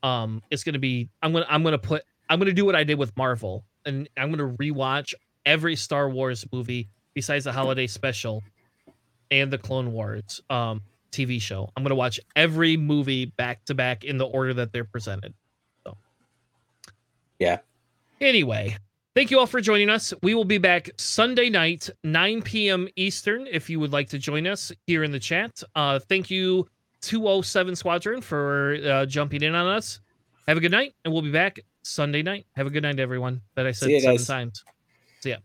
[0.04, 1.10] um, it's going to be.
[1.22, 4.30] I'm gonna I'm gonna put I'm gonna do what I did with Marvel, and I'm
[4.32, 5.14] gonna rewatch
[5.46, 8.44] every Star Wars movie besides the holiday special
[9.32, 10.82] and the Clone Wars um
[11.12, 11.70] TV show.
[11.76, 15.34] I'm gonna watch every movie back to back in the order that they're presented.
[15.86, 15.98] So,
[17.40, 17.60] Yeah.
[18.22, 18.78] Anyway,
[19.16, 20.14] thank you all for joining us.
[20.22, 22.88] We will be back Sunday night, 9 p.m.
[22.96, 25.62] Eastern, if you would like to join us here in the chat.
[25.76, 26.68] Uh, thank you,
[27.02, 30.00] 207 Squadron, for uh, jumping in on us.
[30.48, 32.46] Have a good night, and we'll be back Sunday night.
[32.56, 33.42] Have a good night, everyone.
[33.56, 34.28] That I said seven guys.
[34.28, 34.64] times.
[35.22, 35.38] See ya.